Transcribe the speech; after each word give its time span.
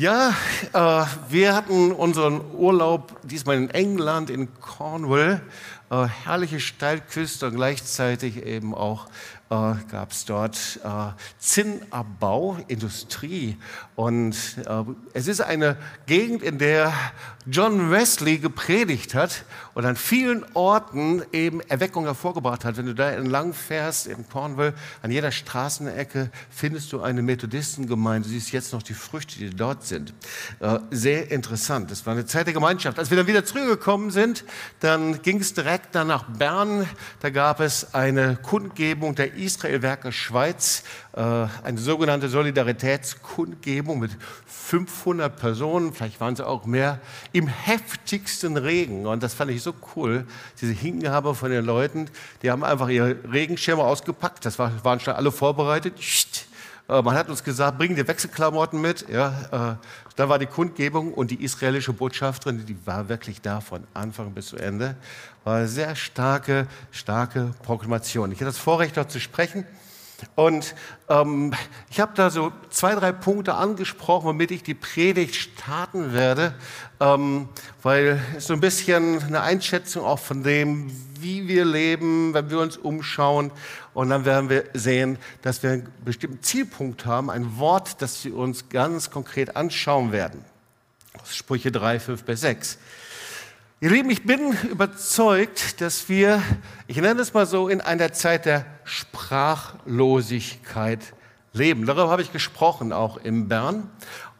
Ja, 0.00 0.32
äh, 0.74 1.06
wir 1.28 1.56
hatten 1.56 1.90
unseren 1.90 2.40
Urlaub 2.54 3.20
diesmal 3.24 3.56
in 3.56 3.68
England, 3.68 4.30
in 4.30 4.48
Cornwall. 4.60 5.42
Äh, 5.90 6.06
herrliche 6.06 6.60
Steilküste 6.60 7.48
und 7.48 7.56
gleichzeitig 7.56 8.44
eben 8.46 8.76
auch 8.76 9.06
äh, 9.50 9.74
gab 9.90 10.12
es 10.12 10.24
dort 10.24 10.78
äh, 10.84 11.10
Zinnabbau, 11.40 12.58
Industrie. 12.68 13.56
Und 13.96 14.36
äh, 14.66 14.84
es 15.14 15.26
ist 15.26 15.40
eine 15.40 15.76
Gegend, 16.06 16.44
in 16.44 16.58
der 16.58 16.92
John 17.50 17.90
Wesley 17.90 18.38
gepredigt 18.38 19.14
hat 19.14 19.44
und 19.72 19.86
an 19.86 19.96
vielen 19.96 20.44
Orten 20.54 21.22
eben 21.32 21.60
Erweckung 21.62 22.04
hervorgebracht 22.04 22.64
hat. 22.64 22.76
Wenn 22.76 22.86
du 22.86 22.94
da 22.94 23.10
entlang 23.10 23.54
fährst 23.54 24.06
in 24.06 24.28
Cornwall, 24.28 24.74
an 25.02 25.10
jeder 25.10 25.30
Straßenecke 25.30 26.30
findest 26.50 26.92
du 26.92 27.00
eine 27.00 27.22
Methodistengemeinde. 27.22 28.28
Du 28.28 28.34
siehst 28.34 28.52
jetzt 28.52 28.72
noch 28.72 28.82
die 28.82 28.92
Früchte, 28.92 29.38
die 29.38 29.50
dort 29.50 29.86
sind. 29.86 30.12
Äh, 30.60 30.78
sehr 30.90 31.30
interessant. 31.30 31.90
Das 31.90 32.04
war 32.04 32.12
eine 32.12 32.26
Zeit 32.26 32.46
der 32.46 32.54
Gemeinschaft. 32.54 32.98
Als 32.98 33.08
wir 33.10 33.16
dann 33.16 33.26
wieder 33.26 33.44
zurückgekommen 33.44 34.10
sind, 34.10 34.44
dann 34.80 35.22
ging 35.22 35.40
es 35.40 35.54
direkt 35.54 35.94
dann 35.94 36.08
nach 36.08 36.24
Bern. 36.24 36.86
Da 37.20 37.30
gab 37.30 37.60
es 37.60 37.94
eine 37.94 38.36
Kundgebung 38.36 39.14
der 39.14 39.34
Israelwerke 39.34 40.12
Schweiz, 40.12 40.82
eine 41.18 41.78
sogenannte 41.78 42.28
Solidaritätskundgebung 42.28 43.98
mit 43.98 44.12
500 44.46 45.36
Personen, 45.36 45.92
vielleicht 45.92 46.20
waren 46.20 46.34
es 46.34 46.40
auch 46.40 46.64
mehr, 46.64 47.00
im 47.32 47.48
heftigsten 47.48 48.56
Regen. 48.56 49.06
Und 49.06 49.22
das 49.22 49.34
fand 49.34 49.50
ich 49.50 49.62
so 49.62 49.74
cool, 49.96 50.26
diese 50.60 50.72
Hingabe 50.72 51.34
von 51.34 51.50
den 51.50 51.64
Leuten. 51.64 52.08
Die 52.42 52.50
haben 52.50 52.62
einfach 52.62 52.88
ihre 52.88 53.16
Regenschirme 53.32 53.82
ausgepackt, 53.82 54.44
das 54.44 54.58
waren 54.58 55.00
schon 55.00 55.14
alle 55.14 55.32
vorbereitet. 55.32 55.94
Äh, 56.88 57.02
man 57.02 57.14
hat 57.14 57.28
uns 57.28 57.44
gesagt, 57.44 57.78
bring 57.78 57.94
dir 57.94 58.08
Wechselklamotten 58.08 58.80
mit. 58.80 59.08
Ja, 59.08 59.76
äh, 59.78 59.86
da 60.16 60.28
war 60.28 60.38
die 60.38 60.46
Kundgebung 60.46 61.12
und 61.12 61.30
die 61.30 61.42
israelische 61.44 61.92
Botschafterin, 61.92 62.64
die 62.64 62.76
war 62.86 63.08
wirklich 63.08 63.40
da 63.40 63.60
von 63.60 63.84
Anfang 63.94 64.32
bis 64.32 64.48
zu 64.48 64.56
Ende. 64.56 64.96
War 65.44 65.58
eine 65.58 65.68
sehr 65.68 65.94
starke, 65.96 66.66
starke 66.90 67.54
Proklamation. 67.62 68.32
Ich 68.32 68.38
hatte 68.38 68.46
das 68.46 68.58
Vorrecht, 68.58 68.96
dort 68.96 69.10
zu 69.10 69.20
sprechen. 69.20 69.66
Und 70.34 70.74
ähm, 71.08 71.52
ich 71.90 72.00
habe 72.00 72.12
da 72.14 72.30
so 72.30 72.52
zwei, 72.70 72.94
drei 72.94 73.12
Punkte 73.12 73.54
angesprochen, 73.54 74.26
womit 74.26 74.50
ich 74.50 74.62
die 74.62 74.74
Predigt 74.74 75.36
starten 75.36 76.12
werde, 76.12 76.54
ähm, 76.98 77.48
weil 77.82 78.20
es 78.36 78.46
so 78.46 78.54
ein 78.54 78.60
bisschen 78.60 79.22
eine 79.22 79.42
Einschätzung 79.42 80.04
auch 80.04 80.18
von 80.18 80.42
dem, 80.42 80.90
wie 81.20 81.46
wir 81.46 81.64
leben, 81.64 82.34
wenn 82.34 82.50
wir 82.50 82.58
uns 82.58 82.76
umschauen. 82.76 83.52
Und 83.94 84.10
dann 84.10 84.24
werden 84.24 84.50
wir 84.50 84.64
sehen, 84.74 85.18
dass 85.42 85.62
wir 85.62 85.70
einen 85.70 85.88
bestimmten 86.04 86.42
Zielpunkt 86.42 87.06
haben, 87.06 87.30
ein 87.30 87.58
Wort, 87.58 88.02
das 88.02 88.24
wir 88.24 88.36
uns 88.36 88.68
ganz 88.68 89.10
konkret 89.10 89.56
anschauen 89.56 90.12
werden. 90.12 90.44
Sprüche 91.24 91.70
3, 91.70 92.00
5 92.00 92.24
bis 92.24 92.40
6. 92.40 92.78
Ihr 93.80 93.90
Lieben, 93.90 94.10
ich 94.10 94.24
bin 94.24 94.54
überzeugt, 94.70 95.80
dass 95.80 96.08
wir, 96.08 96.42
ich 96.88 96.96
nenne 96.96 97.20
es 97.20 97.32
mal 97.32 97.46
so, 97.46 97.68
in 97.68 97.80
einer 97.80 98.12
Zeit 98.12 98.44
der 98.44 98.66
Sprachlosigkeit 98.82 100.98
leben. 101.52 101.86
Darüber 101.86 102.10
habe 102.10 102.22
ich 102.22 102.32
gesprochen, 102.32 102.92
auch 102.92 103.18
in 103.18 103.46
Bern. 103.46 103.88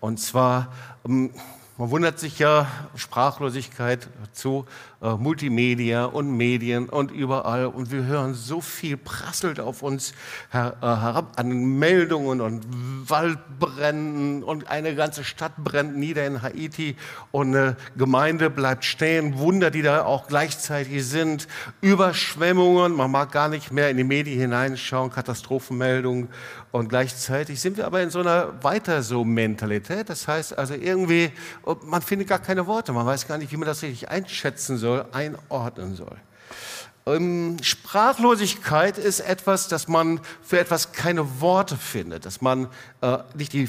Und 0.01 0.19
zwar 0.19 0.73
ähm, 1.07 1.31
man 1.79 1.91
wundert 1.91 2.19
sich 2.19 2.41
ja, 2.41 2.67
Sprachlosigkeit 2.97 4.09
zu 4.33 4.67
äh, 5.01 5.11
Multimedia 5.15 6.07
und 6.07 6.37
Medien 6.37 6.89
und 6.89 7.13
überall. 7.13 7.67
Und 7.67 7.93
wir 7.93 8.03
hören 8.03 8.35
so 8.35 8.61
viel, 8.61 8.97
prasselt 8.97 9.61
auf 9.61 9.85
uns 9.85 10.13
her, 10.51 10.77
äh, 10.83 10.87
herab 10.87 11.35
an 11.37 11.79
Meldungen 11.79 12.41
und 12.41 12.67
Waldbränden 13.09 14.43
und 14.43 14.67
eine 14.67 14.97
ganze 14.97 15.23
Stadt 15.23 15.53
brennt 15.57 15.97
nieder 15.97 16.27
in 16.27 16.43
Haiti 16.43 16.97
und 17.31 17.55
eine 17.55 17.77
Gemeinde 17.97 18.51
bleibt 18.51 18.85
stehen. 18.85 19.39
Wunder, 19.39 19.71
die 19.71 19.83
da 19.83 20.05
auch 20.05 20.27
gleichzeitig 20.27 21.07
sind. 21.07 21.47
Überschwemmungen, 21.81 22.93
man 22.93 23.13
mag 23.13 23.31
gar 23.31 23.49
nicht 23.49 23.71
mehr 23.71 23.91
in 23.91 23.99
die 23.99 24.05
Medien 24.05 24.41
hineinschauen, 24.41 25.13
Katastrophenmeldungen. 25.13 26.29
Und 26.71 26.89
gleichzeitig 26.89 27.61
sind 27.61 27.77
wir 27.77 27.87
aber 27.87 28.03
in 28.03 28.11
so 28.11 28.19
einer 28.19 28.63
Weiter-so-Mentalität. 28.63 30.11
Das 30.11 30.29
heißt 30.29 30.59
also 30.59 30.75
irgendwie, 30.75 31.31
man 31.85 32.03
findet 32.03 32.29
gar 32.29 32.39
keine 32.39 32.67
Worte, 32.67 32.93
man 32.93 33.07
weiß 33.07 33.27
gar 33.27 33.39
nicht, 33.39 33.53
wie 33.53 33.57
man 33.57 33.67
das 33.67 33.83
richtig 33.83 34.09
einschätzen 34.09 34.79
soll, 34.79 35.05
einordnen 35.13 35.95
soll. 35.95 36.17
Ähm, 37.07 37.57
Sprachlosigkeit 37.63 38.99
ist 38.99 39.21
etwas, 39.21 39.69
dass 39.69 39.89
man 39.89 40.21
für 40.43 40.59
etwas 40.59 40.93
keine 40.93 41.41
Worte 41.41 41.77
findet, 41.77 42.27
dass 42.27 42.41
man 42.41 42.69
äh, 43.01 43.19
nicht 43.35 43.53
die, 43.53 43.69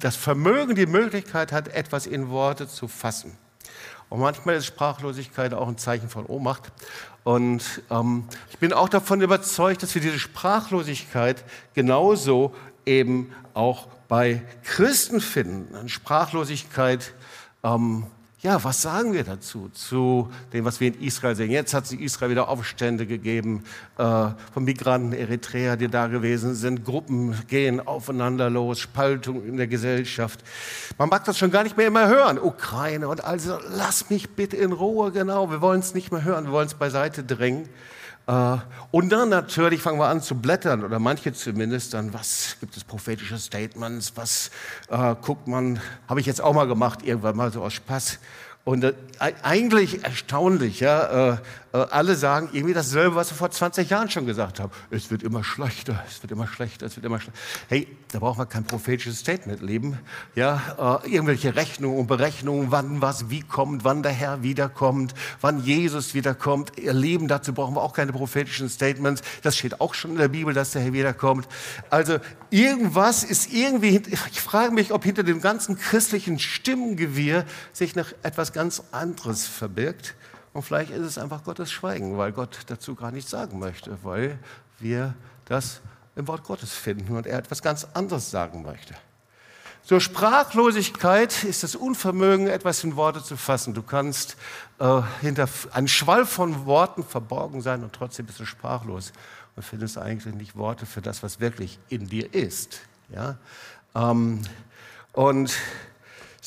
das 0.00 0.16
Vermögen, 0.16 0.74
die 0.74 0.86
Möglichkeit 0.86 1.52
hat, 1.52 1.68
etwas 1.68 2.06
in 2.06 2.28
Worte 2.28 2.68
zu 2.68 2.88
fassen. 2.88 3.36
Und 4.08 4.20
manchmal 4.20 4.56
ist 4.56 4.66
Sprachlosigkeit 4.66 5.54
auch 5.54 5.68
ein 5.68 5.78
Zeichen 5.78 6.08
von 6.08 6.26
Ohnmacht. 6.26 6.70
Und 7.26 7.82
ähm, 7.90 8.22
ich 8.50 8.58
bin 8.58 8.72
auch 8.72 8.88
davon 8.88 9.20
überzeugt, 9.20 9.82
dass 9.82 9.92
wir 9.96 10.00
diese 10.00 10.20
Sprachlosigkeit 10.20 11.42
genauso 11.74 12.54
eben 12.84 13.32
auch 13.52 13.88
bei 14.06 14.42
Christen 14.62 15.20
finden. 15.20 15.74
Eine 15.74 15.88
Sprachlosigkeit 15.88 17.14
ähm, 17.64 18.06
ja, 18.46 18.62
was 18.62 18.80
sagen 18.80 19.12
wir 19.12 19.24
dazu, 19.24 19.68
zu 19.72 20.30
dem, 20.52 20.64
was 20.64 20.78
wir 20.78 20.86
in 20.86 21.00
Israel 21.00 21.34
sehen? 21.34 21.50
Jetzt 21.50 21.74
hat 21.74 21.86
es 21.86 21.90
in 21.90 21.98
Israel 21.98 22.30
wieder 22.30 22.48
Aufstände 22.48 23.04
gegeben 23.04 23.64
äh, 23.98 24.28
von 24.54 24.62
Migranten, 24.62 25.12
Eritreer, 25.12 25.76
die 25.76 25.88
da 25.88 26.06
gewesen 26.06 26.54
sind. 26.54 26.84
Gruppen 26.84 27.34
gehen 27.48 27.84
aufeinander 27.84 28.48
los, 28.48 28.78
Spaltung 28.78 29.44
in 29.44 29.56
der 29.56 29.66
Gesellschaft. 29.66 30.44
Man 30.96 31.08
mag 31.08 31.24
das 31.24 31.38
schon 31.38 31.50
gar 31.50 31.64
nicht 31.64 31.76
mehr 31.76 31.88
immer 31.88 32.06
hören. 32.06 32.38
Ukraine 32.38 33.08
und 33.08 33.24
also, 33.24 33.58
lass 33.68 34.10
mich 34.10 34.30
bitte 34.30 34.56
in 34.56 34.70
Ruhe, 34.70 35.10
genau. 35.10 35.50
Wir 35.50 35.60
wollen 35.60 35.80
es 35.80 35.92
nicht 35.92 36.12
mehr 36.12 36.22
hören, 36.22 36.44
wir 36.44 36.52
wollen 36.52 36.68
es 36.68 36.74
beiseite 36.74 37.24
drängen. 37.24 37.68
Äh, 38.26 38.56
und 38.90 39.10
dann 39.10 39.28
natürlich 39.28 39.82
fangen 39.82 39.98
wir 39.98 40.08
an 40.08 40.20
zu 40.20 40.34
blättern, 40.34 40.84
oder 40.84 40.98
manche 40.98 41.32
zumindest, 41.32 41.94
dann, 41.94 42.12
was 42.12 42.56
gibt 42.60 42.76
es 42.76 42.84
prophetische 42.84 43.38
Statements, 43.38 44.12
was 44.16 44.50
äh, 44.88 45.14
guckt 45.22 45.46
man, 45.46 45.80
habe 46.08 46.20
ich 46.20 46.26
jetzt 46.26 46.40
auch 46.40 46.54
mal 46.54 46.66
gemacht, 46.66 47.02
irgendwann 47.04 47.36
mal 47.36 47.52
so 47.52 47.62
aus 47.62 47.74
Spaß. 47.74 48.18
Und 48.66 48.82
äh, 48.82 48.94
eigentlich 49.20 50.02
erstaunlich, 50.02 50.80
ja, 50.80 51.34
äh, 51.34 51.36
äh, 51.72 51.86
alle 51.90 52.16
sagen 52.16 52.48
irgendwie 52.52 52.74
dasselbe, 52.74 53.14
was 53.14 53.30
wir 53.30 53.36
vor 53.36 53.50
20 53.50 53.88
Jahren 53.88 54.10
schon 54.10 54.26
gesagt 54.26 54.58
haben. 54.58 54.72
Es 54.90 55.08
wird 55.08 55.22
immer 55.22 55.44
schlechter, 55.44 56.02
es 56.08 56.20
wird 56.20 56.32
immer 56.32 56.48
schlechter, 56.48 56.84
es 56.84 56.96
wird 56.96 57.06
immer 57.06 57.20
schlechter. 57.20 57.38
Hey, 57.68 57.86
da 58.10 58.18
braucht 58.18 58.38
man 58.38 58.48
kein 58.48 58.64
prophetisches 58.64 59.20
Statement 59.20 59.62
leben. 59.62 59.98
Ja, 60.34 61.00
irgendwelche 61.04 61.54
Rechnungen 61.54 61.98
und 61.98 62.08
Berechnungen, 62.08 62.72
wann 62.72 63.00
was 63.00 63.30
wie 63.30 63.42
kommt, 63.42 63.84
wann 63.84 64.02
der 64.02 64.12
Herr 64.12 64.42
wiederkommt, 64.42 65.14
wann 65.40 65.62
Jesus 65.62 66.14
wiederkommt. 66.14 66.72
Ihr 66.76 66.92
Leben, 66.92 67.28
dazu 67.28 67.52
brauchen 67.52 67.76
wir 67.76 67.82
auch 67.82 67.92
keine 67.92 68.12
prophetischen 68.12 68.68
Statements. 68.68 69.22
Das 69.42 69.56
steht 69.56 69.80
auch 69.80 69.94
schon 69.94 70.12
in 70.12 70.18
der 70.18 70.28
Bibel, 70.28 70.54
dass 70.54 70.72
der 70.72 70.82
Herr 70.82 70.92
wiederkommt. 70.92 71.46
Also 71.90 72.18
irgendwas 72.50 73.22
ist 73.22 73.52
irgendwie, 73.52 74.02
ich 74.08 74.40
frage 74.40 74.72
mich, 74.72 74.92
ob 74.92 75.04
hinter 75.04 75.22
dem 75.22 75.40
ganzen 75.40 75.78
christlichen 75.78 76.38
Stimmengewirr 76.38 77.44
sich 77.72 77.96
noch 77.96 78.08
etwas 78.22 78.52
ganz 78.56 78.82
anderes 78.90 79.46
verbirgt. 79.46 80.14
Und 80.54 80.62
vielleicht 80.62 80.90
ist 80.90 81.02
es 81.02 81.18
einfach 81.18 81.44
Gottes 81.44 81.70
Schweigen, 81.70 82.16
weil 82.16 82.32
Gott 82.32 82.60
dazu 82.68 82.94
gar 82.94 83.12
nichts 83.12 83.30
sagen 83.30 83.58
möchte, 83.58 83.98
weil 84.02 84.38
wir 84.78 85.14
das 85.44 85.82
im 86.16 86.26
Wort 86.26 86.42
Gottes 86.44 86.72
finden 86.72 87.14
und 87.14 87.26
er 87.26 87.38
etwas 87.38 87.60
ganz 87.60 87.86
anderes 87.92 88.30
sagen 88.30 88.62
möchte. 88.62 88.94
So 89.82 90.00
Sprachlosigkeit 90.00 91.44
ist 91.44 91.64
das 91.64 91.76
Unvermögen, 91.76 92.46
etwas 92.46 92.82
in 92.82 92.96
Worte 92.96 93.22
zu 93.22 93.36
fassen. 93.36 93.74
Du 93.74 93.82
kannst 93.82 94.38
äh, 94.78 95.02
hinter 95.20 95.48
einem 95.72 95.88
Schwall 95.88 96.24
von 96.24 96.64
Worten 96.64 97.04
verborgen 97.04 97.60
sein 97.60 97.84
und 97.84 97.92
trotzdem 97.92 98.24
bist 98.24 98.40
du 98.40 98.46
sprachlos 98.46 99.12
und 99.54 99.64
findest 99.64 99.98
eigentlich 99.98 100.34
nicht 100.34 100.56
Worte 100.56 100.86
für 100.86 101.02
das, 101.02 101.22
was 101.22 101.40
wirklich 101.40 101.78
in 101.90 102.08
dir 102.08 102.32
ist. 102.32 102.80
Ja? 103.10 103.36
Ähm, 103.94 104.40
und 105.12 105.54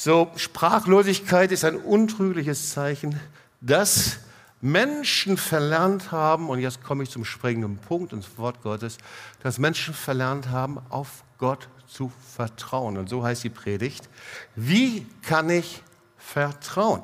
so 0.03 0.31
Sprachlosigkeit 0.35 1.51
ist 1.51 1.65
ein 1.65 1.77
untrügliches 1.77 2.71
Zeichen 2.71 3.19
dass 3.61 4.19
Menschen 4.61 5.37
verlernt 5.37 6.11
haben, 6.11 6.49
und 6.49 6.59
jetzt 6.59 6.83
komme 6.83 7.03
ich 7.03 7.09
zum 7.09 7.25
springenden 7.25 7.77
Punkt 7.77 8.13
ins 8.13 8.37
Wort 8.37 8.61
Gottes, 8.61 8.97
dass 9.41 9.57
Menschen 9.57 9.93
verlernt 9.93 10.49
haben, 10.49 10.79
auf 10.89 11.23
Gott 11.37 11.69
zu 11.87 12.11
vertrauen. 12.35 12.97
Und 12.97 13.09
so 13.09 13.23
heißt 13.23 13.43
die 13.43 13.49
Predigt. 13.49 14.07
Wie 14.55 15.05
kann 15.23 15.49
ich 15.49 15.81
vertrauen? 16.17 17.03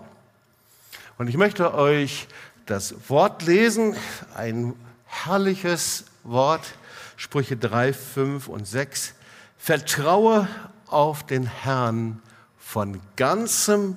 Und 1.17 1.27
ich 1.27 1.37
möchte 1.37 1.73
euch 1.73 2.27
das 2.65 3.09
Wort 3.09 3.43
lesen, 3.43 3.95
ein 4.35 4.73
herrliches 5.05 6.05
Wort, 6.23 6.73
Sprüche 7.15 7.55
3, 7.55 7.93
5 7.93 8.47
und 8.47 8.67
6. 8.67 9.13
Vertraue 9.57 10.47
auf 10.87 11.25
den 11.25 11.45
Herrn 11.45 12.21
von 12.65 12.99
ganzem 13.15 13.95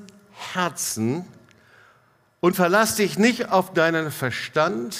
Herzen 0.52 1.24
und 2.40 2.54
verlass 2.54 2.96
dich 2.96 3.18
nicht 3.18 3.48
auf 3.48 3.72
deinen 3.72 4.12
Verstand, 4.12 4.96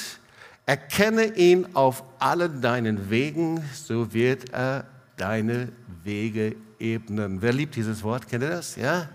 erkenne 0.65 1.35
ihn 1.35 1.67
auf 1.75 2.03
allen 2.17 2.61
deinen 2.61 3.11
Wegen, 3.11 3.63
so 3.71 4.11
wird 4.11 4.49
er 4.49 4.85
deine 5.17 5.69
Wege 6.03 6.55
ebnen. 6.79 7.43
Wer 7.43 7.53
liebt 7.53 7.75
dieses 7.75 8.03
Wort? 8.03 8.27
Kennt 8.27 8.43
ihr 8.43 8.49
das? 8.49 8.75
Ja? 8.75 9.07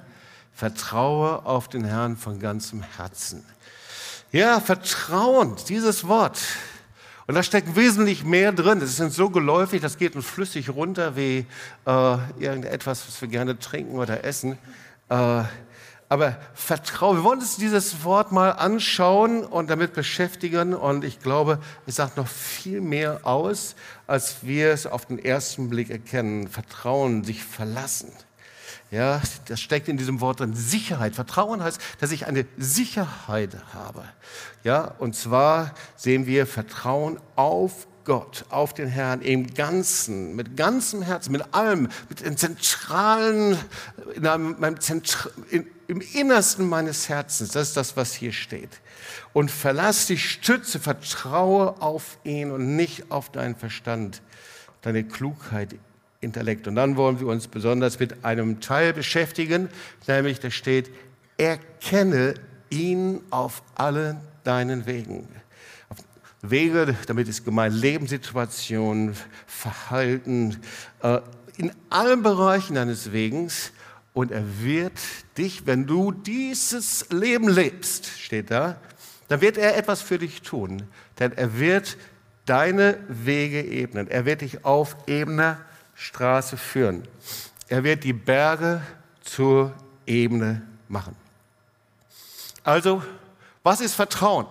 Vertraue 0.52 1.44
auf 1.44 1.68
den 1.68 1.84
Herrn 1.84 2.16
von 2.16 2.38
ganzem 2.38 2.80
Herzen. 2.96 3.44
Ja, 4.30 4.60
Vertrauen, 4.60 5.56
dieses 5.68 6.06
Wort. 6.06 6.38
Und 7.26 7.34
da 7.34 7.42
steckt 7.42 7.74
wesentlich 7.74 8.24
mehr 8.24 8.52
drin. 8.52 8.80
Das 8.80 8.98
ist 8.98 9.14
so 9.14 9.30
geläufig, 9.30 9.80
das 9.80 9.96
geht 9.96 10.14
uns 10.14 10.26
flüssig 10.26 10.70
runter 10.70 11.16
wie 11.16 11.46
äh, 11.86 12.16
irgendetwas, 12.38 13.06
was 13.08 13.20
wir 13.20 13.28
gerne 13.28 13.58
trinken 13.58 13.96
oder 13.96 14.24
essen. 14.24 14.58
Äh, 15.08 15.44
aber 16.10 16.36
Vertrauen, 16.52 17.16
wir 17.16 17.24
wollen 17.24 17.40
uns 17.40 17.56
dieses 17.56 18.04
Wort 18.04 18.30
mal 18.30 18.50
anschauen 18.50 19.42
und 19.42 19.70
damit 19.70 19.94
beschäftigen. 19.94 20.74
Und 20.74 21.02
ich 21.02 21.18
glaube, 21.18 21.58
es 21.86 21.96
sagt 21.96 22.18
noch 22.18 22.28
viel 22.28 22.82
mehr 22.82 23.20
aus, 23.24 23.74
als 24.06 24.36
wir 24.42 24.70
es 24.70 24.86
auf 24.86 25.06
den 25.06 25.18
ersten 25.18 25.70
Blick 25.70 25.88
erkennen. 25.90 26.46
Vertrauen, 26.46 27.24
sich 27.24 27.42
verlassen. 27.42 28.12
Ja, 28.90 29.20
das 29.46 29.60
steckt 29.60 29.88
in 29.88 29.96
diesem 29.96 30.20
Wort 30.20 30.40
drin. 30.40 30.54
Sicherheit. 30.54 31.14
Vertrauen 31.14 31.62
heißt, 31.62 31.80
dass 32.00 32.12
ich 32.12 32.26
eine 32.26 32.46
Sicherheit 32.56 33.56
habe. 33.72 34.04
Ja, 34.62 34.94
und 34.98 35.16
zwar 35.16 35.74
sehen 35.96 36.26
wir 36.26 36.46
Vertrauen 36.46 37.18
auf 37.34 37.88
Gott, 38.04 38.44
auf 38.50 38.74
den 38.74 38.88
Herrn 38.88 39.22
im 39.22 39.52
Ganzen, 39.52 40.36
mit 40.36 40.56
ganzem 40.56 41.02
Herzen, 41.02 41.32
mit 41.32 41.54
allem, 41.54 41.88
mit 42.08 42.20
den 42.20 42.36
zentralen, 42.36 43.58
in 44.14 44.26
einem, 44.26 44.80
Zentra, 44.80 45.30
in, 45.50 45.66
im 45.86 46.00
Innersten 46.00 46.68
meines 46.68 47.08
Herzens. 47.08 47.52
Das 47.52 47.68
ist 47.68 47.76
das, 47.76 47.96
was 47.96 48.12
hier 48.12 48.32
steht. 48.32 48.80
Und 49.32 49.50
verlass 49.50 50.06
dich, 50.06 50.30
stütze, 50.30 50.78
vertraue 50.78 51.80
auf 51.80 52.18
ihn 52.24 52.50
und 52.50 52.76
nicht 52.76 53.10
auf 53.10 53.32
deinen 53.32 53.56
Verstand, 53.56 54.22
deine 54.82 55.04
Klugheit, 55.04 55.74
Intellekt. 56.24 56.66
Und 56.66 56.74
dann 56.74 56.96
wollen 56.96 57.20
wir 57.20 57.28
uns 57.28 57.46
besonders 57.46 58.00
mit 58.00 58.24
einem 58.24 58.60
Teil 58.60 58.92
beschäftigen, 58.92 59.68
nämlich 60.08 60.40
da 60.40 60.50
steht, 60.50 60.90
erkenne 61.36 62.34
ihn 62.70 63.20
auf 63.30 63.62
allen 63.74 64.16
deinen 64.42 64.86
Wegen. 64.86 65.28
Wege, 66.42 66.94
damit 67.06 67.28
ist 67.28 67.44
gemeint 67.44 67.74
Lebenssituation, 67.74 69.14
Verhalten, 69.46 70.60
äh, 71.02 71.20
in 71.56 71.72
allen 71.88 72.22
Bereichen 72.22 72.74
deines 72.74 73.12
Wegens. 73.12 73.72
Und 74.12 74.30
er 74.30 74.44
wird 74.60 74.92
dich, 75.38 75.66
wenn 75.66 75.86
du 75.86 76.12
dieses 76.12 77.06
Leben 77.10 77.48
lebst, 77.48 78.06
steht 78.06 78.50
da, 78.50 78.76
dann 79.28 79.40
wird 79.40 79.56
er 79.56 79.76
etwas 79.76 80.02
für 80.02 80.18
dich 80.18 80.42
tun. 80.42 80.82
Denn 81.18 81.32
er 81.32 81.58
wird 81.58 81.96
deine 82.44 82.98
Wege 83.08 83.62
ebnen. 83.64 84.08
Er 84.08 84.26
wird 84.26 84.42
dich 84.42 84.64
auf 84.64 84.96
ebener 85.06 85.58
Straße 85.94 86.56
führen. 86.56 87.06
Er 87.68 87.84
wird 87.84 88.04
die 88.04 88.12
Berge 88.12 88.82
zur 89.22 89.74
Ebene 90.06 90.62
machen. 90.88 91.16
Also, 92.62 93.02
was 93.62 93.80
ist 93.80 93.94
Vertrauen? 93.94 94.46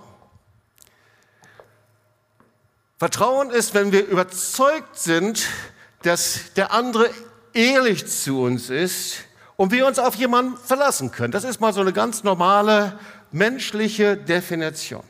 Vertrauen 2.97 3.49
ist, 3.49 3.73
wenn 3.73 3.91
wir 3.91 4.07
überzeugt 4.07 4.97
sind, 4.97 5.47
dass 6.03 6.53
der 6.55 6.71
andere 6.71 7.09
ehrlich 7.53 8.07
zu 8.07 8.41
uns 8.41 8.69
ist 8.69 9.25
und 9.55 9.71
wir 9.71 9.85
uns 9.85 9.99
auf 9.99 10.15
jemanden 10.15 10.57
verlassen 10.57 11.11
können. 11.11 11.31
Das 11.31 11.43
ist 11.43 11.59
mal 11.59 11.73
so 11.73 11.81
eine 11.81 11.93
ganz 11.93 12.23
normale 12.23 12.97
menschliche 13.31 14.17
Definition. 14.17 15.03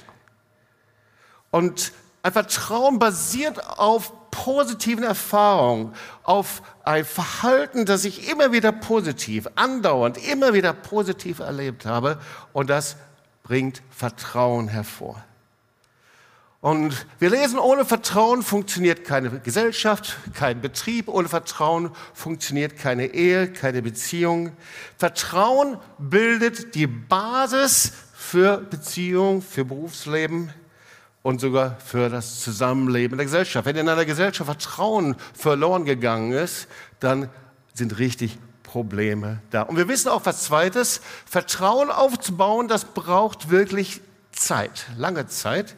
Und 1.51 1.91
ein 2.23 2.31
Vertrauen 2.31 2.99
basiert 2.99 3.63
auf 3.77 4.11
positiven 4.43 5.05
Erfahrungen, 5.05 5.93
auf 6.23 6.61
ein 6.83 7.05
Verhalten, 7.05 7.85
das 7.85 8.03
ich 8.03 8.29
immer 8.29 8.51
wieder 8.51 8.73
positiv, 8.73 9.47
andauernd, 9.55 10.17
immer 10.17 10.53
wieder 10.53 10.73
positiv 10.73 11.39
erlebt 11.39 11.85
habe. 11.85 12.19
Und 12.51 12.69
das 12.69 12.97
bringt 13.43 13.81
Vertrauen 13.89 14.67
hervor. 14.67 15.23
Und 16.59 17.05
wir 17.19 17.29
lesen, 17.29 17.57
ohne 17.57 17.85
Vertrauen 17.85 18.43
funktioniert 18.43 19.05
keine 19.05 19.29
Gesellschaft, 19.39 20.17
kein 20.33 20.59
Betrieb, 20.59 21.07
ohne 21.07 21.29
Vertrauen 21.29 21.91
funktioniert 22.13 22.77
keine 22.77 23.13
Ehe, 23.13 23.47
keine 23.47 23.81
Beziehung. 23.81 24.51
Vertrauen 24.97 25.77
bildet 25.99 26.75
die 26.75 26.87
Basis 26.87 27.93
für 28.13 28.57
Beziehung, 28.57 29.41
für 29.41 29.63
Berufsleben 29.63 30.51
und 31.23 31.41
sogar 31.41 31.77
für 31.79 32.09
das 32.09 32.41
Zusammenleben 32.41 33.17
der 33.17 33.25
Gesellschaft. 33.25 33.65
Wenn 33.65 33.77
in 33.77 33.89
einer 33.89 34.05
Gesellschaft 34.05 34.45
Vertrauen 34.45 35.15
verloren 35.33 35.85
gegangen 35.85 36.33
ist, 36.33 36.67
dann 36.99 37.29
sind 37.73 37.97
richtig 37.97 38.37
Probleme 38.61 39.41
da. 39.49 39.63
Und 39.63 39.77
wir 39.77 39.87
wissen 39.87 40.09
auch 40.09 40.25
was 40.25 40.43
Zweites, 40.43 41.01
Vertrauen 41.25 41.89
aufzubauen, 41.89 42.67
das 42.67 42.85
braucht 42.85 43.49
wirklich 43.49 44.01
Zeit, 44.31 44.87
lange 44.97 45.27
Zeit 45.27 45.75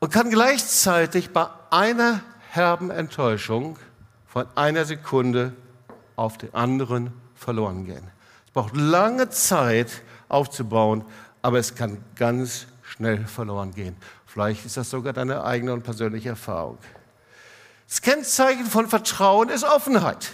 und 0.00 0.12
kann 0.12 0.30
gleichzeitig 0.30 1.30
bei 1.30 1.46
einer 1.70 2.20
herben 2.50 2.90
Enttäuschung 2.90 3.78
von 4.26 4.46
einer 4.54 4.84
Sekunde 4.84 5.52
auf 6.16 6.38
den 6.38 6.52
anderen 6.54 7.12
verloren 7.34 7.86
gehen. 7.86 8.10
Es 8.46 8.52
braucht 8.52 8.76
lange 8.76 9.30
Zeit 9.30 10.02
aufzubauen, 10.28 11.04
aber 11.40 11.58
es 11.58 11.74
kann 11.74 12.02
ganz 12.16 12.66
schnell 12.96 13.24
verloren 13.26 13.74
gehen. 13.74 13.96
Vielleicht 14.26 14.64
ist 14.64 14.76
das 14.76 14.90
sogar 14.90 15.12
deine 15.12 15.44
eigene 15.44 15.72
und 15.72 15.82
persönliche 15.82 16.30
Erfahrung. 16.30 16.78
Das 17.88 18.02
Kennzeichen 18.02 18.66
von 18.66 18.88
Vertrauen 18.88 19.48
ist 19.48 19.64
Offenheit. 19.64 20.32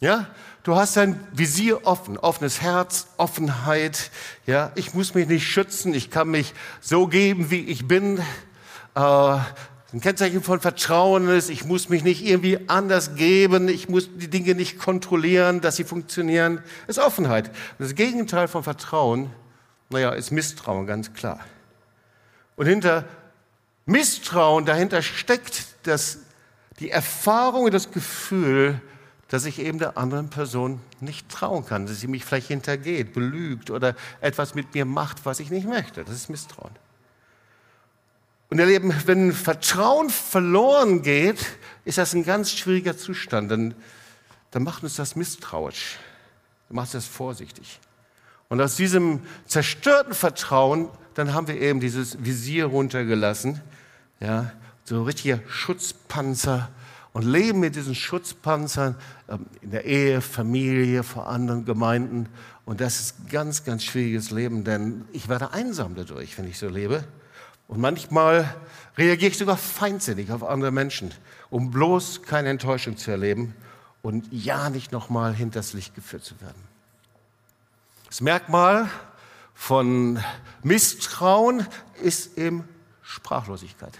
Ja, 0.00 0.26
du 0.62 0.76
hast 0.76 0.96
dein 0.96 1.20
Visier 1.32 1.86
offen, 1.86 2.16
offenes 2.16 2.62
Herz, 2.62 3.08
Offenheit. 3.16 4.10
Ja, 4.46 4.72
ich 4.74 4.94
muss 4.94 5.14
mich 5.14 5.28
nicht 5.28 5.46
schützen, 5.46 5.92
ich 5.92 6.10
kann 6.10 6.28
mich 6.28 6.54
so 6.80 7.06
geben, 7.06 7.50
wie 7.50 7.60
ich 7.60 7.86
bin. 7.86 8.18
Äh, 8.94 9.38
ein 9.92 10.00
Kennzeichen 10.00 10.42
von 10.42 10.60
Vertrauen 10.60 11.28
ist, 11.28 11.50
ich 11.50 11.64
muss 11.64 11.88
mich 11.88 12.04
nicht 12.04 12.24
irgendwie 12.24 12.68
anders 12.68 13.16
geben, 13.16 13.68
ich 13.68 13.88
muss 13.88 14.08
die 14.14 14.30
Dinge 14.30 14.54
nicht 14.54 14.78
kontrollieren, 14.78 15.60
dass 15.60 15.76
sie 15.76 15.84
funktionieren. 15.84 16.62
Das 16.86 16.96
ist 16.96 17.02
Offenheit. 17.02 17.50
Das 17.78 17.94
Gegenteil 17.96 18.46
von 18.46 18.62
Vertrauen, 18.62 19.30
naja, 19.88 20.10
ist 20.10 20.30
Misstrauen, 20.30 20.86
ganz 20.86 21.12
klar. 21.12 21.40
Und 22.60 22.66
hinter 22.66 23.06
Misstrauen, 23.86 24.66
dahinter 24.66 25.00
steckt 25.00 25.64
das, 25.84 26.18
die 26.78 26.90
Erfahrung 26.90 27.64
und 27.64 27.72
das 27.72 27.90
Gefühl, 27.90 28.82
dass 29.28 29.46
ich 29.46 29.60
eben 29.60 29.78
der 29.78 29.96
anderen 29.96 30.28
Person 30.28 30.82
nicht 31.00 31.30
trauen 31.30 31.64
kann, 31.64 31.86
dass 31.86 32.00
sie 32.00 32.06
mich 32.06 32.22
vielleicht 32.22 32.48
hintergeht, 32.48 33.14
belügt 33.14 33.70
oder 33.70 33.96
etwas 34.20 34.54
mit 34.54 34.74
mir 34.74 34.84
macht, 34.84 35.24
was 35.24 35.40
ich 35.40 35.48
nicht 35.48 35.66
möchte. 35.66 36.04
Das 36.04 36.14
ist 36.14 36.28
Misstrauen. 36.28 36.72
Und 38.50 38.58
ihr 38.58 38.66
Leben, 38.66 38.94
wenn 39.06 39.32
Vertrauen 39.32 40.10
verloren 40.10 41.00
geht, 41.00 41.38
ist 41.86 41.96
das 41.96 42.12
ein 42.12 42.24
ganz 42.24 42.50
schwieriger 42.50 42.94
Zustand. 42.94 43.50
Dann, 43.50 43.74
dann 44.50 44.64
macht 44.64 44.82
uns 44.82 44.96
das 44.96 45.16
misstrauisch. 45.16 45.96
Dann 46.68 46.76
macht 46.76 46.94
uns 46.94 47.06
das 47.06 47.06
vorsichtig. 47.06 47.80
Und 48.50 48.60
aus 48.60 48.76
diesem 48.76 49.22
zerstörten 49.46 50.12
Vertrauen, 50.12 50.90
dann 51.14 51.34
haben 51.34 51.48
wir 51.48 51.60
eben 51.60 51.80
dieses 51.80 52.22
Visier 52.24 52.66
runtergelassen. 52.66 53.60
Ja, 54.20 54.52
so 54.84 55.02
richtiger 55.02 55.40
Schutzpanzer 55.48 56.68
und 57.12 57.24
leben 57.24 57.60
mit 57.60 57.76
diesen 57.76 57.94
Schutzpanzern 57.94 58.96
ähm, 59.28 59.46
in 59.62 59.70
der 59.70 59.84
Ehe, 59.84 60.20
Familie, 60.20 61.02
vor 61.02 61.28
anderen 61.28 61.64
Gemeinden. 61.64 62.28
Und 62.64 62.80
das 62.80 63.00
ist 63.00 63.20
ein 63.20 63.28
ganz, 63.28 63.64
ganz 63.64 63.84
schwieriges 63.84 64.30
Leben, 64.30 64.64
denn 64.64 65.04
ich 65.12 65.28
werde 65.28 65.52
einsam 65.52 65.94
dadurch, 65.94 66.38
wenn 66.38 66.46
ich 66.46 66.58
so 66.58 66.68
lebe. 66.68 67.04
Und 67.66 67.80
manchmal 67.80 68.54
reagiere 68.96 69.30
ich 69.30 69.38
sogar 69.38 69.56
feindsinnig 69.56 70.30
auf 70.32 70.42
andere 70.42 70.70
Menschen, 70.70 71.12
um 71.50 71.70
bloß 71.70 72.22
keine 72.22 72.48
Enttäuschung 72.48 72.96
zu 72.96 73.10
erleben 73.10 73.54
und 74.02 74.26
ja 74.32 74.70
nicht 74.70 74.92
nochmal 74.92 75.34
hinters 75.34 75.72
Licht 75.72 75.94
geführt 75.94 76.24
zu 76.24 76.40
werden. 76.40 76.62
Das 78.06 78.20
Merkmal 78.20 78.88
von 79.60 80.18
Misstrauen 80.62 81.66
ist 82.02 82.38
eben 82.38 82.66
Sprachlosigkeit. 83.02 83.92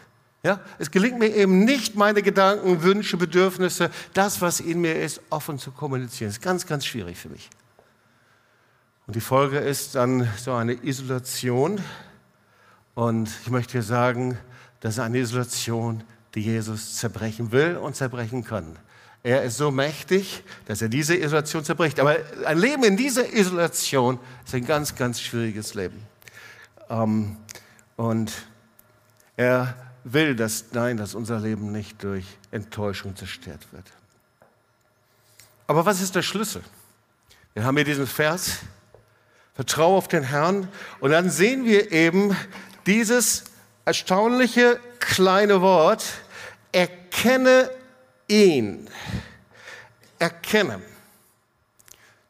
Ja, 0.43 0.59
es 0.79 0.91
gelingt 0.91 1.19
mir 1.19 1.29
eben 1.29 1.67
nicht, 1.67 1.97
meine 1.97 2.23
Gedanken, 2.23 2.83
Wünsche, 2.83 3.19
Bedürfnisse, 3.19 3.91
das, 4.15 4.41
was 4.41 4.61
in 4.61 4.81
mir 4.81 4.99
ist, 4.99 5.21
offen 5.29 5.59
zu 5.59 5.71
kommunizieren. 5.71 6.31
Das 6.31 6.39
ist 6.39 6.43
ganz, 6.43 6.67
ganz 6.67 6.87
schwierig 6.87 7.19
für 7.19 7.29
mich. 7.29 7.51
Und 9.07 9.17
die 9.17 9.21
Folge 9.21 9.59
ist 9.59 9.95
dann 9.97 10.27
so 10.39 10.55
eine 10.55 10.73
Isolation, 10.73 11.79
und 12.95 13.29
ich 13.43 13.51
möchte 13.51 13.73
dir 13.73 13.83
sagen, 13.83 14.39
das 14.81 14.95
ist 14.95 15.01
eine 15.01 15.19
Isolation, 15.19 16.03
die 16.35 16.41
Jesus 16.41 16.97
zerbrechen 16.97 17.53
will 17.53 17.77
und 17.77 17.97
zerbrechen 17.97 18.45
kann. 18.45 18.79
Er 19.23 19.43
ist 19.43 19.59
so 19.59 19.71
mächtig, 19.71 20.43
dass 20.67 20.81
er 20.81 20.89
diese 20.89 21.15
Isolation 21.15 21.63
zerbricht. 21.63 22.01
Aber 22.01 22.17
ein 22.47 22.59
Leben 22.59 22.85
in 22.85 22.97
dieser 22.97 23.33
Isolation 23.33 24.19
ist 24.45 24.55
ein 24.55 24.65
ganz, 24.65 24.95
ganz 24.95 25.21
schwieriges 25.21 25.75
Leben. 25.75 26.03
Ähm, 26.89 27.37
und 27.97 28.33
er 29.37 29.75
will 30.05 30.35
das, 30.35 30.67
nein, 30.73 30.97
dass 30.97 31.15
unser 31.15 31.39
Leben 31.39 31.71
nicht 31.71 32.03
durch 32.03 32.25
Enttäuschung 32.51 33.15
zerstört 33.15 33.67
wird. 33.73 33.85
Aber 35.67 35.85
was 35.85 36.01
ist 36.01 36.15
der 36.15 36.23
Schlüssel? 36.23 36.63
Wir 37.53 37.65
haben 37.65 37.77
hier 37.77 37.85
diesen 37.85 38.07
Vers, 38.07 38.61
vertraue 39.55 39.99
auf 39.99 40.09
den 40.09 40.23
Herrn, 40.23 40.69
und 41.01 41.11
dann 41.11 41.29
sehen 41.31 41.65
wir 41.65 41.93
eben 41.93 42.35
dieses 42.87 43.45
erstaunliche 43.85 44.81
kleine 44.99 45.61
Wort, 45.61 46.05
erkenne 46.73 47.71
ihn. 48.31 48.89
Erkenne. 50.19 50.81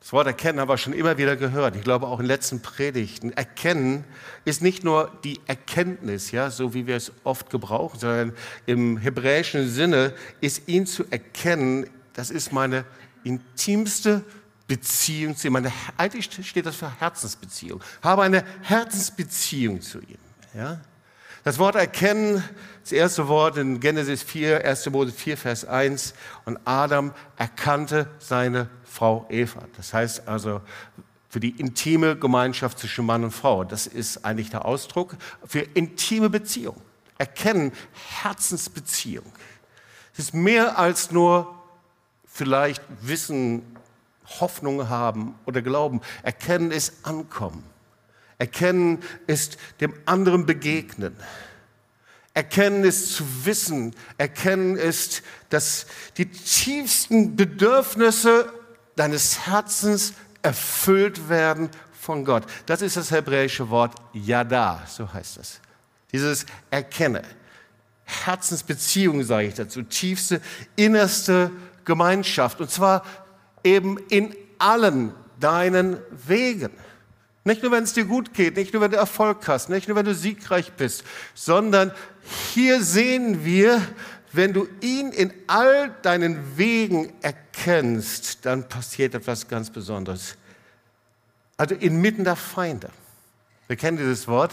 Das 0.00 0.12
Wort 0.12 0.26
erkennen 0.26 0.58
haben 0.58 0.68
wir 0.68 0.78
schon 0.78 0.92
immer 0.92 1.18
wieder 1.18 1.36
gehört. 1.36 1.76
Ich 1.76 1.82
glaube 1.82 2.08
auch 2.08 2.18
in 2.18 2.26
letzten 2.26 2.62
Predigten. 2.62 3.32
Erkennen 3.32 4.04
ist 4.44 4.60
nicht 4.60 4.82
nur 4.82 5.12
die 5.22 5.38
Erkenntnis, 5.46 6.32
ja, 6.32 6.50
so 6.50 6.74
wie 6.74 6.86
wir 6.88 6.96
es 6.96 7.12
oft 7.22 7.48
gebrauchen, 7.50 8.00
sondern 8.00 8.32
im 8.66 8.96
hebräischen 8.96 9.68
Sinne 9.68 10.12
ist 10.40 10.66
ihn 10.66 10.86
zu 10.86 11.04
erkennen, 11.10 11.88
das 12.14 12.30
ist 12.30 12.52
meine 12.52 12.84
intimste 13.22 14.24
Beziehung 14.66 15.36
zu 15.36 15.46
ihm. 15.46 15.52
Meine, 15.52 15.72
eigentlich 15.96 16.28
steht 16.46 16.66
das 16.66 16.76
für 16.76 16.98
Herzensbeziehung. 16.98 17.80
Habe 18.02 18.22
eine 18.22 18.44
Herzensbeziehung 18.62 19.80
zu 19.80 20.00
ihm. 20.00 20.18
Ja? 20.54 20.80
Das 21.42 21.58
Wort 21.58 21.74
erkennen, 21.74 22.44
das 22.82 22.92
erste 22.92 23.28
Wort 23.28 23.56
in 23.56 23.80
Genesis 23.80 24.22
4, 24.22 24.64
1. 24.64 24.90
Mose 24.90 25.12
4, 25.12 25.36
Vers 25.36 25.64
1. 25.64 26.14
Und 26.44 26.58
Adam 26.66 27.14
erkannte 27.36 28.08
seine 28.18 28.68
Frau 28.84 29.26
Eva. 29.30 29.62
Das 29.76 29.94
heißt 29.94 30.28
also, 30.28 30.60
für 31.30 31.40
die 31.40 31.50
intime 31.50 32.16
Gemeinschaft 32.16 32.78
zwischen 32.78 33.06
Mann 33.06 33.24
und 33.24 33.30
Frau. 33.30 33.64
Das 33.64 33.86
ist 33.86 34.24
eigentlich 34.24 34.50
der 34.50 34.64
Ausdruck 34.64 35.16
für 35.46 35.60
intime 35.60 36.28
Beziehung. 36.28 36.76
Erkennen, 37.16 37.72
Herzensbeziehung. 38.22 39.26
Es 40.12 40.18
ist 40.18 40.34
mehr 40.34 40.78
als 40.78 41.10
nur 41.10 41.54
vielleicht 42.26 42.82
Wissen, 43.00 43.76
Hoffnung 44.40 44.88
haben 44.88 45.34
oder 45.46 45.62
Glauben. 45.62 46.00
Erkennen 46.22 46.70
ist 46.70 47.06
Ankommen. 47.06 47.64
Erkennen 48.40 49.00
ist 49.26 49.58
dem 49.82 49.92
anderen 50.06 50.46
begegnen. 50.46 51.14
Erkennen 52.32 52.84
ist 52.84 53.12
zu 53.12 53.44
wissen. 53.44 53.94
Erkennen 54.16 54.76
ist, 54.76 55.22
dass 55.50 55.84
die 56.16 56.24
tiefsten 56.24 57.36
Bedürfnisse 57.36 58.50
deines 58.96 59.46
Herzens 59.46 60.14
erfüllt 60.40 61.28
werden 61.28 61.68
von 61.92 62.24
Gott. 62.24 62.44
Das 62.64 62.80
ist 62.80 62.96
das 62.96 63.10
hebräische 63.10 63.68
Wort 63.68 63.94
Yada, 64.14 64.84
so 64.88 65.12
heißt 65.12 65.36
es. 65.36 65.60
Dieses 66.10 66.46
Erkenne. 66.70 67.22
Herzensbeziehung, 68.04 69.22
sage 69.22 69.48
ich 69.48 69.54
dazu. 69.54 69.82
Tiefste, 69.82 70.40
innerste 70.76 71.50
Gemeinschaft. 71.84 72.58
Und 72.62 72.70
zwar 72.70 73.04
eben 73.62 73.98
in 74.08 74.34
allen 74.58 75.12
deinen 75.38 75.98
Wegen. 76.26 76.70
Nicht 77.44 77.62
nur, 77.62 77.72
wenn 77.72 77.84
es 77.84 77.94
dir 77.94 78.04
gut 78.04 78.34
geht, 78.34 78.56
nicht 78.56 78.72
nur, 78.72 78.82
wenn 78.82 78.90
du 78.90 78.98
Erfolg 78.98 79.48
hast, 79.48 79.70
nicht 79.70 79.88
nur, 79.88 79.96
wenn 79.96 80.04
du 80.04 80.14
siegreich 80.14 80.72
bist, 80.72 81.04
sondern 81.34 81.92
hier 82.52 82.82
sehen 82.82 83.44
wir, 83.44 83.80
wenn 84.32 84.52
du 84.52 84.68
ihn 84.80 85.10
in 85.10 85.32
all 85.46 85.90
deinen 86.02 86.56
Wegen 86.56 87.12
erkennst, 87.22 88.44
dann 88.44 88.68
passiert 88.68 89.14
etwas 89.14 89.48
ganz 89.48 89.70
Besonderes. 89.70 90.36
Also 91.56 91.74
inmitten 91.74 92.24
der 92.24 92.36
Feinde. 92.36 92.90
Wir 93.66 93.76
kennen 93.76 93.96
dieses 93.96 94.28
Wort, 94.28 94.52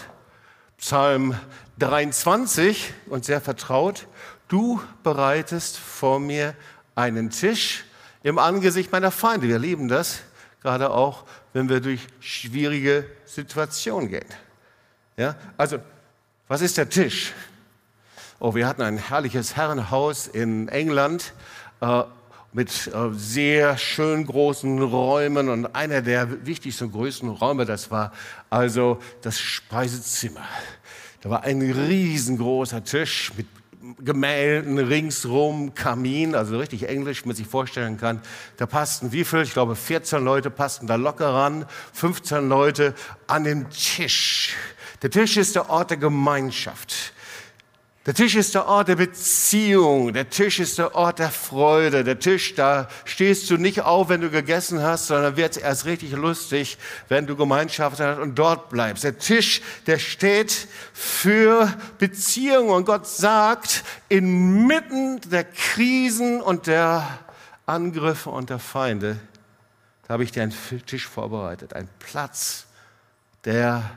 Psalm 0.77 1.35
23 1.79 2.93
und 3.07 3.25
sehr 3.25 3.41
vertraut. 3.41 4.07
Du 4.47 4.81
bereitest 5.03 5.77
vor 5.77 6.19
mir 6.19 6.55
einen 6.95 7.29
Tisch 7.29 7.85
im 8.23 8.39
Angesicht 8.39 8.91
meiner 8.91 9.11
Feinde. 9.11 9.47
Wir 9.47 9.59
lieben 9.59 9.87
das, 9.87 10.19
gerade 10.61 10.89
auch, 10.89 11.25
wenn 11.57 11.69
wir 11.69 11.79
durch 11.79 12.01
schwierige 12.19 13.03
Situationen 13.25 14.09
gehen. 14.09 14.27
Ja? 15.17 15.35
Also, 15.57 15.79
was 16.47 16.61
ist 16.61 16.77
der 16.77 16.87
Tisch? 16.87 17.33
Oh, 18.39 18.53
wir 18.53 18.67
hatten 18.67 18.83
ein 18.83 18.99
herrliches 18.99 19.55
Herrenhaus 19.55 20.27
in 20.27 20.67
England 20.67 21.33
äh, 21.81 22.03
mit 22.53 22.69
äh, 22.93 23.09
sehr 23.13 23.75
schön 23.79 24.27
großen 24.27 24.83
Räumen 24.83 25.49
und 25.49 25.65
einer 25.73 26.03
der 26.03 26.45
wichtigsten 26.45 26.85
und 26.85 26.91
größten 26.91 27.27
Räume, 27.29 27.65
das 27.65 27.89
war 27.89 28.13
also 28.51 28.99
das 29.23 29.39
Speisezimmer. 29.39 30.45
Da 31.21 31.31
war 31.31 31.43
ein 31.43 31.63
riesengroßer 31.63 32.83
Tisch 32.83 33.31
mit 33.35 33.47
Gemälden 33.99 34.77
ringsrum, 34.79 35.73
Kamin, 35.73 36.35
also 36.35 36.57
richtig 36.57 36.87
englisch, 36.87 37.25
man 37.25 37.35
sich 37.35 37.47
vorstellen 37.47 37.97
kann. 37.97 38.21
Da 38.57 38.65
passten 38.65 39.11
wie 39.11 39.23
viel? 39.23 39.41
Ich 39.41 39.53
glaube 39.53 39.75
14 39.75 40.23
Leute 40.23 40.49
passten 40.49 40.87
da 40.87 40.95
locker 40.95 41.33
ran, 41.33 41.65
15 41.93 42.49
Leute 42.49 42.93
an 43.27 43.43
den 43.43 43.69
Tisch. 43.69 44.55
Der 45.01 45.11
Tisch 45.11 45.37
ist 45.37 45.55
der 45.55 45.69
Ort 45.69 45.91
der 45.91 45.97
Gemeinschaft. 45.97 47.13
Der 48.07 48.13
Tisch 48.13 48.35
ist 48.35 48.55
der 48.55 48.69
Ort 48.69 48.87
der 48.87 48.95
Beziehung. 48.95 50.13
Der 50.13 50.29
Tisch 50.29 50.61
ist 50.61 50.77
der 50.77 50.95
Ort 50.95 51.19
der 51.19 51.29
Freude. 51.29 52.05
Der 52.05 52.17
Tisch, 52.17 52.55
da 52.55 52.87
stehst 53.03 53.49
du 53.49 53.57
nicht 53.57 53.81
auf, 53.81 54.07
wenn 54.07 54.21
du 54.21 54.29
gegessen 54.29 54.81
hast, 54.81 55.07
sondern 55.07 55.35
wird 55.35 55.57
erst 55.57 55.83
richtig 55.83 56.13
lustig, 56.13 56.77
wenn 57.09 57.27
du 57.27 57.35
Gemeinschaft 57.35 57.99
hast 57.99 58.19
und 58.19 58.35
dort 58.35 58.69
bleibst. 58.69 59.03
Der 59.03 59.17
Tisch, 59.17 59.61
der 59.87 59.99
steht 59.99 60.69
für 60.93 61.73
Beziehung. 61.97 62.69
Und 62.69 62.85
Gott 62.85 63.05
sagt, 63.05 63.83
inmitten 64.07 65.19
der 65.29 65.43
Krisen 65.43 66.39
und 66.41 66.67
der 66.67 67.05
Angriffe 67.65 68.29
und 68.29 68.49
der 68.49 68.59
Feinde, 68.59 69.19
da 70.07 70.13
habe 70.13 70.23
ich 70.23 70.31
dir 70.31 70.43
einen 70.43 70.55
Tisch 70.85 71.05
vorbereitet. 71.05 71.73
Ein 71.73 71.89
Platz 71.99 72.67
der 73.43 73.91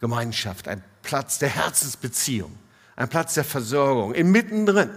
Gemeinschaft, 0.00 0.68
ein 0.68 0.82
Platz 1.02 1.38
der 1.38 1.50
Herzensbeziehung 1.50 2.61
ein 2.96 3.08
Platz 3.08 3.34
der 3.34 3.44
Versorgung, 3.44 4.14
inmitten 4.14 4.66
drin. 4.66 4.90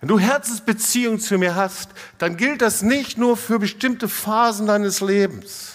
Wenn 0.00 0.08
du 0.08 0.18
Herzensbeziehung 0.18 1.18
zu 1.18 1.38
mir 1.38 1.54
hast, 1.56 1.90
dann 2.18 2.36
gilt 2.36 2.62
das 2.62 2.82
nicht 2.82 3.18
nur 3.18 3.36
für 3.36 3.58
bestimmte 3.58 4.08
Phasen 4.08 4.66
deines 4.66 5.00
Lebens, 5.00 5.74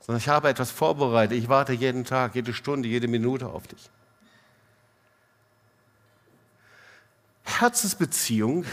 sondern 0.00 0.20
ich 0.20 0.28
habe 0.28 0.48
etwas 0.48 0.70
vorbereitet. 0.70 1.36
Ich 1.36 1.48
warte 1.48 1.74
jeden 1.74 2.04
Tag, 2.04 2.34
jede 2.34 2.54
Stunde, 2.54 2.88
jede 2.88 3.08
Minute 3.08 3.48
auf 3.48 3.66
dich. 3.66 3.90
Herzensbeziehung 7.44 8.64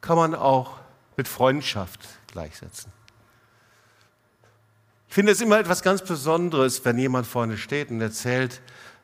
kann 0.00 0.16
man 0.16 0.34
auch 0.34 0.78
mit 1.16 1.26
Freundschaft 1.26 2.00
gleichsetzen. 2.32 2.92
Ich 5.08 5.14
finde 5.14 5.32
es 5.32 5.40
immer 5.40 5.58
etwas 5.58 5.82
ganz 5.82 6.02
Besonderes, 6.02 6.84
wenn 6.84 6.96
jemand 6.96 7.26
vorne 7.26 7.58
steht 7.58 7.90
und 7.90 8.00
erzählt, 8.00 8.60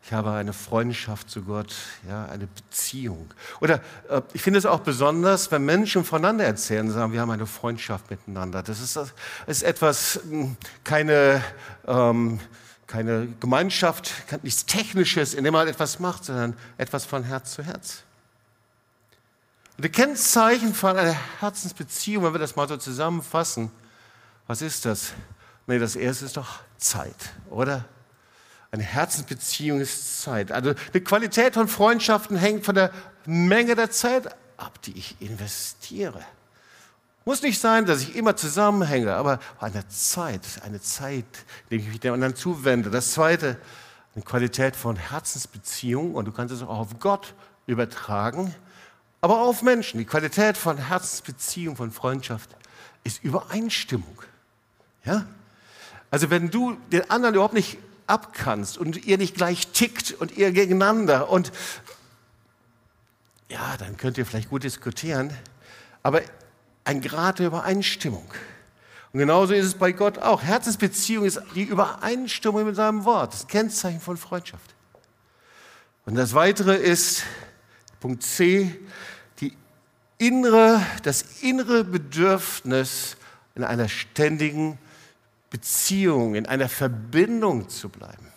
ich 0.06 0.12
habe 0.12 0.30
eine 0.30 0.52
Freundschaft 0.52 1.28
zu 1.28 1.42
Gott, 1.42 1.75
ja, 2.08 2.26
eine 2.26 2.46
Beziehung. 2.46 3.28
Oder 3.60 3.80
äh, 4.08 4.22
ich 4.34 4.40
finde 4.40 4.60
es 4.60 4.64
auch 4.64 4.78
besonders, 4.78 5.50
wenn 5.50 5.64
Menschen 5.64 6.04
voneinander 6.04 6.44
erzählen, 6.44 6.88
sagen, 6.92 7.12
wir 7.12 7.20
haben 7.20 7.32
eine 7.32 7.46
Freundschaft 7.46 8.08
miteinander. 8.08 8.62
Das 8.62 8.80
ist, 8.80 8.94
das 8.94 9.12
ist 9.48 9.64
etwas, 9.64 10.20
hm, 10.22 10.56
keine, 10.84 11.42
ähm, 11.88 12.38
keine 12.86 13.26
Gemeinschaft, 13.40 14.12
nichts 14.42 14.64
Technisches, 14.64 15.34
in 15.34 15.42
dem 15.42 15.54
man 15.54 15.66
etwas 15.66 15.98
macht, 15.98 16.26
sondern 16.26 16.56
etwas 16.78 17.04
von 17.04 17.25
Herz 17.25 17.54
zu 17.54 17.64
Herz. 17.64 18.04
Und 19.76 19.86
die 19.86 19.90
Kennzeichen 19.90 20.72
von 20.72 20.96
einer 20.96 21.16
Herzensbeziehung, 21.40 22.22
wenn 22.22 22.32
wir 22.32 22.38
das 22.38 22.54
mal 22.54 22.68
so 22.68 22.76
zusammenfassen, 22.76 23.72
was 24.46 24.62
ist 24.62 24.84
das? 24.84 25.14
Nee, 25.66 25.80
das 25.80 25.96
erste 25.96 26.26
ist 26.26 26.36
doch 26.36 26.60
Zeit, 26.76 27.34
oder? 27.50 27.84
Eine 28.76 28.85
Herzensbeziehung 28.85 29.80
ist 29.80 30.21
Zeit. 30.21 30.52
Also 30.52 30.75
die 30.92 31.00
Qualität 31.00 31.54
von 31.54 31.66
Freundschaften 31.66 32.37
hängt 32.37 32.66
von 32.66 32.75
der 32.75 32.90
Menge 33.25 33.75
der 33.75 33.90
Zeit 33.90 34.28
ab, 34.59 34.83
die 34.83 34.99
ich 34.99 35.16
investiere. 35.18 36.21
Muss 37.25 37.40
nicht 37.40 37.59
sein, 37.59 37.87
dass 37.87 38.02
ich 38.02 38.14
immer 38.16 38.37
zusammenhänge, 38.37 39.14
aber 39.14 39.38
eine 39.61 39.88
Zeit, 39.88 40.42
eine 40.62 40.78
Zeit, 40.83 41.25
in 41.25 41.71
der 41.71 41.78
ich 41.78 41.88
mich 41.88 42.00
dem 42.00 42.12
anderen 42.12 42.37
zuwende. 42.37 42.90
Das 42.90 43.12
zweite, 43.12 43.56
eine 44.14 44.23
Qualität 44.23 44.76
von 44.76 44.97
Herzensbeziehung 44.97 46.14
und 46.14 46.26
du 46.26 46.33
kannst 46.33 46.52
es 46.52 46.61
auch 46.61 46.78
auf 46.78 46.99
Gott 47.00 47.33
übertragen, 47.66 48.54
aber 49.23 49.40
auch 49.40 49.49
auf 49.49 49.62
Menschen. 49.62 49.97
Die 49.97 50.04
Qualität 50.04 50.59
von 50.59 50.76
Herzensbeziehung, 50.76 51.76
von 51.76 51.92
Freundschaft 51.92 52.50
ist 53.04 53.25
Übereinstimmung. 53.25 54.21
Ja? 55.02 55.25
Also 56.11 56.28
wenn 56.28 56.50
du 56.50 56.76
den 56.92 57.11
anderen 57.11 57.37
überhaupt 57.37 57.54
nicht 57.54 57.78
abkannst 58.06 58.78
und 58.78 59.04
ihr 59.06 59.18
nicht 59.18 59.34
gleich 59.34 59.68
tickt 59.68 60.12
und 60.12 60.36
ihr 60.36 60.52
gegeneinander 60.52 61.28
und 61.28 61.52
ja, 63.48 63.76
dann 63.78 63.96
könnt 63.96 64.18
ihr 64.18 64.26
vielleicht 64.26 64.50
gut 64.50 64.64
diskutieren, 64.64 65.32
aber 66.02 66.22
ein 66.84 67.00
Grad 67.00 67.38
der 67.38 67.46
Übereinstimmung. 67.46 68.26
Und 69.12 69.20
genauso 69.20 69.54
ist 69.54 69.64
es 69.64 69.75
bei 69.75 69.92
Gott 69.92 70.18
auch. 70.18 70.42
Herzensbeziehung 70.42 71.25
ist 71.25 71.40
die 71.54 71.62
Übereinstimmung 71.62 72.66
mit 72.66 72.76
seinem 72.76 73.04
Wort, 73.04 73.32
das 73.32 73.46
Kennzeichen 73.46 74.00
von 74.00 74.16
Freundschaft. 74.16 74.75
Und 76.04 76.16
das 76.16 76.34
Weitere 76.34 76.76
ist, 76.76 77.25
Punkt 78.00 78.22
C, 78.22 78.78
die 79.40 79.56
innere, 80.18 80.80
das 81.02 81.42
innere 81.42 81.82
Bedürfnis, 81.84 83.16
in 83.54 83.64
einer 83.64 83.88
ständigen 83.88 84.78
Beziehung, 85.56 86.34
in 86.34 86.44
einer 86.44 86.68
Verbindung 86.68 87.70
zu 87.70 87.88
bleiben. 87.88 88.30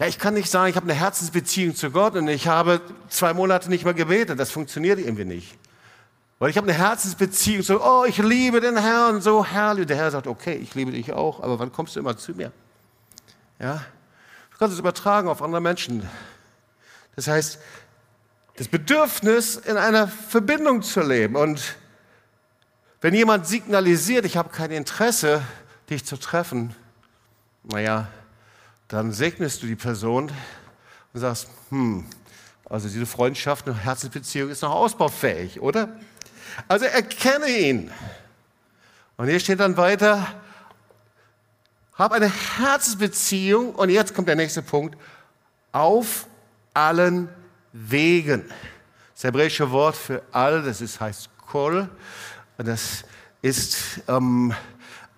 Ja, 0.00 0.06
ich 0.06 0.18
kann 0.18 0.34
nicht 0.34 0.50
sagen, 0.50 0.68
ich 0.68 0.74
habe 0.74 0.90
eine 0.90 0.98
Herzensbeziehung 0.98 1.76
zu 1.76 1.92
Gott 1.92 2.16
und 2.16 2.26
ich 2.26 2.48
habe 2.48 2.80
zwei 3.08 3.32
Monate 3.32 3.70
nicht 3.70 3.84
mehr 3.84 3.94
gebetet. 3.94 4.40
Das 4.40 4.50
funktioniert 4.50 4.98
irgendwie 4.98 5.24
nicht. 5.24 5.56
Weil 6.40 6.50
ich 6.50 6.56
habe 6.56 6.68
eine 6.68 6.76
Herzensbeziehung, 6.76 7.62
so, 7.62 7.80
oh, 7.80 8.04
ich 8.04 8.18
liebe 8.18 8.60
den 8.60 8.76
Herrn, 8.76 9.20
so 9.20 9.44
herrlich. 9.44 9.86
Der 9.86 9.96
Herr 9.96 10.10
sagt, 10.10 10.26
okay, 10.26 10.54
ich 10.54 10.74
liebe 10.74 10.90
dich 10.90 11.12
auch, 11.12 11.40
aber 11.40 11.60
wann 11.60 11.70
kommst 11.70 11.94
du 11.94 12.00
immer 12.00 12.16
zu 12.16 12.32
mir? 12.32 12.50
Ja? 13.60 13.84
Du 14.50 14.58
kannst 14.58 14.72
es 14.72 14.80
übertragen 14.80 15.28
auf 15.28 15.40
andere 15.40 15.60
Menschen. 15.60 16.02
Das 17.14 17.28
heißt, 17.28 17.60
das 18.56 18.66
Bedürfnis, 18.66 19.54
in 19.54 19.76
einer 19.76 20.08
Verbindung 20.08 20.82
zu 20.82 21.00
leben. 21.00 21.36
Und 21.36 21.76
wenn 23.04 23.12
jemand 23.12 23.46
signalisiert, 23.46 24.24
ich 24.24 24.38
habe 24.38 24.48
kein 24.48 24.70
Interesse, 24.70 25.42
dich 25.90 26.06
zu 26.06 26.16
treffen, 26.16 26.74
naja, 27.62 28.08
dann 28.88 29.12
segnest 29.12 29.62
du 29.62 29.66
die 29.66 29.76
Person 29.76 30.32
und 31.12 31.20
sagst, 31.20 31.48
hm, 31.68 32.06
also 32.64 32.88
diese 32.88 33.04
Freundschaft, 33.04 33.68
eine 33.68 33.76
Herzensbeziehung 33.76 34.48
ist 34.48 34.62
noch 34.62 34.70
ausbaufähig, 34.70 35.60
oder? 35.60 36.00
Also 36.66 36.86
erkenne 36.86 37.48
ihn. 37.48 37.90
Und 39.18 39.28
hier 39.28 39.38
steht 39.38 39.60
dann 39.60 39.76
weiter, 39.76 40.26
hab 41.98 42.10
eine 42.12 42.32
Herzensbeziehung, 42.56 43.74
und 43.74 43.90
jetzt 43.90 44.14
kommt 44.14 44.28
der 44.28 44.36
nächste 44.36 44.62
Punkt, 44.62 44.96
auf 45.72 46.26
allen 46.72 47.28
Wegen. 47.70 48.50
Das 49.12 49.24
hebräische 49.24 49.70
Wort 49.72 49.94
für 49.94 50.22
all, 50.32 50.62
das 50.62 50.80
ist, 50.80 51.02
heißt 51.02 51.28
kol, 51.46 51.90
und 52.56 52.68
das 52.68 53.04
ist 53.42 54.00
ähm, 54.08 54.54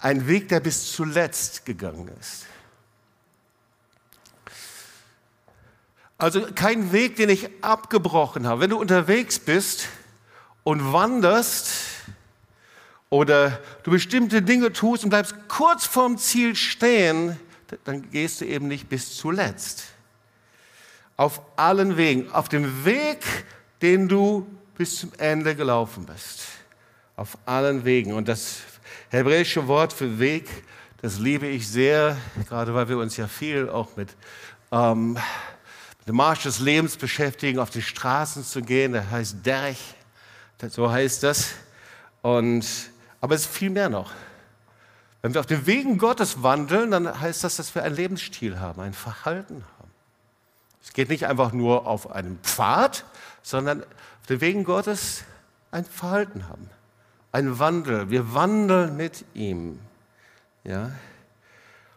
ein 0.01 0.27
Weg, 0.27 0.49
der 0.49 0.61
bis 0.61 0.93
zuletzt 0.93 1.65
gegangen 1.65 2.11
ist. 2.21 2.47
Also 6.19 6.47
kein 6.55 6.93
Weg, 6.93 7.17
den 7.17 7.29
ich 7.29 7.51
abgebrochen 7.63 8.47
habe. 8.47 8.63
Wenn 8.63 8.71
du 8.71 8.79
unterwegs 8.79 9.39
bist 9.39 9.89
und 10.65 10.93
wanderst 10.93 11.73
oder 13.11 13.61
du 13.83 13.91
bestimmte 13.91 14.41
Dinge 14.41 14.73
tust 14.73 15.05
und 15.05 15.11
bleibst 15.11 15.35
kurz 15.49 15.85
vorm 15.85 16.17
Ziel 16.17 16.57
stehen, 16.57 17.39
dann 17.85 18.11
gehst 18.11 18.41
du 18.41 18.47
eben 18.47 18.67
nicht 18.67 18.89
bis 18.89 19.17
zuletzt. 19.17 19.85
Auf 21.19 21.43
allen 21.57 21.97
Wegen, 21.97 22.31
auf 22.33 22.49
dem 22.49 22.85
Weg, 22.85 23.25
den 23.83 24.09
du 24.09 24.47
bis 24.77 24.99
zum 24.99 25.13
Ende 25.19 25.55
gelaufen 25.55 26.07
bist. 26.07 26.43
Auf 27.17 27.39
allen 27.47 27.85
Wegen. 27.85 28.13
Und 28.13 28.29
das 28.29 28.59
hebräische 29.09 29.67
Wort 29.67 29.93
für 29.93 30.19
Weg, 30.19 30.49
das 31.03 31.19
liebe 31.19 31.47
ich 31.47 31.69
sehr, 31.69 32.17
gerade 32.49 32.75
weil 32.75 32.89
wir 32.89 32.99
uns 32.99 33.17
ja 33.17 33.27
viel 33.27 33.69
auch 33.69 33.97
mit 33.97 34.15
ähm, 34.71 35.19
dem 36.07 36.17
Marsch 36.17 36.45
des 36.45 36.61
Lebens 36.61 36.97
beschäftigen, 36.97 37.59
auf 37.59 37.71
die 37.71 37.83
Straßen 37.83 38.45
zu 38.45 38.63
gehen. 38.63 38.93
Das 38.93 39.11
heißt 39.11 39.45
Derech, 39.45 39.95
so 40.69 40.91
heißt 40.91 41.23
das. 41.23 41.53
Und, 42.23 42.67
aber 43.21 43.35
es 43.35 43.43
ist 43.43 43.51
viel 43.51 43.71
mehr 43.71 43.89
noch. 43.89 44.13
Wenn 45.23 45.35
wir 45.35 45.41
auf 45.41 45.47
den 45.47 45.67
Wegen 45.67 45.99
Gottes 45.99 46.43
wandeln, 46.43 46.93
dann 46.93 47.21
heißt 47.21 47.43
das, 47.43 47.57
dass 47.57 47.75
wir 47.75 47.83
einen 47.83 47.97
Lebensstil 47.97 48.61
haben, 48.61 48.81
ein 48.81 48.93
Verhalten 48.93 49.65
haben. 49.79 49.91
Es 50.83 50.93
geht 50.93 51.09
nicht 51.09 51.27
einfach 51.27 51.53
nur 51.53 51.87
auf 51.87 52.13
einem 52.13 52.39
Pfad, 52.43 53.05
sondern 53.43 53.83
auf 53.83 54.27
den 54.29 54.41
Wegen 54.41 54.63
Gottes 54.63 55.25
ein 55.73 55.85
Verhalten 55.85 56.49
haben, 56.49 56.71
ein 57.33 57.59
Wandel. 57.59 58.11
Wir 58.11 58.35
wandeln 58.35 58.97
mit 58.97 59.25
ihm. 59.35 59.79
Ja? 60.65 60.93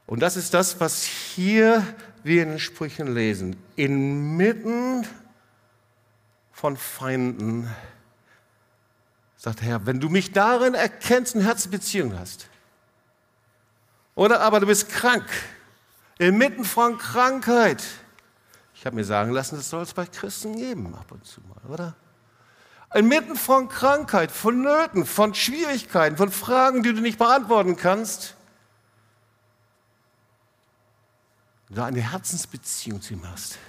Und 0.06 0.22
das 0.22 0.38
ist 0.38 0.54
das, 0.54 0.80
was 0.80 1.04
hier 1.04 1.86
wir 2.24 2.44
in 2.44 2.50
den 2.50 2.60
Sprüchen 2.60 3.14
lesen. 3.14 3.56
Inmitten 3.76 5.06
von 6.52 6.76
Feinden, 6.76 7.70
sagt 9.38 9.62
der 9.62 9.68
Herr, 9.68 9.86
wenn 9.86 10.00
du 10.00 10.10
mich 10.10 10.32
darin 10.34 10.74
erkennst 10.74 11.36
und 11.36 11.42
Herzensbeziehung 11.42 12.18
hast, 12.18 12.50
oder 14.16 14.42
aber 14.42 14.60
du 14.60 14.66
bist 14.66 14.90
krank, 14.90 15.26
inmitten 16.18 16.66
von 16.66 16.98
Krankheit. 16.98 17.82
Ich 18.76 18.86
habe 18.86 18.98
mir 18.98 19.06
sagen 19.06 19.32
lassen, 19.32 19.56
das 19.56 19.70
soll 19.70 19.84
es 19.84 19.94
bei 19.94 20.06
Christen 20.06 20.58
geben, 20.58 20.94
ab 20.96 21.12
und 21.12 21.26
zu 21.26 21.40
mal, 21.42 21.72
oder? 21.72 21.96
Inmitten 22.94 23.36
von 23.36 23.70
Krankheit, 23.70 24.32
von 24.32 24.62
Nöten, 24.62 25.06
von 25.06 25.36
Schwierigkeiten, 25.36 26.18
von 26.18 26.32
Fragen, 26.32 26.82
die 26.82 26.94
du 26.94 27.02
nicht 27.02 27.20
beantworten 27.20 27.76
kannst, 27.76 28.36
du 31.70 31.84
eine 31.84 32.02
Herzensbeziehung 32.02 33.02
zu 33.02 33.14
ihm 33.14 33.30
hast. 33.30 33.60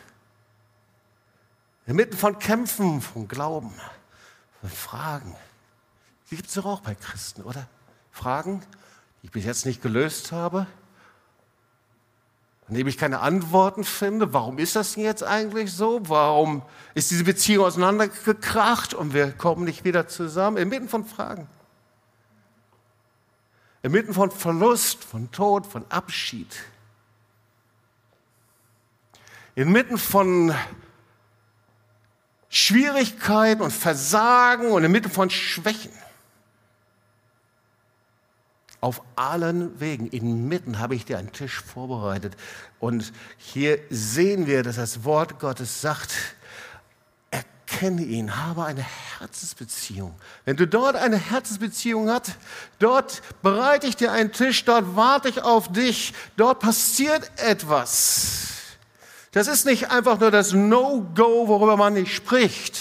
Inmitten 1.86 2.16
von 2.16 2.38
Kämpfen, 2.38 3.02
von 3.02 3.28
Glauben, 3.28 3.74
von 4.60 4.70
Fragen. 4.70 5.36
Die 6.30 6.36
gibt 6.36 6.48
es 6.48 6.54
doch 6.54 6.64
auch 6.64 6.80
bei 6.80 6.94
Christen, 6.94 7.42
oder? 7.42 7.68
Fragen, 8.12 8.62
die 9.20 9.26
ich 9.26 9.32
bis 9.32 9.44
jetzt 9.44 9.66
nicht 9.66 9.82
gelöst 9.82 10.32
habe, 10.32 10.66
denen 12.74 12.88
ich 12.88 12.98
keine 12.98 13.20
Antworten 13.20 13.84
finde. 13.84 14.32
Warum 14.32 14.58
ist 14.58 14.76
das 14.76 14.94
denn 14.94 15.04
jetzt 15.04 15.22
eigentlich 15.22 15.72
so? 15.72 16.00
Warum 16.08 16.62
ist 16.94 17.10
diese 17.10 17.24
Beziehung 17.24 17.64
auseinandergekracht 17.64 18.94
und 18.94 19.14
wir 19.14 19.32
kommen 19.32 19.64
nicht 19.64 19.84
wieder 19.84 20.08
zusammen? 20.08 20.56
Inmitten 20.56 20.88
von 20.88 21.04
Fragen. 21.04 21.46
Inmitten 23.82 24.14
von 24.14 24.30
Verlust, 24.30 25.04
von 25.04 25.30
Tod, 25.32 25.66
von 25.66 25.84
Abschied 25.88 26.54
inmitten 29.54 29.98
von 29.98 30.54
Schwierigkeiten 32.48 33.62
und 33.62 33.72
Versagen 33.72 34.72
und 34.72 34.84
inmitten 34.84 35.10
von 35.10 35.30
Schwächen. 35.30 35.92
Auf 38.80 39.02
allen 39.16 39.78
Wegen, 39.78 40.06
inmitten 40.06 40.78
habe 40.78 40.94
ich 40.94 41.04
dir 41.04 41.18
einen 41.18 41.32
Tisch 41.32 41.60
vorbereitet. 41.60 42.36
Und 42.78 43.12
hier 43.36 43.78
sehen 43.90 44.46
wir, 44.46 44.62
dass 44.62 44.76
das 44.76 45.04
Wort 45.04 45.38
Gottes 45.38 45.80
sagt, 45.82 46.14
erkenne 47.30 48.02
ihn, 48.02 48.36
habe 48.36 48.64
eine 48.64 48.84
Herzensbeziehung. 49.18 50.14
Wenn 50.44 50.56
du 50.56 50.66
dort 50.66 50.96
eine 50.96 51.16
Herzensbeziehung 51.16 52.08
hast, 52.08 52.36
dort 52.78 53.22
bereite 53.42 53.86
ich 53.86 53.96
dir 53.96 54.12
einen 54.12 54.32
Tisch, 54.32 54.64
dort 54.64 54.96
warte 54.96 55.28
ich 55.28 55.42
auf 55.42 55.70
dich, 55.70 56.14
dort 56.36 56.60
passiert 56.60 57.30
etwas. 57.36 58.48
Das 59.32 59.46
ist 59.46 59.66
nicht 59.66 59.90
einfach 59.90 60.18
nur 60.18 60.30
das 60.30 60.52
No-Go, 60.52 61.46
worüber 61.46 61.76
man 61.76 61.94
nicht 61.94 62.14
spricht, 62.14 62.78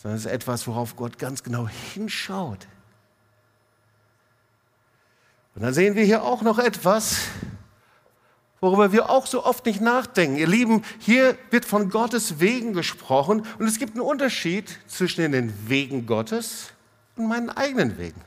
sondern 0.00 0.18
es 0.18 0.26
ist 0.26 0.30
etwas, 0.30 0.66
worauf 0.68 0.94
Gott 0.94 1.18
ganz 1.18 1.42
genau 1.42 1.66
hinschaut. 1.94 2.68
Und 5.56 5.62
dann 5.62 5.72
sehen 5.72 5.94
wir 5.94 6.04
hier 6.04 6.22
auch 6.22 6.42
noch 6.42 6.58
etwas, 6.58 7.16
worüber 8.60 8.92
wir 8.92 9.08
auch 9.08 9.24
so 9.26 9.42
oft 9.42 9.64
nicht 9.64 9.80
nachdenken. 9.80 10.36
Ihr 10.36 10.46
Lieben, 10.46 10.84
hier 10.98 11.38
wird 11.50 11.64
von 11.64 11.88
Gottes 11.88 12.40
Wegen 12.40 12.74
gesprochen 12.74 13.42
und 13.58 13.66
es 13.66 13.78
gibt 13.78 13.92
einen 13.92 14.02
Unterschied 14.02 14.78
zwischen 14.86 15.32
den 15.32 15.68
Wegen 15.68 16.04
Gottes 16.04 16.72
und 17.16 17.26
meinen 17.26 17.48
eigenen 17.48 17.96
Wegen. 17.96 18.20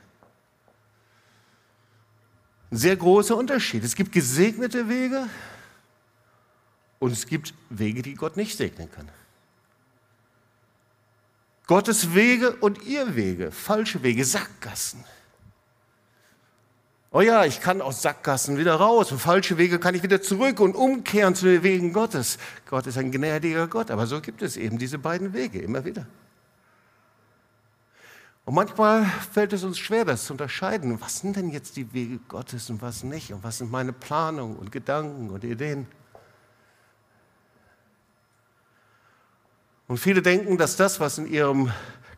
Ein 2.72 2.78
sehr 2.78 2.96
großer 2.96 3.38
Unterschied. 3.38 3.84
Es 3.84 3.94
gibt 3.94 4.12
gesegnete 4.12 4.90
Wege 4.90 5.28
und 6.98 7.12
es 7.12 7.28
gibt 7.28 7.54
Wege, 7.70 8.02
die 8.02 8.16
Gott 8.16 8.38
nicht 8.38 8.58
segnen 8.58 8.92
kann. 8.92 9.08
Gottes 11.68 12.16
Wege 12.16 12.56
und 12.56 12.82
ihr 12.88 13.16
Wege, 13.16 13.52
falsche 13.52 14.02
Wege, 14.02 14.26
Sackgassen. 14.26 15.04
Oh 17.12 17.22
ja, 17.22 17.44
ich 17.44 17.60
kann 17.60 17.82
aus 17.82 18.04
Sackgassen 18.04 18.58
wieder 18.58 18.76
raus 18.76 19.12
und 19.12 19.18
falsche 19.18 19.58
Wege 19.58 19.80
kann 19.80 19.96
ich 19.96 20.04
wieder 20.04 20.22
zurück 20.22 20.60
und 20.60 20.76
umkehren 20.76 21.34
zu 21.34 21.46
den 21.46 21.64
Wegen 21.64 21.92
Gottes. 21.92 22.38
Gott 22.70 22.86
ist 22.86 23.00
ein 23.00 23.12
gnädiger 23.12 23.68
Gott, 23.68 23.90
aber 23.90 24.06
so 24.06 24.22
gibt 24.22 24.44
es 24.44 24.58
eben 24.58 24.78
diese 24.78 25.00
beiden 25.00 25.34
Wege 25.34 25.60
immer 25.60 25.86
wieder. 25.86 26.06
Und 28.46 28.54
manchmal 28.54 29.06
fällt 29.32 29.54
es 29.54 29.64
uns 29.64 29.80
schwer, 29.80 30.06
das 30.06 30.26
zu 30.26 30.34
unterscheiden. 30.34 31.02
Was 31.02 31.20
sind 31.20 31.36
denn 31.36 31.50
jetzt 31.50 31.78
die 31.78 31.94
Wege 31.94 32.20
Gottes 32.28 32.70
und 32.70 32.82
was 32.82 33.04
nicht? 33.04 33.34
Und 33.34 33.44
was 33.44 33.58
sind 33.58 33.72
meine 33.72 33.94
Planungen 33.94 34.58
und 34.58 34.72
Gedanken 34.72 35.32
und 35.32 35.44
Ideen? 35.44 35.88
Und 39.88 39.98
viele 39.98 40.22
denken, 40.22 40.60
dass 40.60 40.76
das, 40.76 41.00
was 41.00 41.18
in 41.18 41.26
ihrem 41.26 41.72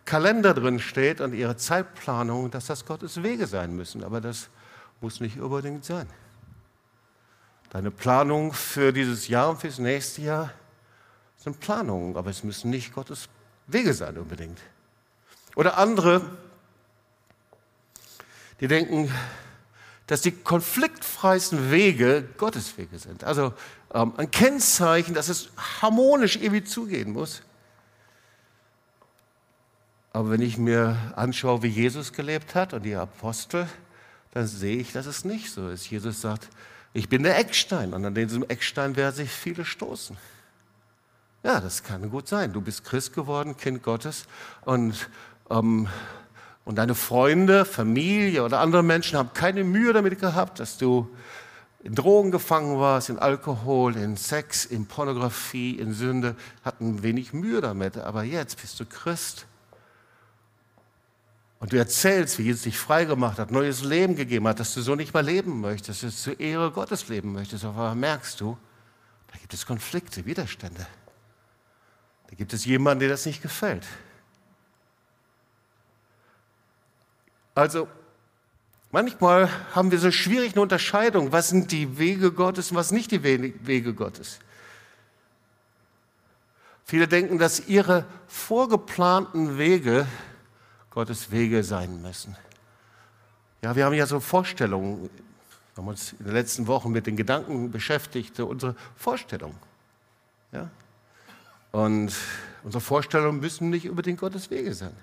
Kalender 0.04 0.54
drin 0.54 0.80
steht 0.80 1.22
und 1.22 1.34
ihre 1.34 1.56
Zeitplanung, 1.56 2.52
dass 2.52 2.66
das 2.66 2.86
Gottes 2.86 3.24
Wege 3.24 3.48
sein 3.48 3.74
müssen. 3.74 4.04
Aber 4.04 4.20
das 4.20 4.50
muss 5.02 5.20
nicht 5.20 5.40
unbedingt 5.40 5.84
sein. 5.84 6.08
Deine 7.72 7.92
Planung 7.92 8.54
für 8.54 8.92
dieses 8.94 9.28
Jahr 9.28 9.50
und 9.50 9.60
fürs 9.60 9.80
nächste 9.80 10.22
Jahr 10.22 10.52
sind 11.38 11.60
Planungen, 11.60 12.16
aber 12.18 12.30
es 12.30 12.44
müssen 12.44 12.70
nicht 12.70 12.94
Gottes 12.94 13.30
Wege 13.68 13.94
sein 13.94 14.18
unbedingt. 14.18 14.60
Oder 15.56 15.78
andere, 15.78 16.22
die 18.60 18.68
denken, 18.68 19.12
dass 20.08 20.22
die 20.22 20.32
konfliktfreisten 20.32 21.72
Wege 21.72 22.28
Gottes 22.38 22.78
Wege 22.78 23.00
sind. 23.00 23.24
Also 23.24 23.54
ähm, 23.94 24.14
ein 24.18 24.30
Kennzeichen, 24.30 25.14
dass 25.14 25.30
es 25.30 25.50
harmonisch 25.82 26.36
irgendwie 26.36 26.64
zugehen 26.64 27.14
muss. 27.14 27.42
Aber 30.14 30.30
wenn 30.30 30.42
ich 30.42 30.58
mir 30.58 30.98
anschaue, 31.16 31.64
wie 31.64 31.70
Jesus 31.70 32.12
gelebt 32.12 32.54
hat 32.56 32.74
und 32.74 32.84
die 32.84 32.96
Apostel, 32.96 33.70
dann 34.32 34.48
sehe 34.48 34.78
ich, 34.78 34.94
dass 34.94 35.06
es 35.06 35.26
nicht 35.26 35.52
so 35.52 35.70
ist. 35.70 35.90
Jesus 35.90 36.22
sagt, 36.22 36.48
ich 36.94 37.10
bin 37.10 37.24
der 37.24 37.38
Eckstein 37.38 37.94
und 37.94 38.04
an 38.06 38.16
diesem 38.16 38.44
Eckstein 38.48 38.96
werden 38.96 39.16
sich 39.16 39.30
viele 39.30 39.66
stoßen. 39.66 40.18
Ja, 41.44 41.60
das 41.60 41.84
kann 41.84 42.10
gut 42.10 42.28
sein. 42.28 42.54
Du 42.54 42.62
bist 42.62 42.84
Christ 42.84 43.14
geworden, 43.14 43.58
Kind 43.58 43.82
Gottes 43.82 44.26
und, 44.64 45.10
ähm, 45.50 45.88
und 46.66 46.78
deine 46.78 46.96
Freunde, 46.96 47.66
Familie 47.66 48.44
oder 48.44 48.60
andere 48.60 48.84
Menschen 48.84 49.18
haben 49.18 49.34
keine 49.34 49.64
Mühe 49.64 49.94
damit 49.94 50.20
gehabt, 50.20 50.60
dass 50.60 50.78
du 50.78 51.10
in 51.84 51.96
Drogen 51.96 52.30
gefangen 52.30 52.78
warst, 52.78 53.10
in 53.10 53.18
Alkohol, 53.18 53.96
in 53.96 54.16
Sex, 54.16 54.66
in 54.66 54.86
Pornografie, 54.86 55.72
in 55.72 55.94
Sünde, 55.94 56.36
hatten 56.64 57.02
wenig 57.02 57.34
Mühe 57.34 57.60
damit. 57.60 57.98
Aber 57.98 58.24
jetzt 58.24 58.62
bist 58.62 58.80
du 58.80 58.86
Christ 58.86 59.48
und 61.62 61.72
du 61.72 61.78
erzählst, 61.78 62.40
wie 62.40 62.44
Jesus 62.44 62.64
dich 62.64 62.76
freigemacht 62.76 63.38
hat, 63.38 63.52
neues 63.52 63.84
Leben 63.84 64.16
gegeben 64.16 64.48
hat, 64.48 64.60
dass 64.60 64.74
du 64.74 64.82
so 64.82 64.96
nicht 64.96 65.14
mehr 65.14 65.22
leben 65.22 65.62
möchtest, 65.62 66.02
dass 66.02 66.16
du 66.16 66.22
zur 66.22 66.40
Ehre 66.40 66.72
Gottes 66.72 67.08
leben 67.08 67.34
möchtest. 67.34 67.64
Aber 67.64 67.94
merkst 67.94 68.42
du, 68.42 68.58
da 69.32 69.38
gibt 69.38 69.54
es 69.54 69.68
Konflikte, 69.68 70.26
Widerstände. 70.26 70.88
Da 72.28 72.36
gibt 72.36 72.52
es 72.54 72.66
jemanden, 72.66 73.02
der 73.02 73.10
das 73.10 73.28
nicht 73.28 73.44
gefällt. 73.44 73.86
Also, 77.54 77.88
manchmal 78.90 79.48
haben 79.76 79.92
wir 79.92 80.00
so 80.00 80.10
schwierig 80.10 80.54
eine 80.54 80.64
Unterscheidung, 80.64 81.32
was 81.32 81.50
sind 81.50 81.72
die 81.72 82.00
Wege 82.00 82.32
Gottes 82.32 82.72
und 82.72 82.78
was 82.78 82.92
nicht 82.92 83.12
die 83.12 83.22
Wege 83.22 83.94
Gottes. 83.94 84.40
Viele 86.86 87.08
denken, 87.08 87.38
dass 87.38 87.68
ihre 87.68 88.06
vorgeplanten 88.28 89.60
Wege 89.60 90.08
Gottes 90.92 91.32
Wege 91.32 91.64
sein 91.64 92.02
müssen. 92.02 92.36
Ja, 93.64 93.76
wir 93.76 93.86
haben 93.86 93.94
ja 93.94 94.06
so 94.06 94.20
Vorstellungen, 94.20 95.10
wir 95.74 95.82
haben 95.82 95.88
uns 95.88 96.14
in 96.14 96.26
den 96.26 96.34
letzten 96.34 96.68
Wochen 96.68 96.92
mit 96.92 97.08
den 97.08 97.16
Gedanken 97.16 97.72
beschäftigt, 97.72 98.40
unsere 98.40 98.76
Vorstellungen. 98.96 99.58
Ja? 100.52 100.70
Und 101.72 102.14
unsere 102.64 102.82
Vorstellungen 102.82 103.40
müssen 103.40 103.70
nicht 103.70 103.90
unbedingt 103.90 104.20
Gottes 104.20 104.50
Wege 104.52 104.74
sein. 104.74 104.96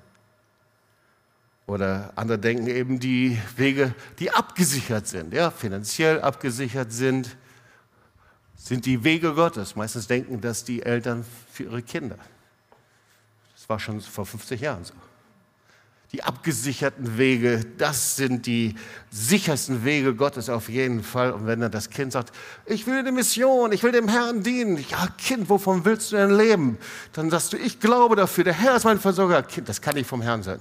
Oder 1.66 2.12
andere 2.16 2.38
denken 2.38 2.66
eben 2.66 3.00
die 3.00 3.38
Wege, 3.56 3.94
die 4.18 4.30
abgesichert 4.30 5.06
sind, 5.06 5.32
ja, 5.34 5.50
finanziell 5.50 6.20
abgesichert 6.20 6.92
sind, 6.92 7.36
sind 8.56 8.86
die 8.86 9.04
Wege 9.04 9.34
Gottes. 9.34 9.76
Meistens 9.76 10.06
denken 10.06 10.40
das 10.40 10.64
die 10.64 10.82
Eltern 10.82 11.24
für 11.50 11.64
ihre 11.64 11.82
Kinder. 11.82 12.18
Das 13.54 13.68
war 13.68 13.78
schon 13.78 14.00
vor 14.00 14.26
50 14.26 14.60
Jahren 14.60 14.84
so 14.84 14.94
die 16.12 16.22
abgesicherten 16.22 17.18
Wege, 17.18 17.66
das 17.76 18.16
sind 18.16 18.46
die 18.46 18.76
sichersten 19.10 19.84
Wege 19.84 20.14
Gottes 20.14 20.48
auf 20.48 20.70
jeden 20.70 21.02
Fall. 21.02 21.32
Und 21.32 21.46
wenn 21.46 21.60
dann 21.60 21.70
das 21.70 21.90
Kind 21.90 22.12
sagt, 22.12 22.34
ich 22.64 22.86
will 22.86 22.98
eine 22.98 23.12
Mission, 23.12 23.72
ich 23.72 23.82
will 23.82 23.92
dem 23.92 24.08
Herrn 24.08 24.42
dienen, 24.42 24.82
ja 24.88 25.06
Kind, 25.18 25.50
wovon 25.50 25.84
willst 25.84 26.12
du 26.12 26.16
denn 26.16 26.30
leben? 26.30 26.78
Dann 27.12 27.28
sagst 27.28 27.52
du, 27.52 27.58
ich 27.58 27.78
glaube 27.78 28.16
dafür, 28.16 28.44
der 28.44 28.54
Herr 28.54 28.76
ist 28.76 28.84
mein 28.84 28.98
Versorger. 28.98 29.42
Kind, 29.42 29.68
das 29.68 29.82
kann 29.82 29.96
nicht 29.96 30.08
vom 30.08 30.22
Herrn 30.22 30.42
sein. 30.42 30.60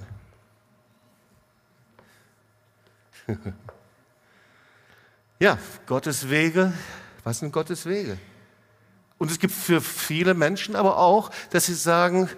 ja, 5.38 5.58
Gottes 5.86 6.28
Wege, 6.28 6.74
was 7.24 7.38
sind 7.38 7.52
Gottes 7.52 7.86
Wege? 7.86 8.18
Und 9.18 9.30
es 9.30 9.38
gibt 9.38 9.52
für 9.52 9.80
viele 9.80 10.34
Menschen 10.34 10.76
aber 10.76 10.98
auch, 10.98 11.30
dass 11.50 11.66
sie 11.66 11.74
sagen, 11.74 12.28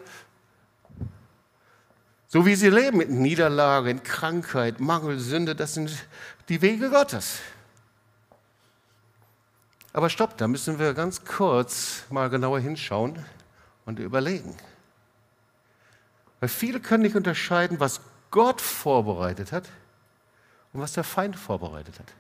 so 2.33 2.47
wie 2.47 2.55
sie 2.55 2.71
leben 2.71 2.99
mit 2.99 3.11
Niederlage, 3.11 3.91
in 3.91 4.05
Krankheit, 4.05 4.79
Mangel, 4.79 5.19
Sünde, 5.19 5.57
das 5.57 5.75
sind 5.75 5.91
die 6.49 6.63
Wege 6.63 6.89
Gottes. 6.89 7.41
Aber 9.93 10.09
stopp, 10.09 10.39
da 10.39 10.47
müssen 10.47 10.79
wir 10.79 10.95
ganz 10.95 11.25
kurz 11.25 12.05
mal 12.09 12.31
genauer 12.31 12.61
hinschauen 12.61 13.19
und 13.85 13.99
überlegen. 13.99 14.57
Weil 16.39 16.49
viele 16.49 16.79
können 16.79 17.03
nicht 17.03 17.17
unterscheiden, 17.17 17.81
was 17.81 18.01
Gott 18.31 18.61
vorbereitet 18.61 19.51
hat 19.51 19.69
und 20.73 20.81
was 20.81 20.93
der 20.93 21.03
Feind 21.03 21.35
vorbereitet 21.35 21.99
hat. 21.99 22.13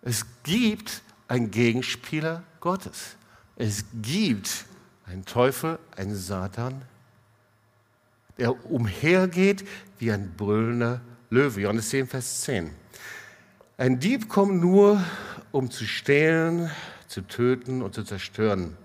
Es 0.00 0.24
gibt 0.42 1.02
einen 1.28 1.50
Gegenspieler 1.50 2.44
Gottes. 2.60 3.16
Es 3.56 3.84
gibt 3.92 4.64
einen 5.04 5.26
Teufel, 5.26 5.78
einen 5.96 6.16
Satan, 6.16 6.80
der 8.38 8.70
umhergeht 8.70 9.64
wie 9.98 10.12
ein 10.12 10.34
brüllender 10.36 11.00
Löwe. 11.30 11.60
Johannes 11.60 11.88
10, 11.90 12.06
Vers 12.06 12.42
10. 12.42 12.70
Ein 13.78 13.98
Dieb 14.00 14.28
kommt 14.28 14.60
nur, 14.60 15.02
um 15.50 15.70
zu 15.70 15.84
stehlen, 15.84 16.70
zu 17.08 17.22
töten 17.22 17.82
und 17.82 17.94
zu 17.94 18.04
zerstören. 18.04 18.76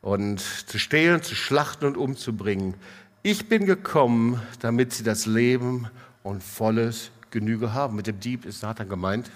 Und 0.00 0.40
zu 0.40 0.78
stehlen, 0.78 1.22
zu 1.22 1.34
schlachten 1.34 1.86
und 1.86 1.96
umzubringen. 1.96 2.74
Ich 3.22 3.48
bin 3.48 3.66
gekommen, 3.66 4.40
damit 4.60 4.92
sie 4.92 5.02
das 5.02 5.26
Leben 5.26 5.88
und 6.22 6.44
volles 6.44 7.10
Genüge 7.30 7.72
haben. 7.72 7.96
Mit 7.96 8.06
dem 8.06 8.20
Dieb 8.20 8.44
ist 8.44 8.60
Satan 8.60 8.88
gemeint. 8.88 9.30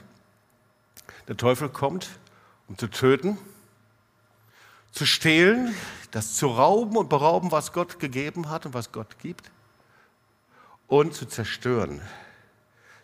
Der 1.28 1.36
Teufel 1.36 1.68
kommt, 1.68 2.08
um 2.68 2.78
zu 2.78 2.88
töten, 2.88 3.36
zu 4.92 5.06
stehlen, 5.06 5.74
das 6.10 6.34
zu 6.34 6.48
rauben 6.48 6.96
und 6.96 7.08
berauben, 7.08 7.52
was 7.52 7.72
Gott 7.72 7.98
gegeben 7.98 8.48
hat 8.50 8.66
und 8.66 8.74
was 8.74 8.92
Gott 8.92 9.18
gibt, 9.18 9.50
und 10.88 11.14
zu 11.14 11.26
zerstören. 11.26 12.00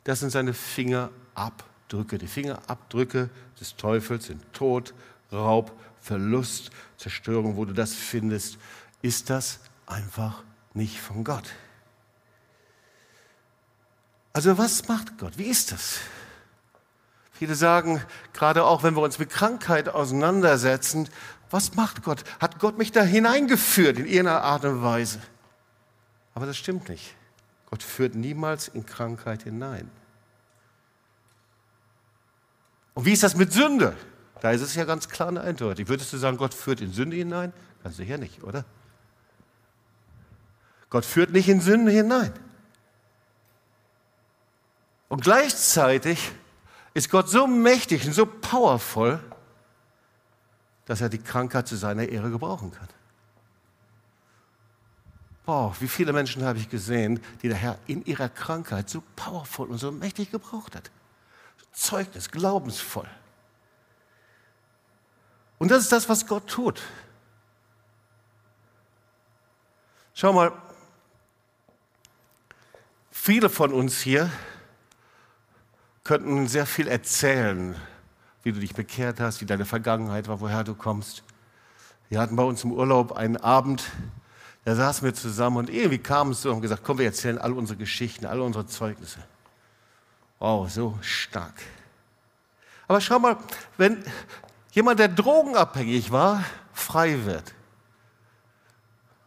Das 0.04 0.20
sind 0.20 0.30
seine 0.30 0.54
Fingerabdrücke. 0.54 2.18
Die 2.18 2.26
Fingerabdrücke 2.26 3.30
des 3.60 3.76
Teufels 3.76 4.26
sind 4.26 4.52
Tod, 4.52 4.92
Raub, 5.32 5.72
Verlust, 6.00 6.70
Zerstörung. 6.96 7.56
Wo 7.56 7.64
du 7.64 7.72
das 7.72 7.94
findest, 7.94 8.58
ist 9.02 9.30
das 9.30 9.60
einfach 9.86 10.42
nicht 10.74 11.00
von 11.00 11.24
Gott. 11.24 11.54
Also 14.32 14.58
was 14.58 14.86
macht 14.88 15.16
Gott? 15.18 15.38
Wie 15.38 15.44
ist 15.46 15.72
das? 15.72 16.00
Viele 17.38 17.54
sagen, 17.54 18.02
gerade 18.32 18.64
auch 18.64 18.82
wenn 18.82 18.94
wir 18.94 19.02
uns 19.02 19.18
mit 19.18 19.30
Krankheit 19.30 19.88
auseinandersetzen, 19.88 21.08
was 21.50 21.74
macht 21.74 22.02
Gott? 22.02 22.24
Hat 22.40 22.58
Gott 22.58 22.78
mich 22.78 22.92
da 22.92 23.02
hineingeführt 23.02 23.98
in 23.98 24.06
irgendeiner 24.06 24.42
Art 24.42 24.64
und 24.64 24.82
Weise? 24.82 25.20
Aber 26.34 26.46
das 26.46 26.56
stimmt 26.56 26.88
nicht. 26.88 27.14
Gott 27.70 27.82
führt 27.82 28.14
niemals 28.14 28.68
in 28.68 28.86
Krankheit 28.86 29.42
hinein. 29.42 29.90
Und 32.94 33.04
wie 33.04 33.12
ist 33.12 33.22
das 33.22 33.36
mit 33.36 33.52
Sünde? 33.52 33.94
Da 34.40 34.52
ist 34.52 34.62
es 34.62 34.74
ja 34.74 34.84
ganz 34.84 35.08
klar 35.08 35.28
und 35.28 35.38
eindeutig. 35.38 35.88
Würdest 35.88 36.12
du 36.12 36.16
sagen, 36.16 36.38
Gott 36.38 36.54
führt 36.54 36.80
in 36.80 36.92
Sünde 36.92 37.16
hinein? 37.16 37.52
Ganz 37.82 37.96
sicher 37.96 38.16
nicht, 38.16 38.42
oder? 38.42 38.64
Gott 40.88 41.04
führt 41.04 41.30
nicht 41.30 41.48
in 41.48 41.60
Sünde 41.60 41.92
hinein. 41.92 42.32
Und 45.08 45.22
gleichzeitig 45.22 46.32
ist 46.96 47.10
Gott 47.10 47.28
so 47.28 47.46
mächtig 47.46 48.06
und 48.06 48.14
so 48.14 48.24
powerful, 48.24 49.20
dass 50.86 51.02
er 51.02 51.10
die 51.10 51.18
Krankheit 51.18 51.68
zu 51.68 51.76
seiner 51.76 52.08
Ehre 52.08 52.30
gebrauchen 52.30 52.70
kann. 52.70 52.88
Boah, 55.44 55.76
wie 55.78 55.88
viele 55.88 56.14
Menschen 56.14 56.42
habe 56.42 56.58
ich 56.58 56.70
gesehen, 56.70 57.20
die 57.42 57.48
der 57.48 57.58
Herr 57.58 57.78
in 57.86 58.02
ihrer 58.06 58.30
Krankheit 58.30 58.88
so 58.88 59.02
powerful 59.14 59.68
und 59.68 59.76
so 59.76 59.92
mächtig 59.92 60.30
gebraucht 60.30 60.74
hat. 60.74 60.90
Zeugnis, 61.70 62.30
glaubensvoll. 62.30 63.08
Und 65.58 65.70
das 65.70 65.82
ist 65.82 65.92
das, 65.92 66.08
was 66.08 66.26
Gott 66.26 66.46
tut. 66.46 66.80
Schau 70.14 70.32
mal, 70.32 70.50
viele 73.10 73.50
von 73.50 73.74
uns 73.74 74.00
hier 74.00 74.30
könnten 76.06 76.46
sehr 76.46 76.66
viel 76.66 76.86
erzählen, 76.86 77.74
wie 78.44 78.52
du 78.52 78.60
dich 78.60 78.74
bekehrt 78.74 79.18
hast, 79.18 79.40
wie 79.40 79.44
deine 79.44 79.64
Vergangenheit 79.64 80.28
war, 80.28 80.40
woher 80.40 80.62
du 80.62 80.74
kommst. 80.74 81.24
Wir 82.08 82.20
hatten 82.20 82.36
bei 82.36 82.44
uns 82.44 82.62
im 82.62 82.70
Urlaub 82.70 83.10
einen 83.10 83.36
Abend, 83.36 83.82
da 84.64 84.76
saßen 84.76 85.04
wir 85.04 85.14
zusammen 85.14 85.56
und 85.56 85.68
irgendwie 85.68 85.98
kam 85.98 86.30
es 86.30 86.42
so 86.42 86.52
und 86.52 86.60
gesagt, 86.60 86.82
komm, 86.84 86.98
wir 86.98 87.06
erzählen 87.06 87.38
all 87.38 87.52
unsere 87.52 87.76
Geschichten, 87.76 88.24
all 88.24 88.40
unsere 88.40 88.66
Zeugnisse. 88.66 89.18
Wow, 90.38 90.70
so 90.70 90.96
stark. 91.00 91.54
Aber 92.86 93.00
schau 93.00 93.18
mal, 93.18 93.36
wenn 93.76 94.04
jemand, 94.70 95.00
der 95.00 95.08
drogenabhängig 95.08 96.12
war, 96.12 96.44
frei 96.72 97.24
wird. 97.24 97.52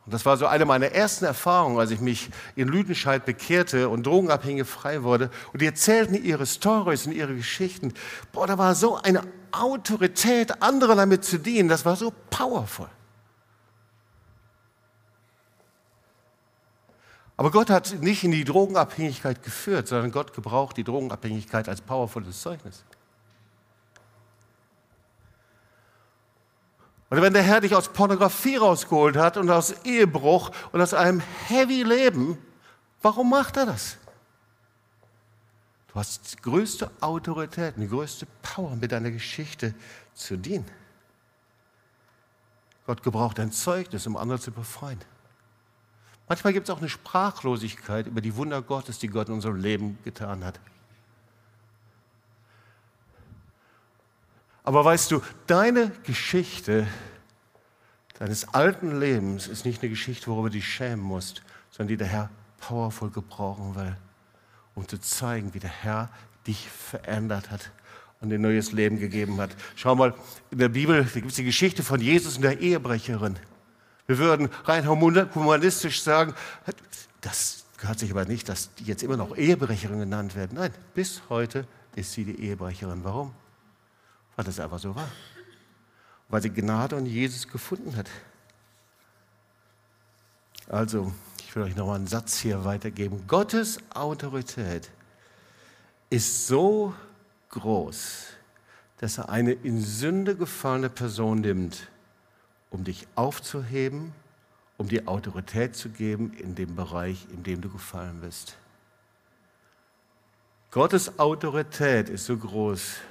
Und 0.09 0.13
das 0.15 0.25
war 0.25 0.37
so 0.37 0.47
eine 0.47 0.65
meiner 0.65 0.87
ersten 0.87 1.25
Erfahrungen, 1.25 1.77
als 1.77 1.91
ich 1.91 1.99
mich 1.99 2.31
in 2.55 2.67
Lüdenscheid 2.67 3.27
bekehrte 3.27 3.89
und 3.89 4.07
Drogenabhängige 4.07 4.65
frei 4.65 5.03
wurde. 5.03 5.29
Und 5.53 5.61
die 5.61 5.67
erzählten 5.67 6.15
ihre 6.15 6.47
Stories 6.47 7.05
und 7.05 7.11
ihre 7.11 7.35
Geschichten. 7.35 7.93
Boah, 8.31 8.47
da 8.47 8.57
war 8.57 8.73
so 8.73 8.95
eine 8.95 9.21
Autorität, 9.51 10.63
anderen 10.63 10.97
damit 10.97 11.25
zu 11.25 11.37
dienen. 11.37 11.69
Das 11.69 11.85
war 11.85 11.95
so 11.95 12.11
powerful. 12.31 12.89
Aber 17.37 17.51
Gott 17.51 17.69
hat 17.69 18.01
nicht 18.01 18.23
in 18.23 18.31
die 18.31 18.45
Drogenabhängigkeit 18.45 19.43
geführt, 19.43 19.87
sondern 19.89 20.11
Gott 20.11 20.33
gebraucht 20.33 20.75
die 20.77 20.83
Drogenabhängigkeit 20.83 21.69
als 21.69 21.81
powervolles 21.81 22.41
Zeugnis. 22.41 22.83
Oder 27.11 27.21
wenn 27.21 27.33
der 27.33 27.41
Herr 27.41 27.61
dich 27.61 27.73
aus 27.75 27.89
Pornografie 27.89 28.57
rausgeholt 28.57 29.17
hat 29.17 29.37
und 29.37 29.49
aus 29.49 29.71
Ehebruch 29.83 30.51
und 30.71 30.81
aus 30.81 30.93
einem 30.93 31.21
heavy 31.47 31.83
Leben, 31.83 32.37
warum 33.01 33.29
macht 33.29 33.57
er 33.57 33.65
das? 33.65 33.97
Du 35.87 35.95
hast 35.95 36.33
die 36.33 36.41
größte 36.41 36.91
Autorität, 37.01 37.73
die 37.77 37.87
größte 37.87 38.27
Power 38.43 38.75
mit 38.75 38.91
deiner 38.91 39.09
Geschichte 39.09 39.73
zu 40.13 40.37
dienen. 40.37 40.69
Gott 42.85 43.01
gebraucht 43.01 43.39
ein 43.39 43.51
Zeugnis, 43.51 44.05
um 44.05 44.15
andere 44.15 44.39
zu 44.39 44.51
befreien. 44.51 44.99
Manchmal 46.27 46.53
gibt 46.53 46.69
es 46.69 46.75
auch 46.75 46.77
eine 46.77 46.89
Sprachlosigkeit 46.89 48.05
über 48.05 48.21
die 48.21 48.35
Wunder 48.35 48.61
Gottes, 48.61 48.99
die 48.99 49.07
Gott 49.07 49.29
in 49.29 49.35
unserem 49.35 49.55
Leben 49.55 49.97
getan 50.03 50.45
hat. 50.45 50.59
Aber 54.69 54.85
weißt 54.85 55.09
du, 55.09 55.23
deine 55.47 55.91
Geschichte 56.03 56.85
deines 58.19 58.53
alten 58.53 58.99
Lebens 58.99 59.47
ist 59.47 59.65
nicht 59.65 59.81
eine 59.81 59.89
Geschichte, 59.89 60.27
worüber 60.27 60.51
du 60.51 60.57
dich 60.57 60.71
schämen 60.71 61.03
musst, 61.03 61.41
sondern 61.71 61.87
die 61.87 61.97
der 61.97 62.05
Herr 62.05 62.29
powerful 62.59 63.09
gebrauchen 63.09 63.73
will, 63.73 63.97
um 64.75 64.87
zu 64.87 64.99
zeigen, 65.01 65.55
wie 65.55 65.59
der 65.59 65.71
Herr 65.71 66.11
dich 66.45 66.69
verändert 66.69 67.49
hat 67.49 67.71
und 68.21 68.31
ein 68.31 68.41
neues 68.41 68.71
Leben 68.71 68.99
gegeben 68.99 69.41
hat. 69.41 69.49
Schau 69.75 69.95
mal, 69.95 70.13
in 70.51 70.59
der 70.59 70.69
Bibel 70.69 71.03
gibt 71.03 71.29
es 71.29 71.37
die 71.37 71.45
Geschichte 71.45 71.81
von 71.81 71.99
Jesus 71.99 72.35
und 72.35 72.43
der 72.43 72.59
Ehebrecherin. 72.59 73.37
Wir 74.05 74.19
würden 74.19 74.49
rein 74.65 74.87
humanistisch 74.87 76.03
sagen, 76.03 76.35
das 77.21 77.65
gehört 77.79 77.97
sich 77.97 78.11
aber 78.11 78.25
nicht, 78.25 78.47
dass 78.47 78.71
die 78.75 78.83
jetzt 78.83 79.01
immer 79.01 79.17
noch 79.17 79.35
Ehebrecherin 79.35 79.97
genannt 79.97 80.35
werden. 80.35 80.59
Nein, 80.59 80.71
bis 80.93 81.23
heute 81.27 81.65
ist 81.95 82.13
sie 82.13 82.23
die 82.23 82.39
Ehebrecherin. 82.39 83.03
Warum? 83.03 83.33
Weil 84.39 84.45
das 84.45 84.61
einfach 84.61 84.79
so 84.79 84.95
war. 84.95 85.09
Weil 86.29 86.41
sie 86.41 86.49
Gnade 86.49 86.95
und 86.95 87.07
Jesus 87.07 87.45
gefunden 87.45 87.97
hat. 87.97 88.09
Also, 90.69 91.11
ich 91.39 91.53
will 91.53 91.63
euch 91.63 91.75
noch 91.75 91.87
mal 91.87 91.95
einen 91.95 92.07
Satz 92.07 92.37
hier 92.37 92.63
weitergeben. 92.63 93.27
Gottes 93.27 93.79
Autorität 93.93 94.89
ist 96.09 96.47
so 96.47 96.93
groß, 97.49 98.27
dass 98.99 99.17
er 99.17 99.27
eine 99.27 99.51
in 99.51 99.81
Sünde 99.81 100.37
gefallene 100.37 100.89
Person 100.89 101.41
nimmt 101.41 101.89
um 102.69 102.85
dich 102.85 103.07
aufzuheben, 103.15 104.13
um 104.77 104.87
dir 104.87 105.05
Autorität 105.09 105.75
zu 105.75 105.89
geben 105.89 106.31
in 106.39 106.55
dem 106.55 106.77
Bereich, 106.77 107.27
in 107.33 107.43
dem 107.43 107.59
du 107.59 107.69
gefallen 107.69 108.21
bist. 108.21 108.55
Gottes 110.71 111.19
Autorität 111.19 112.07
ist 112.07 112.25
so 112.25 112.37
groß, 112.37 113.01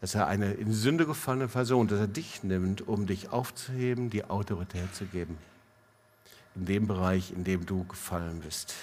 dass 0.00 0.14
er 0.14 0.26
eine 0.26 0.52
in 0.54 0.72
Sünde 0.72 1.06
gefallene 1.06 1.48
Person, 1.48 1.88
dass 1.88 1.98
er 1.98 2.06
dich 2.06 2.42
nimmt, 2.42 2.86
um 2.86 3.06
dich 3.06 3.30
aufzuheben, 3.30 4.10
die 4.10 4.24
Autorität 4.24 4.94
zu 4.94 5.06
geben. 5.06 5.38
In 6.54 6.66
dem 6.66 6.86
Bereich, 6.86 7.32
in 7.32 7.44
dem 7.44 7.66
du 7.66 7.84
gefallen 7.84 8.40
bist. 8.40 8.74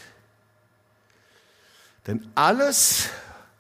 Denn 2.08 2.28
alles, 2.36 3.10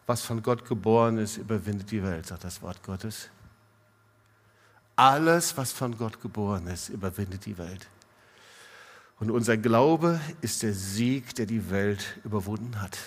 was 0.05 0.21
von 0.21 0.43
Gott 0.43 0.65
geboren 0.65 1.17
ist, 1.17 1.37
überwindet 1.37 1.91
die 1.91 2.03
Welt, 2.03 2.27
sagt 2.27 2.43
das 2.43 2.61
Wort 2.61 2.83
Gottes. 2.83 3.29
Alles, 4.95 5.57
was 5.57 5.71
von 5.71 5.97
Gott 5.97 6.21
geboren 6.21 6.67
ist, 6.67 6.89
überwindet 6.89 7.45
die 7.45 7.57
Welt. 7.57 7.87
Und 9.19 9.31
unser 9.31 9.57
Glaube 9.57 10.19
ist 10.41 10.63
der 10.63 10.73
Sieg, 10.73 11.33
der 11.35 11.45
die 11.45 11.69
Welt 11.69 12.19
überwunden 12.23 12.81
hat. 12.81 12.97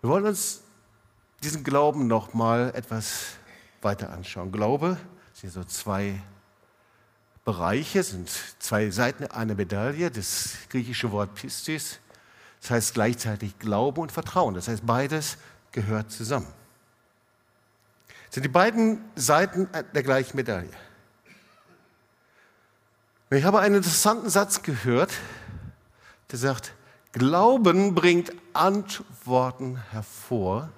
Wir 0.00 0.10
wollen 0.10 0.26
uns 0.26 0.62
diesen 1.42 1.64
Glauben 1.64 2.06
noch 2.06 2.34
mal 2.34 2.72
etwas 2.74 3.34
weiter 3.82 4.10
anschauen. 4.10 4.52
Glaube 4.52 4.98
sind 5.34 5.52
so 5.52 5.64
zwei 5.64 6.20
Bereiche, 7.44 8.02
sind 8.02 8.30
zwei 8.58 8.90
Seiten 8.90 9.26
einer 9.26 9.54
Medaille. 9.54 10.10
Das 10.10 10.54
griechische 10.68 11.12
Wort 11.12 11.34
Pistis, 11.34 12.00
das 12.60 12.70
heißt 12.70 12.94
gleichzeitig 12.94 13.58
Glaube 13.58 14.00
und 14.00 14.12
Vertrauen. 14.12 14.54
Das 14.54 14.68
heißt, 14.68 14.84
beides 14.84 15.38
gehört 15.72 16.10
zusammen 16.10 16.52
sind 18.30 18.44
die 18.44 18.48
beiden 18.48 19.04
Seiten 19.14 19.68
der 19.94 20.02
gleichen 20.02 20.36
Medaille. 20.36 20.70
Ich 23.30 23.44
habe 23.44 23.60
einen 23.60 23.76
interessanten 23.76 24.30
Satz 24.30 24.62
gehört, 24.62 25.12
der 26.30 26.38
sagt, 26.38 26.72
Glauben 27.12 27.94
bringt 27.94 28.32
Antworten 28.52 29.82
hervor, 29.90 30.68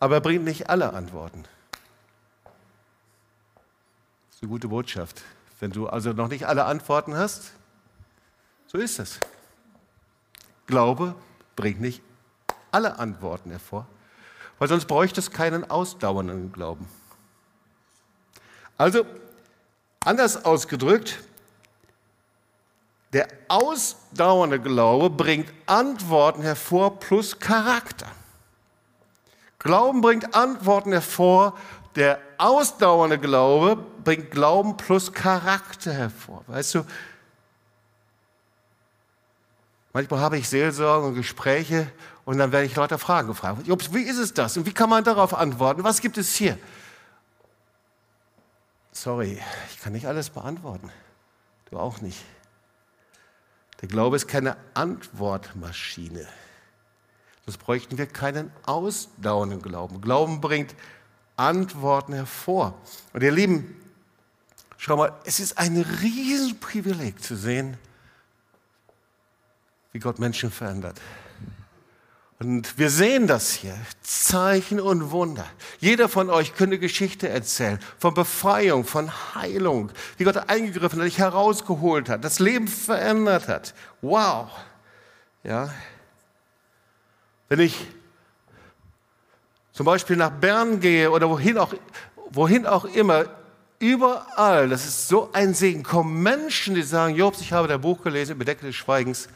aber 0.00 0.16
er 0.16 0.20
bringt 0.20 0.44
nicht 0.44 0.68
alle 0.68 0.92
Antworten. 0.92 1.44
Das 4.28 4.36
ist 4.36 4.42
eine 4.42 4.50
gute 4.50 4.68
Botschaft. 4.68 5.22
Wenn 5.58 5.70
du 5.70 5.88
also 5.88 6.12
noch 6.12 6.28
nicht 6.28 6.46
alle 6.46 6.66
Antworten 6.66 7.16
hast, 7.16 7.52
so 8.66 8.78
ist 8.78 8.98
es. 8.98 9.18
Glaube 10.66 11.14
bringt 11.54 11.80
nicht 11.80 12.02
alle 12.70 12.98
Antworten 12.98 13.50
hervor, 13.50 13.86
weil 14.58 14.68
sonst 14.68 14.86
bräuchte 14.86 15.20
es 15.20 15.30
keinen 15.30 15.70
ausdauernden 15.70 16.52
Glauben. 16.52 16.86
Also, 18.76 19.06
anders 20.04 20.44
ausgedrückt, 20.44 21.18
der 23.14 23.28
ausdauernde 23.48 24.60
Glaube 24.60 25.08
bringt 25.08 25.50
Antworten 25.64 26.42
hervor 26.42 27.00
plus 27.00 27.38
Charakter. 27.38 28.10
Glauben 29.66 30.00
bringt 30.00 30.34
Antworten 30.34 30.92
hervor, 30.92 31.58
der 31.96 32.20
ausdauernde 32.38 33.18
Glaube 33.18 33.76
bringt 34.04 34.30
Glauben 34.30 34.76
plus 34.76 35.12
Charakter 35.12 35.92
hervor. 35.92 36.44
Weißt 36.46 36.76
du, 36.76 36.84
manchmal 39.92 40.20
habe 40.20 40.38
ich 40.38 40.48
Seelsorge 40.48 41.08
und 41.08 41.14
Gespräche 41.14 41.90
und 42.24 42.38
dann 42.38 42.52
werde 42.52 42.66
ich 42.66 42.76
lauter 42.76 42.98
Fragen 42.98 43.28
gefragt. 43.28 43.66
Wie 43.66 44.02
ist 44.02 44.18
es 44.18 44.32
das? 44.32 44.56
Und 44.56 44.66
wie 44.66 44.72
kann 44.72 44.88
man 44.88 45.02
darauf 45.02 45.34
antworten? 45.34 45.82
Was 45.84 46.00
gibt 46.00 46.16
es 46.16 46.34
hier? 46.34 46.58
Sorry, 48.92 49.42
ich 49.70 49.80
kann 49.80 49.92
nicht 49.92 50.06
alles 50.06 50.30
beantworten. 50.30 50.90
Du 51.70 51.78
auch 51.78 52.00
nicht. 52.00 52.24
Der 53.82 53.88
Glaube 53.88 54.16
ist 54.16 54.28
keine 54.28 54.56
Antwortmaschine. 54.74 56.26
Sonst 57.46 57.58
bräuchten 57.58 57.96
wir 57.96 58.06
keinen 58.06 58.50
ausdauernden 58.64 59.62
Glauben. 59.62 60.00
Glauben 60.00 60.40
bringt 60.40 60.74
Antworten 61.36 62.12
hervor. 62.12 62.74
Und 63.12 63.22
ihr 63.22 63.30
Lieben, 63.30 63.76
schau 64.76 64.96
mal, 64.96 65.12
es 65.24 65.38
ist 65.38 65.56
ein 65.56 65.76
Riesenprivileg 65.76 67.22
zu 67.22 67.36
sehen, 67.36 67.78
wie 69.92 70.00
Gott 70.00 70.18
Menschen 70.18 70.50
verändert. 70.50 71.00
Und 72.38 72.78
wir 72.78 72.90
sehen 72.90 73.26
das 73.26 73.52
hier, 73.52 73.78
Zeichen 74.02 74.78
und 74.78 75.10
Wunder. 75.10 75.46
Jeder 75.78 76.08
von 76.08 76.28
euch 76.28 76.54
könnte 76.54 76.78
Geschichte 76.78 77.28
erzählen 77.28 77.78
von 77.98 78.12
Befreiung, 78.12 78.84
von 78.84 79.10
Heilung, 79.34 79.90
wie 80.18 80.24
Gott 80.24 80.36
eingegriffen 80.48 80.98
hat, 80.98 81.06
dich 81.06 81.18
herausgeholt 81.18 82.10
hat, 82.10 82.24
das 82.24 82.38
Leben 82.38 82.68
verändert 82.68 83.48
hat. 83.48 83.72
Wow. 84.02 84.50
Ja. 85.44 85.72
Wenn 87.48 87.60
ich 87.60 87.86
zum 89.72 89.86
Beispiel 89.86 90.16
nach 90.16 90.30
Bern 90.30 90.80
gehe 90.80 91.10
oder 91.10 91.28
wohin 91.28 91.58
auch, 91.58 91.72
wohin 92.30 92.66
auch 92.66 92.84
immer, 92.86 93.26
überall, 93.78 94.68
das 94.68 94.84
ist 94.84 95.06
so 95.06 95.30
ein 95.32 95.54
Segen, 95.54 95.82
kommen 95.82 96.22
Menschen, 96.22 96.74
die 96.74 96.82
sagen, 96.82 97.14
Jobs, 97.14 97.40
ich 97.40 97.52
habe 97.52 97.68
dein 97.68 97.80
Buch 97.80 98.02
gelesen, 98.02 98.38
Bedecke 98.38 98.66
des 98.66 98.74
Schweigens. 98.74 99.28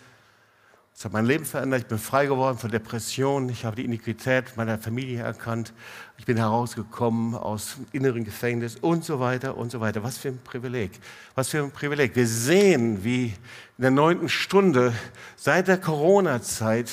Es 1.01 1.05
hat 1.05 1.13
mein 1.13 1.25
Leben 1.25 1.47
verändert. 1.47 1.83
Ich 1.83 1.87
bin 1.87 1.99
frei 1.99 2.27
geworden 2.27 2.59
von 2.59 2.71
Depressionen. 2.71 3.49
Ich 3.49 3.65
habe 3.65 3.77
die 3.77 3.87
Iniquität 3.87 4.57
meiner 4.57 4.77
Familie 4.77 5.23
erkannt. 5.23 5.73
Ich 6.19 6.27
bin 6.27 6.37
herausgekommen 6.37 7.35
aus 7.35 7.77
dem 7.77 7.87
inneren 7.93 8.25
Gefängnis 8.25 8.77
und 8.77 9.03
so 9.05 9.19
weiter 9.19 9.57
und 9.57 9.71
so 9.71 9.81
weiter. 9.81 10.03
Was 10.03 10.19
für 10.19 10.29
ein 10.29 10.41
Privileg. 10.45 10.91
Was 11.35 11.49
für 11.49 11.63
ein 11.63 11.71
Privileg. 11.71 12.17
Wir 12.17 12.27
sehen, 12.27 13.03
wie 13.03 13.27
in 13.27 13.83
der 13.83 13.91
neunten 13.91 14.29
Stunde 14.29 14.93
seit 15.37 15.69
der 15.69 15.79
Corona-Zeit 15.79 16.91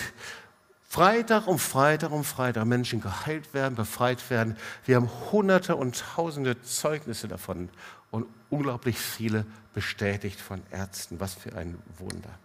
Freitag 0.89 1.47
um 1.47 1.59
Freitag 1.59 2.11
um 2.11 2.23
Freitag 2.23 2.65
Menschen 2.65 3.01
geheilt 3.01 3.53
werden, 3.53 3.75
befreit 3.75 4.29
werden. 4.29 4.55
Wir 4.85 4.95
haben 4.95 5.09
hunderte 5.31 5.75
und 5.75 5.99
tausende 6.15 6.61
Zeugnisse 6.61 7.27
davon 7.27 7.69
und 8.09 8.25
unglaublich 8.49 8.97
viele 8.97 9.45
bestätigt 9.73 10.39
von 10.39 10.63
Ärzten. 10.71 11.19
Was 11.19 11.33
für 11.33 11.53
ein 11.55 11.77
Wunder. 11.97 12.39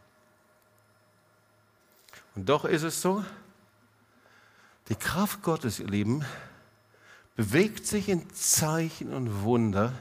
Und 2.35 2.49
doch 2.49 2.65
ist 2.65 2.83
es 2.83 3.01
so, 3.01 3.25
die 4.89 4.97
Kraft 4.97 5.43
Gottes, 5.43 5.79
ihr 5.79 5.87
Lieben, 5.87 6.25
bewegt 7.37 7.87
sich 7.87 8.09
in 8.09 8.29
Zeichen 8.35 9.13
und 9.15 9.43
Wunder, 9.43 9.93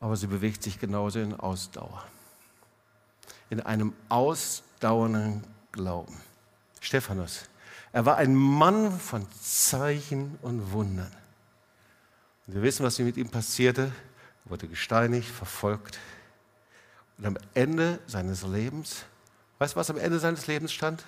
aber 0.00 0.16
sie 0.16 0.28
bewegt 0.28 0.62
sich 0.62 0.80
genauso 0.80 1.18
in 1.18 1.34
Ausdauer. 1.34 2.04
In 3.50 3.60
einem 3.60 3.92
ausdauernden 4.08 5.44
Glauben. 5.72 6.27
Stephanus, 6.80 7.44
er 7.92 8.06
war 8.06 8.16
ein 8.16 8.34
Mann 8.34 8.98
von 8.98 9.26
Zeichen 9.40 10.38
und 10.42 10.72
Wundern. 10.72 11.12
Und 12.46 12.54
wir 12.54 12.62
wissen, 12.62 12.84
was 12.84 12.98
mit 12.98 13.16
ihm 13.16 13.30
passierte. 13.30 13.92
Er 14.44 14.50
wurde 14.50 14.68
gesteinigt, 14.68 15.28
verfolgt. 15.28 15.98
Und 17.18 17.26
am 17.26 17.38
Ende 17.54 17.98
seines 18.06 18.42
Lebens 18.42 19.04
Weißt 19.58 19.74
du, 19.74 19.80
was 19.80 19.90
am 19.90 19.98
Ende 19.98 20.18
seines 20.18 20.46
Lebens 20.46 20.72
stand? 20.72 21.04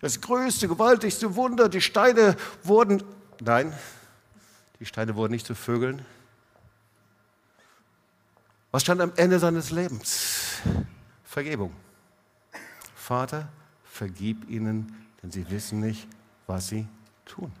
Das 0.00 0.20
größte, 0.20 0.68
gewaltigste 0.68 1.36
Wunder, 1.36 1.68
die 1.70 1.80
Steine 1.80 2.36
wurden, 2.62 3.02
nein, 3.40 3.72
die 4.78 4.84
Steine 4.84 5.16
wurden 5.16 5.32
nicht 5.32 5.46
zu 5.46 5.54
Vögeln. 5.54 6.04
Was 8.70 8.82
stand 8.82 9.00
am 9.00 9.12
Ende 9.16 9.38
seines 9.38 9.70
Lebens? 9.70 10.58
Vergebung. 11.24 11.74
Vater, 13.06 13.48
vergib 13.84 14.50
ihnen, 14.50 14.92
denn 15.22 15.30
sie 15.30 15.48
wissen 15.48 15.78
nicht, 15.78 16.08
was 16.48 16.66
sie 16.66 16.88
tun. 17.24 17.52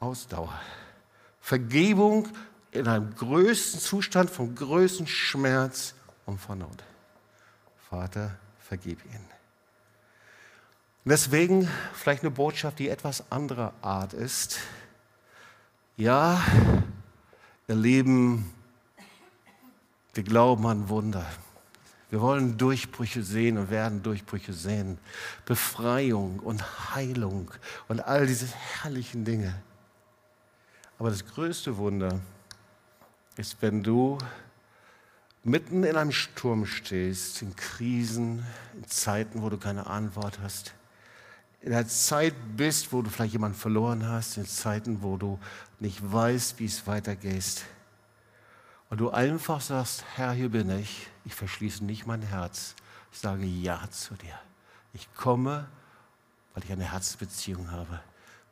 Ausdauer. 0.00 0.52
Vergebung 1.40 2.28
in 2.72 2.88
einem 2.88 3.14
größten 3.14 3.80
Zustand 3.80 4.28
vom 4.28 4.54
größten 4.54 5.06
Schmerz 5.06 5.94
und 6.26 6.38
Vernunft. 6.38 6.84
Vater, 7.88 8.36
vergib 8.58 9.02
ihn. 9.06 9.24
Und 11.04 11.10
deswegen 11.10 11.66
vielleicht 11.94 12.20
eine 12.20 12.32
Botschaft, 12.32 12.80
die 12.80 12.90
etwas 12.90 13.32
anderer 13.32 13.72
Art 13.80 14.12
ist. 14.12 14.58
Ja, 15.96 16.44
ihr 17.66 17.76
Lieben, 17.76 18.52
wir 20.12 20.22
glauben 20.22 20.66
an 20.66 20.90
Wunder. 20.90 21.24
Wir 22.12 22.20
wollen 22.20 22.58
Durchbrüche 22.58 23.22
sehen 23.22 23.56
und 23.56 23.70
werden 23.70 24.02
Durchbrüche 24.02 24.52
sehen. 24.52 24.98
Befreiung 25.46 26.40
und 26.40 26.94
Heilung 26.94 27.50
und 27.88 28.00
all 28.00 28.26
diese 28.26 28.48
herrlichen 28.48 29.24
Dinge. 29.24 29.54
Aber 30.98 31.08
das 31.08 31.24
größte 31.24 31.78
Wunder 31.78 32.20
ist, 33.38 33.56
wenn 33.62 33.82
du 33.82 34.18
mitten 35.42 35.84
in 35.84 35.96
einem 35.96 36.12
Sturm 36.12 36.66
stehst, 36.66 37.40
in 37.40 37.56
Krisen, 37.56 38.44
in 38.74 38.86
Zeiten, 38.86 39.40
wo 39.40 39.48
du 39.48 39.56
keine 39.56 39.86
Antwort 39.86 40.38
hast, 40.42 40.74
in 41.62 41.72
einer 41.72 41.88
Zeit 41.88 42.34
bist, 42.58 42.92
wo 42.92 43.00
du 43.00 43.08
vielleicht 43.08 43.32
jemanden 43.32 43.56
verloren 43.56 44.06
hast, 44.06 44.36
in 44.36 44.44
Zeiten, 44.44 45.00
wo 45.00 45.16
du 45.16 45.38
nicht 45.80 46.00
weißt, 46.12 46.58
wie 46.58 46.66
es 46.66 46.86
weitergeht. 46.86 47.64
Und 48.90 49.00
du 49.00 49.08
einfach 49.08 49.62
sagst, 49.62 50.04
Herr, 50.14 50.32
hier 50.32 50.50
bin 50.50 50.68
ich, 50.78 51.08
ich 51.24 51.34
verschließe 51.34 51.84
nicht 51.84 52.06
mein 52.06 52.22
Herz, 52.22 52.74
ich 53.12 53.18
sage 53.18 53.44
Ja 53.44 53.88
zu 53.90 54.14
dir. 54.14 54.38
Ich 54.94 55.12
komme, 55.14 55.68
weil 56.54 56.64
ich 56.64 56.72
eine 56.72 56.90
Herzbeziehung 56.92 57.70
habe. 57.70 58.00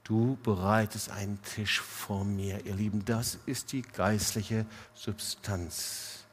Du 0.04 0.38
bereitest 0.42 1.10
einen 1.10 1.40
Tisch 1.42 1.80
vor 1.80 2.24
mir, 2.24 2.64
ihr 2.64 2.74
Lieben. 2.74 3.04
Das 3.04 3.38
ist 3.46 3.72
die 3.72 3.82
geistliche 3.82 4.66
Substanz. 4.94 6.24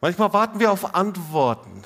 Manchmal 0.00 0.32
warten 0.32 0.58
wir 0.58 0.72
auf 0.72 0.94
Antworten. 0.94 1.84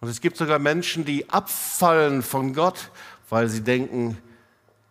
Und 0.00 0.08
es 0.08 0.20
gibt 0.20 0.36
sogar 0.36 0.58
Menschen, 0.58 1.04
die 1.04 1.30
abfallen 1.30 2.22
von 2.22 2.54
Gott, 2.54 2.90
weil 3.28 3.48
sie 3.48 3.62
denken, 3.62 4.18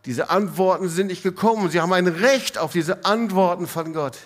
diese 0.06 0.30
Antworten 0.30 0.90
sind 0.90 1.08
nicht 1.08 1.22
gekommen. 1.22 1.70
Sie 1.70 1.80
haben 1.80 1.94
ein 1.94 2.08
Recht 2.08 2.58
auf 2.58 2.72
diese 2.72 3.06
Antworten 3.06 3.68
von 3.68 3.94
Gott. 3.94 4.18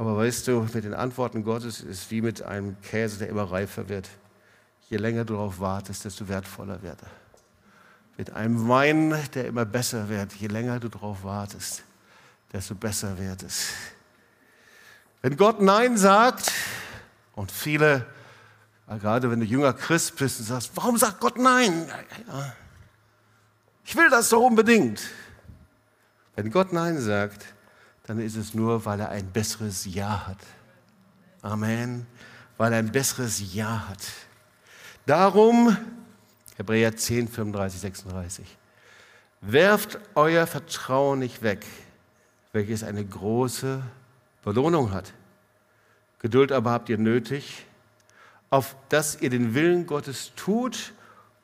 Aber 0.00 0.16
weißt 0.16 0.48
du, 0.48 0.66
mit 0.72 0.84
den 0.84 0.94
Antworten 0.94 1.44
Gottes 1.44 1.82
ist 1.82 2.10
wie 2.10 2.22
mit 2.22 2.40
einem 2.40 2.80
Käse, 2.80 3.18
der 3.18 3.28
immer 3.28 3.44
reifer 3.44 3.90
wird. 3.90 4.08
Je 4.88 4.96
länger 4.96 5.26
du 5.26 5.34
darauf 5.34 5.60
wartest, 5.60 6.06
desto 6.06 6.26
wertvoller 6.26 6.80
wird 6.80 7.02
er. 7.02 7.10
Mit 8.16 8.32
einem 8.32 8.66
Wein, 8.66 9.14
der 9.34 9.44
immer 9.44 9.66
besser 9.66 10.08
wird, 10.08 10.32
je 10.32 10.46
länger 10.46 10.80
du 10.80 10.88
darauf 10.88 11.22
wartest 11.22 11.84
desto 12.50 12.74
besser 12.74 13.18
wird 13.18 13.42
es. 13.42 13.68
Wenn 15.20 15.36
Gott 15.36 15.60
Nein 15.60 15.96
sagt, 15.98 16.50
und 17.34 17.52
viele, 17.52 18.06
gerade 18.88 19.30
wenn 19.30 19.40
du 19.40 19.46
jünger 19.46 19.74
Christ 19.74 20.16
bist 20.16 20.40
und 20.40 20.46
sagst, 20.46 20.70
warum 20.76 20.96
sagt 20.96 21.20
Gott 21.20 21.36
Nein? 21.36 21.86
Ich 23.84 23.94
will 23.96 24.08
das 24.08 24.30
doch 24.30 24.40
unbedingt. 24.40 25.02
Wenn 26.36 26.50
Gott 26.50 26.72
Nein 26.72 26.98
sagt, 26.98 27.44
dann 28.10 28.18
ist 28.18 28.34
es 28.34 28.54
nur, 28.54 28.84
weil 28.84 28.98
er 28.98 29.10
ein 29.10 29.30
besseres 29.30 29.84
Ja 29.84 30.26
hat. 30.26 30.40
Amen. 31.42 32.08
Weil 32.56 32.72
er 32.72 32.80
ein 32.80 32.90
besseres 32.90 33.54
Ja 33.54 33.88
hat. 33.88 34.04
Darum, 35.06 35.76
Hebräer 36.56 36.96
10, 36.96 37.28
35, 37.28 37.80
36, 37.80 38.58
werft 39.42 40.00
euer 40.16 40.48
Vertrauen 40.48 41.20
nicht 41.20 41.42
weg 41.42 41.64
welches 42.52 42.82
eine 42.82 43.04
große 43.04 43.80
Belohnung 44.42 44.90
hat. 44.90 45.12
Geduld 46.18 46.50
aber 46.50 46.72
habt 46.72 46.88
ihr 46.88 46.98
nötig, 46.98 47.64
auf 48.50 48.74
dass 48.88 49.20
ihr 49.20 49.30
den 49.30 49.54
Willen 49.54 49.86
Gottes 49.86 50.32
tut 50.34 50.92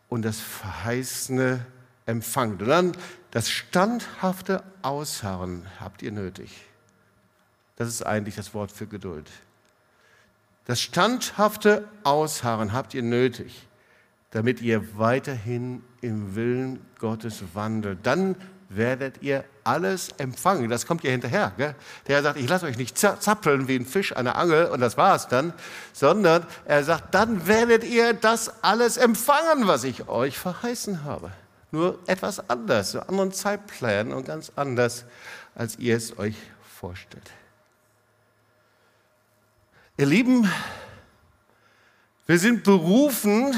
und 0.09 0.24
das 0.24 0.40
Verheißene 0.40 1.64
empfangt. 2.07 2.62
Und 2.62 2.69
dann 2.69 2.92
das 3.31 3.51
standhafte 3.51 4.62
Ausharren 4.83 5.66
habt 5.79 6.03
ihr 6.03 6.12
nötig. 6.12 6.51
Das 7.77 7.88
ist 7.88 8.07
eigentlich 8.07 8.37
das 8.37 8.55
Wort 8.55 8.73
für 8.73 8.87
Geduld. 8.87 9.31
Das 10.64 10.81
standhafte 10.81 11.87
Ausharren 12.03 12.73
habt 12.73 12.95
ihr 12.95 13.03
nötig, 13.03 13.69
damit 14.31 14.62
ihr 14.62 14.99
weiterhin 14.99 15.85
im 16.01 16.35
Willen 16.35 16.85
Gottes 16.99 17.42
wandelt. 17.55 17.99
Dann 18.05 18.37
werdet 18.69 19.23
ihr 19.23 19.45
alles 19.62 20.09
empfangen. 20.19 20.69
Das 20.71 20.87
kommt 20.87 21.05
ja 21.05 21.11
hinterher. 21.11 21.53
Gell? 21.57 21.75
Der 22.09 22.23
sagt, 22.23 22.38
ich 22.38 22.49
lasse 22.49 22.66
euch 22.66 22.79
nicht 22.79 22.99
zappeln 22.99 23.69
wie 23.69 23.77
ein 23.77 23.87
Fisch 23.87 24.12
an 24.12 24.25
der 24.25 24.37
Angel 24.37 24.66
und 24.66 24.81
das 24.81 24.97
war's 24.97 25.29
dann, 25.29 25.53
sondern 25.92 26.45
er 26.64 26.83
sagt, 26.83 27.14
dann 27.14 27.47
werdet 27.47 27.85
ihr 27.85 28.14
das 28.14 28.64
alles 28.64 28.97
empfangen, 28.97 29.69
was 29.69 29.85
ich 29.85 30.09
euch 30.09 30.38
verheißen 30.38 31.05
habe. 31.05 31.31
Nur 31.70 31.98
etwas 32.07 32.48
anders, 32.48 32.92
so 32.92 33.00
anderen 33.00 33.33
Zeitplänen 33.33 34.12
und 34.12 34.26
ganz 34.26 34.52
anders, 34.57 35.05
als 35.55 35.79
ihr 35.79 35.96
es 35.96 36.18
euch 36.18 36.37
vorstellt. 36.62 37.31
Ihr 39.96 40.07
Lieben, 40.07 40.50
wir 42.26 42.38
sind 42.38 42.64
berufen, 42.64 43.55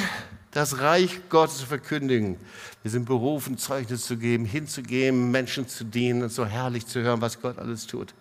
das 0.52 0.78
Reich 0.78 1.20
Gottes 1.28 1.58
zu 1.58 1.66
verkündigen. 1.66 2.38
Wir 2.82 2.90
sind 2.90 3.04
berufen, 3.04 3.58
Zeugnis 3.58 4.06
zu 4.06 4.16
geben, 4.16 4.44
hinzugeben, 4.44 5.30
Menschen 5.30 5.68
zu 5.68 5.84
dienen 5.84 6.22
und 6.22 6.30
so 6.30 6.46
herrlich 6.46 6.86
zu 6.86 7.00
hören, 7.00 7.20
was 7.20 7.40
Gott 7.40 7.58
alles 7.58 7.86
tut. 7.86 8.14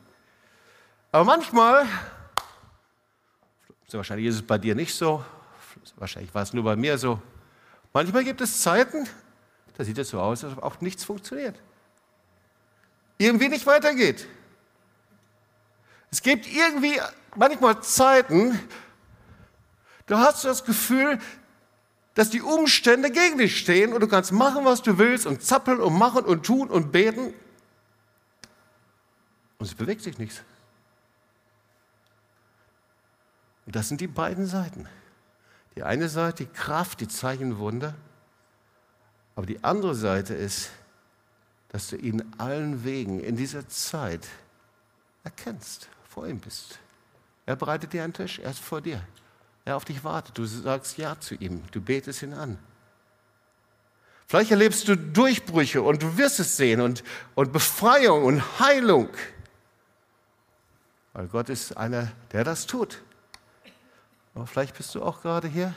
Aber 1.11 1.23
manchmal, 1.23 1.85
wahrscheinlich 3.91 4.27
ist 4.27 4.35
es 4.35 4.41
bei 4.41 4.57
dir 4.57 4.75
nicht 4.75 4.93
so, 4.93 5.23
wahrscheinlich 5.95 6.33
war 6.33 6.43
es 6.43 6.53
nur 6.53 6.63
bei 6.63 6.75
mir 6.75 6.97
so, 6.97 7.21
manchmal 7.93 8.23
gibt 8.23 8.41
es 8.41 8.61
Zeiten, 8.61 9.07
da 9.77 9.83
sieht 9.83 9.97
es 9.99 10.09
so 10.09 10.19
aus, 10.19 10.43
als 10.43 10.57
ob 10.57 10.63
auch 10.63 10.81
nichts 10.81 11.03
funktioniert. 11.03 11.55
Irgendwie 13.19 13.47
nicht 13.47 13.67
weitergeht. 13.67 14.27
Es 16.09 16.21
gibt 16.23 16.47
irgendwie 16.51 16.99
manchmal 17.35 17.81
Zeiten, 17.83 18.59
da 20.07 20.19
hast 20.19 20.43
du 20.43 20.47
das 20.47 20.65
Gefühl, 20.65 21.19
dass 22.15 22.31
die 22.31 22.41
Umstände 22.41 23.11
gegen 23.11 23.37
dich 23.37 23.59
stehen 23.59 23.93
und 23.93 24.01
du 24.01 24.07
kannst 24.07 24.31
machen, 24.31 24.65
was 24.65 24.81
du 24.81 24.97
willst 24.97 25.27
und 25.27 25.43
zappeln 25.43 25.79
und 25.79 25.93
machen 25.93 26.25
und 26.25 26.43
tun 26.43 26.69
und 26.69 26.91
beten. 26.91 27.33
Und 29.59 29.65
es 29.65 29.75
bewegt 29.75 30.01
sich 30.01 30.17
nichts. 30.17 30.41
Und 33.67 33.75
das 33.75 33.89
sind 33.89 34.01
die 34.01 34.07
beiden 34.07 34.47
Seiten. 34.47 34.87
Die 35.75 35.83
eine 35.83 36.09
Seite, 36.09 36.45
die 36.45 36.51
Kraft, 36.51 37.01
die 37.01 37.07
Zeichen, 37.07 37.59
Wunder. 37.59 37.93
Aber 39.37 39.45
die 39.45 39.63
andere 39.63 39.93
Seite 39.93 40.33
ist, 40.33 40.71
dass 41.69 41.89
du 41.89 41.95
ihn 41.95 42.25
allen 42.39 42.83
Wegen 42.83 43.19
in 43.19 43.35
dieser 43.35 43.69
Zeit 43.69 44.27
erkennst, 45.23 45.89
vor 46.09 46.25
ihm 46.27 46.39
bist. 46.39 46.79
Er 47.45 47.55
bereitet 47.55 47.93
dir 47.93 48.03
einen 48.03 48.13
Tisch, 48.13 48.39
er 48.39 48.49
ist 48.49 48.59
vor 48.59 48.81
dir. 48.81 48.99
Er 49.63 49.75
auf 49.75 49.85
dich 49.85 50.03
wartet. 50.03 50.35
Du 50.39 50.43
sagst 50.45 50.97
Ja 50.97 51.19
zu 51.19 51.35
ihm, 51.35 51.61
du 51.69 51.79
betest 51.79 52.23
ihn 52.23 52.33
an. 52.33 52.57
Vielleicht 54.25 54.49
erlebst 54.49 54.87
du 54.87 54.97
Durchbrüche 54.97 55.83
und 55.83 56.01
du 56.01 56.17
wirst 56.17 56.39
es 56.39 56.57
sehen 56.57 56.81
und, 56.81 57.03
und 57.35 57.53
Befreiung 57.53 58.23
und 58.23 58.59
Heilung. 58.59 59.09
Weil 61.13 61.27
Gott 61.27 61.49
ist 61.49 61.77
einer, 61.77 62.11
der 62.31 62.43
das 62.43 62.65
tut. 62.65 63.03
Aber 64.33 64.47
vielleicht 64.47 64.75
bist 64.75 64.95
du 64.95 65.03
auch 65.03 65.21
gerade 65.21 65.47
hier, 65.47 65.75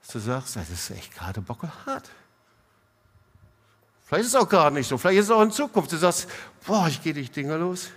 dass 0.00 0.08
du 0.08 0.20
sagst, 0.20 0.56
das 0.56 0.70
ist 0.70 0.90
echt 0.90 1.14
gerade 1.14 1.42
bockelhart. 1.42 2.08
Vielleicht 4.12 4.26
ist 4.26 4.34
es 4.34 4.40
auch 4.42 4.48
gerade 4.50 4.74
nicht 4.74 4.86
so. 4.86 4.98
Vielleicht 4.98 5.20
ist 5.20 5.24
es 5.24 5.30
auch 5.30 5.40
in 5.40 5.50
Zukunft. 5.50 5.90
Du 5.90 5.96
sagst, 5.96 6.28
boah, 6.66 6.86
ich 6.86 7.02
gehe 7.02 7.14
dich 7.14 7.30
Dinge 7.30 7.56
los. 7.56 7.88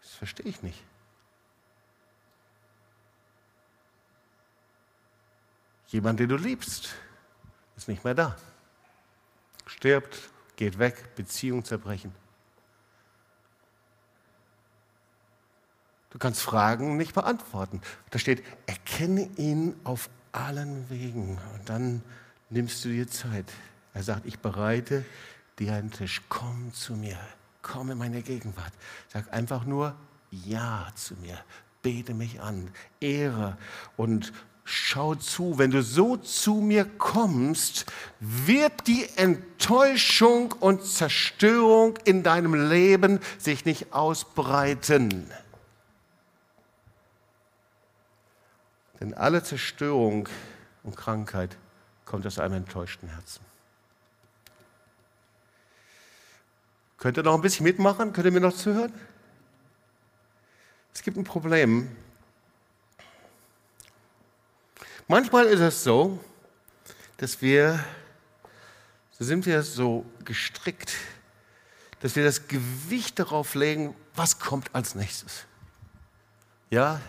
Das 0.00 0.12
verstehe 0.12 0.46
ich 0.46 0.62
nicht. 0.62 0.82
Jemand, 5.88 6.18
den 6.18 6.30
du 6.30 6.36
liebst, 6.36 6.94
ist 7.76 7.88
nicht 7.88 8.04
mehr 8.04 8.14
da. 8.14 8.38
Stirbt, 9.66 10.18
geht 10.56 10.78
weg, 10.78 11.14
Beziehung 11.14 11.62
zerbrechen. 11.62 12.14
Du 16.08 16.16
kannst 16.16 16.40
Fragen 16.40 16.96
nicht 16.96 17.12
beantworten. 17.12 17.82
Da 18.08 18.18
steht, 18.18 18.42
erkenne 18.64 19.28
ihn 19.36 19.78
auf 19.84 20.08
allen 20.32 20.88
Wegen. 20.88 21.38
Und 21.52 21.68
dann 21.68 22.02
nimmst 22.48 22.82
du 22.82 22.88
dir 22.88 23.06
Zeit. 23.06 23.52
Er 23.94 24.02
sagt, 24.02 24.26
ich 24.26 24.38
bereite 24.38 25.04
dir 25.58 25.74
einen 25.74 25.90
Tisch. 25.90 26.22
Komm 26.28 26.72
zu 26.72 26.94
mir. 26.94 27.18
Komm 27.62 27.90
in 27.90 27.98
meine 27.98 28.22
Gegenwart. 28.22 28.72
Sag 29.12 29.32
einfach 29.32 29.64
nur 29.64 29.94
Ja 30.30 30.88
zu 30.94 31.14
mir. 31.16 31.38
Bete 31.82 32.14
mich 32.14 32.40
an. 32.40 32.70
Ehre 33.00 33.56
und 33.96 34.32
schau 34.64 35.14
zu. 35.14 35.58
Wenn 35.58 35.70
du 35.70 35.82
so 35.82 36.16
zu 36.16 36.56
mir 36.56 36.84
kommst, 36.84 37.86
wird 38.20 38.86
die 38.86 39.08
Enttäuschung 39.16 40.52
und 40.52 40.84
Zerstörung 40.84 41.96
in 42.04 42.22
deinem 42.22 42.54
Leben 42.70 43.20
sich 43.38 43.64
nicht 43.64 43.92
ausbreiten. 43.92 45.30
Denn 49.00 49.14
alle 49.14 49.42
Zerstörung 49.42 50.28
und 50.82 50.96
Krankheit 50.96 51.56
kommt 52.04 52.26
aus 52.26 52.38
einem 52.38 52.54
enttäuschten 52.54 53.08
Herzen. 53.08 53.44
Könnt 57.00 57.16
ihr 57.16 57.22
noch 57.22 57.34
ein 57.34 57.40
bisschen 57.40 57.64
mitmachen? 57.64 58.12
Könnt 58.12 58.26
ihr 58.26 58.30
mir 58.30 58.40
noch 58.40 58.54
zuhören? 58.54 58.92
Es 60.92 61.02
gibt 61.02 61.16
ein 61.16 61.24
Problem. 61.24 61.96
Manchmal 65.08 65.46
ist 65.46 65.60
es 65.60 65.82
so, 65.82 66.22
dass 67.16 67.40
wir, 67.40 67.82
so 69.18 69.24
sind 69.24 69.46
wir 69.46 69.62
so 69.62 70.04
gestrickt, 70.26 70.92
dass 72.00 72.16
wir 72.16 72.24
das 72.24 72.48
Gewicht 72.48 73.18
darauf 73.18 73.54
legen, 73.54 73.96
was 74.14 74.38
kommt 74.38 74.74
als 74.74 74.94
nächstes. 74.94 75.46
Ja, 76.68 77.00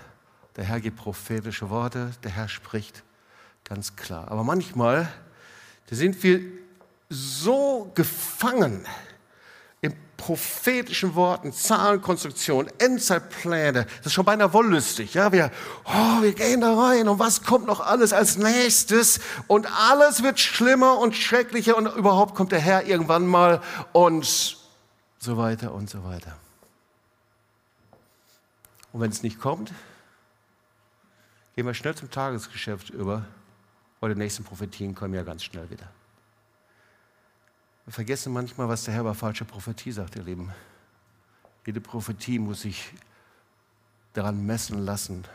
der 0.56 0.64
Herr 0.64 0.80
gibt 0.80 1.00
prophetische 1.00 1.70
Worte, 1.70 2.12
der 2.24 2.32
Herr 2.32 2.48
spricht 2.48 3.04
ganz 3.66 3.98
klar. 3.98 4.32
Aber 4.32 4.46
manchmal 4.46 5.12
sind 5.90 6.24
wir 6.24 6.40
so 7.10 7.92
gefangen 7.94 8.86
prophetischen 10.22 11.16
Worten, 11.16 11.52
Zahlenkonstruktion, 11.52 12.70
Endzeitpläne. 12.78 13.86
Das 13.98 14.08
ist 14.08 14.14
schon 14.14 14.26
beinahe 14.26 14.54
wollüstig. 14.54 15.14
Ja, 15.14 15.32
wir, 15.32 15.52
oh, 15.86 16.22
wir 16.22 16.34
gehen 16.34 16.62
da 16.62 16.74
rein 16.74 17.08
und 17.08 17.20
was 17.20 17.44
kommt 17.44 17.66
noch 17.66 17.80
alles 17.80 18.14
als 18.14 18.38
nächstes? 18.38 19.20
Und 19.48 19.68
alles 19.90 20.24
wird 20.24 20.40
schlimmer 20.40 21.00
und 21.00 21.16
schrecklicher 21.16 21.76
und 21.76 21.88
überhaupt 21.88 22.36
kommt 22.36 22.52
der 22.52 22.60
Herr 22.60 22.86
irgendwann 22.86 23.26
mal 23.26 23.62
und 23.92 24.58
so 25.20 25.38
weiter 25.38 25.74
und 25.74 25.90
so 25.90 26.04
weiter. 26.04 26.38
Und 28.94 29.02
wenn 29.02 29.12
es 29.12 29.24
nicht 29.24 29.40
kommt, 29.40 29.72
Gehen 31.56 31.66
wir 31.66 31.74
schnell 31.74 31.96
zum 31.96 32.10
Tagesgeschäft 32.10 32.90
über, 32.92 33.26
weil 34.00 34.14
die 34.14 34.20
nächsten 34.20 34.44
Prophetien 34.44 34.96
kommen 34.96 35.14
ja 35.14 35.24
ganz 35.24 35.44
schnell 35.44 35.70
wieder. 35.70 35.88
Wir 37.86 37.94
vergessen 37.94 38.32
manchmal, 38.32 38.70
was 38.70 38.84
der 38.84 38.94
Herr 38.94 39.04
bei 39.04 39.14
falscher 39.14 39.46
Prophetie 39.46 39.92
sagt, 39.92 40.16
ihr 40.16 40.24
Lieben. 40.24 40.52
Jede 41.66 41.82
Prophetie 41.82 42.40
muss 42.40 42.62
sich 42.62 42.94
daran 44.14 44.46
messen 44.46 44.80
lassen, 44.86 45.26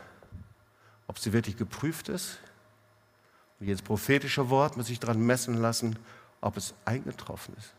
ob 1.07 1.19
sie 1.19 1.33
wirklich 1.33 1.57
geprüft 1.57 2.09
ist. 2.09 2.39
Und 3.59 3.67
jedes 3.67 3.81
prophetische 3.81 4.49
Wort 4.49 4.77
muss 4.77 4.87
sich 4.87 4.99
daran 4.99 5.19
messen 5.19 5.55
lassen, 5.55 5.97
ob 6.41 6.57
es 6.57 6.73
eingetroffen 6.85 7.55
ist. 7.57 7.73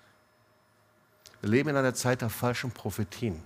Wir 1.41 1.51
leben 1.51 1.69
in 1.69 1.77
einer 1.77 1.95
Zeit 1.95 2.21
der 2.21 2.31
falschen 2.31 2.71
Prophetien. 2.73 3.41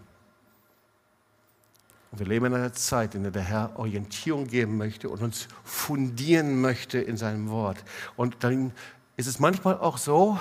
Und 2.10 2.18
wir 2.18 2.26
leben 2.26 2.46
in 2.46 2.54
einer 2.54 2.72
Zeit, 2.72 3.14
in 3.14 3.22
der 3.22 3.32
der 3.32 3.42
Herr 3.42 3.78
Orientierung 3.78 4.46
geben 4.46 4.76
möchte 4.76 5.08
und 5.08 5.22
uns 5.22 5.48
fundieren 5.64 6.60
möchte 6.60 6.98
in 6.98 7.16
seinem 7.16 7.48
Wort. 7.50 7.84
Und 8.16 8.44
dann 8.44 8.72
ist 9.16 9.26
es 9.26 9.38
manchmal 9.38 9.78
auch 9.78 9.98
so, 9.98 10.38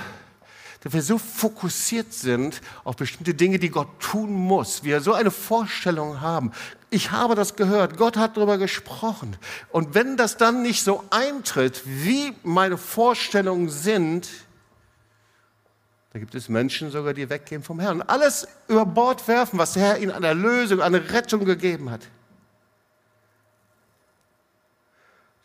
dass 0.81 0.93
wir 0.93 1.01
so 1.03 1.17
fokussiert 1.19 2.11
sind 2.11 2.61
auf 2.83 2.95
bestimmte 2.95 3.35
Dinge, 3.35 3.59
die 3.59 3.69
Gott 3.69 3.99
tun 3.99 4.33
muss. 4.33 4.83
Wir 4.83 4.99
so 5.01 5.13
eine 5.13 5.29
Vorstellung 5.29 6.21
haben. 6.21 6.51
Ich 6.89 7.11
habe 7.11 7.35
das 7.35 7.55
gehört, 7.55 7.97
Gott 7.97 8.17
hat 8.17 8.35
darüber 8.35 8.57
gesprochen. 8.57 9.37
Und 9.69 9.93
wenn 9.93 10.17
das 10.17 10.37
dann 10.37 10.63
nicht 10.63 10.83
so 10.83 11.03
eintritt, 11.11 11.83
wie 11.85 12.33
meine 12.43 12.77
Vorstellungen 12.77 13.69
sind, 13.69 14.27
da 16.13 16.19
gibt 16.19 16.33
es 16.35 16.49
Menschen 16.49 16.89
sogar, 16.89 17.13
die 17.13 17.29
weggehen 17.29 17.63
vom 17.63 17.79
Herrn 17.79 18.01
alles 18.01 18.47
über 18.67 18.85
Bord 18.85 19.27
werfen, 19.27 19.59
was 19.59 19.73
der 19.73 19.83
Herr 19.83 19.97
ihnen 19.99 20.11
an 20.11 20.23
Erlösung, 20.23 20.81
an 20.81 20.95
Rettung 20.95 21.45
gegeben 21.45 21.91
hat. 21.91 22.01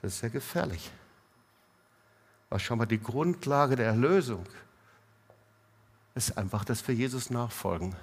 Das 0.00 0.14
ist 0.14 0.20
sehr 0.20 0.30
gefährlich. 0.30 0.90
Was 2.48 2.62
schon 2.62 2.78
mal 2.78 2.86
die 2.86 3.02
Grundlage 3.02 3.76
der 3.76 3.86
Erlösung 3.86 4.46
einfach, 6.36 6.64
dass 6.64 6.86
wir 6.88 6.94
Jesus 6.94 7.30
nachfolgen, 7.30 7.94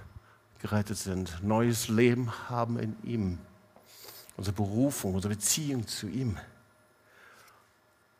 gerettet 0.61 0.97
sind, 0.97 1.43
neues 1.43 1.87
Leben 1.87 2.31
haben 2.49 2.77
in 2.77 2.95
ihm, 3.03 3.39
unsere 4.37 4.55
Berufung, 4.55 5.15
unsere 5.15 5.33
Beziehung 5.33 5.87
zu 5.87 6.07
ihm 6.07 6.37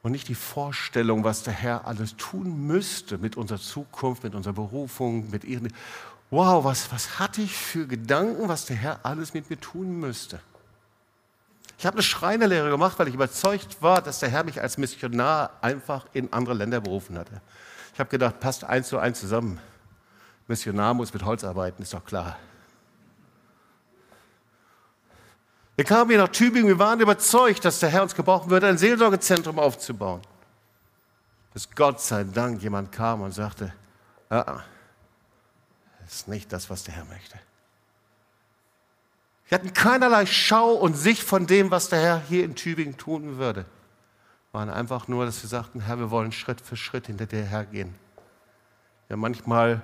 und 0.04 0.12
nicht 0.12 0.28
die 0.28 0.36
Vorstellung, 0.36 1.24
was 1.24 1.44
der 1.44 1.54
Herr 1.54 1.88
alles 1.88 2.18
tun 2.18 2.68
müsste 2.68 3.18
mit 3.18 3.38
unserer 3.38 3.60
Zukunft, 3.60 4.24
mit 4.24 4.36
unserer 4.36 4.54
Berufung, 4.54 5.30
mit 5.30 5.46
ihren. 5.46 5.72
Wow, 6.30 6.66
was, 6.66 6.92
was 6.92 7.20
hatte 7.20 7.42
ich 7.42 7.56
für 7.56 7.88
Gedanken, 7.88 8.50
was 8.50 8.66
der 8.66 8.76
Herr 8.76 9.00
alles 9.04 9.34
mit 9.34 9.50
mir 9.50 9.60
tun 9.60 10.00
müsste? 10.00 10.40
Ich 11.78 11.86
habe 11.86 11.96
eine 11.96 12.04
Schreinerlehre 12.04 12.70
gemacht, 12.70 13.00
weil 13.00 13.08
ich 13.08 13.14
überzeugt 13.14 13.82
war, 13.82 14.02
dass 14.02 14.20
der 14.20 14.30
Herr 14.30 14.44
mich 14.44 14.62
als 14.62 14.78
Missionar 14.78 15.52
einfach 15.62 16.06
in 16.14 16.32
andere 16.34 16.56
Länder 16.56 16.82
berufen 16.82 17.18
hatte. 17.18 17.42
Ich 17.94 18.00
habe 18.00 18.10
gedacht, 18.10 18.40
passt 18.40 18.64
eins 18.66 18.90
zu 18.90 19.00
eins 19.00 19.20
zusammen. 19.20 19.60
Missionar 20.48 20.94
muss 20.94 21.14
mit 21.14 21.24
Holz 21.24 21.44
arbeiten, 21.44 21.82
ist 21.82 21.94
doch 21.94 22.04
klar. 22.04 22.38
Wir 25.76 25.86
kamen 25.86 26.10
hier 26.12 26.20
nach 26.20 26.30
Tübingen, 26.30 26.68
wir 26.68 26.80
waren 26.80 27.00
überzeugt, 27.00 27.66
dass 27.66 27.80
der 27.80 27.90
Herr 27.90 28.04
uns 28.04 28.14
gebrauchen 28.14 28.50
würde, 28.50 28.68
ein 28.68 28.78
Seelsorgezentrum 28.78 29.58
aufzubauen. 29.58 30.22
Bis 31.54 31.70
Gott 31.72 32.00
sei 32.00 32.24
Dank 32.24 32.62
jemand 32.62 32.92
kam 32.92 33.22
und 33.22 33.32
sagte, 33.32 33.74
ah, 34.30 34.62
das 36.02 36.14
ist 36.14 36.28
nicht 36.28 36.52
das, 36.52 36.70
was 36.70 36.84
der 36.84 36.96
Herr 36.96 37.06
möchte. 37.06 37.40
Wir 39.48 39.60
hatten 39.60 39.74
keinerlei 39.74 40.26
Schau 40.26 40.72
und 40.72 40.96
Sicht 40.96 41.24
von 41.24 41.48
dem, 41.48 41.72
was 41.72 41.90
der 41.90 42.00
Herr 42.00 42.22
hier 42.28 42.44
in 42.44 42.56
Tübingen 42.56 42.98
tun 42.98 43.38
würde. 43.38 43.66
Waren 44.52 44.70
einfach 44.70 45.08
nur, 45.08 45.26
dass 45.26 45.42
wir 45.42 45.50
sagten, 45.50 45.82
Herr, 45.82 46.00
wir 46.00 46.12
wollen 46.12 46.32
Schritt 46.32 46.62
für 46.62 46.76
Schritt 46.76 47.08
hinter 47.08 47.26
dir 47.26 47.44
hergehen. 47.44 47.96
Haben 49.10 49.22
manchmal 49.22 49.82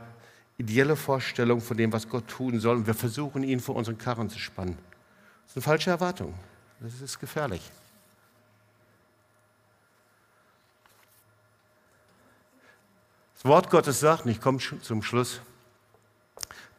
ideelle 0.60 0.96
Vorstellungen 0.96 1.62
von 1.62 1.78
dem, 1.78 1.92
was 1.92 2.08
Gott 2.08 2.28
tun 2.28 2.60
soll 2.60 2.78
und 2.78 2.88
wir 2.88 2.94
versuchen, 2.94 3.44
ihn 3.44 3.60
vor 3.60 3.76
unseren 3.76 3.98
Karren 3.98 4.30
zu 4.30 4.38
spannen. 4.38 4.78
Das 5.44 5.52
ist 5.52 5.58
eine 5.58 5.64
falsche 5.64 5.90
Erwartung. 5.90 6.36
Das 6.82 7.02
ist 7.02 7.20
gefährlich. 7.20 7.62
Das 13.36 13.46
Wort 13.46 13.70
Gottes 13.70 14.02
sagt, 14.02 14.26
und 14.26 14.32
ich 14.32 14.42
komme 14.42 14.60
zum 14.60 15.02
Schluss, 15.02 15.40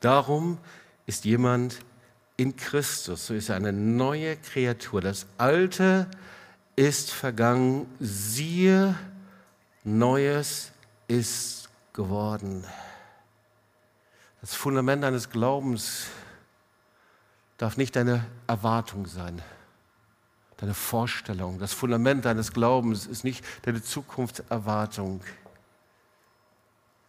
darum 0.01 0.59
ist 1.07 1.25
jemand 1.25 1.81
in 2.37 2.55
Christus, 2.57 3.27
so 3.27 3.35
ist 3.35 3.49
er 3.49 3.57
eine 3.57 3.73
neue 3.73 4.37
Kreatur. 4.37 5.01
Das 5.01 5.27
Alte 5.39 6.07
ist 6.77 7.11
vergangen, 7.13 7.87
siehe, 7.99 8.95
Neues 9.85 10.73
ist 11.09 11.71
geworden. 11.95 12.67
Das 14.41 14.55
Fundament 14.55 15.05
deines 15.05 15.31
Glaubens 15.31 16.07
darf 17.59 17.77
nicht 17.77 17.95
deine 17.95 18.25
Erwartung 18.47 19.07
sein, 19.07 19.43
deine 20.57 20.73
Vorstellung. 20.73 21.59
Das 21.59 21.75
Fundament 21.75 22.25
deines 22.25 22.53
Glaubens 22.53 23.07
ist 23.07 23.23
nicht 23.23 23.45
deine 23.63 23.83
Zukunftserwartung. 23.83 25.21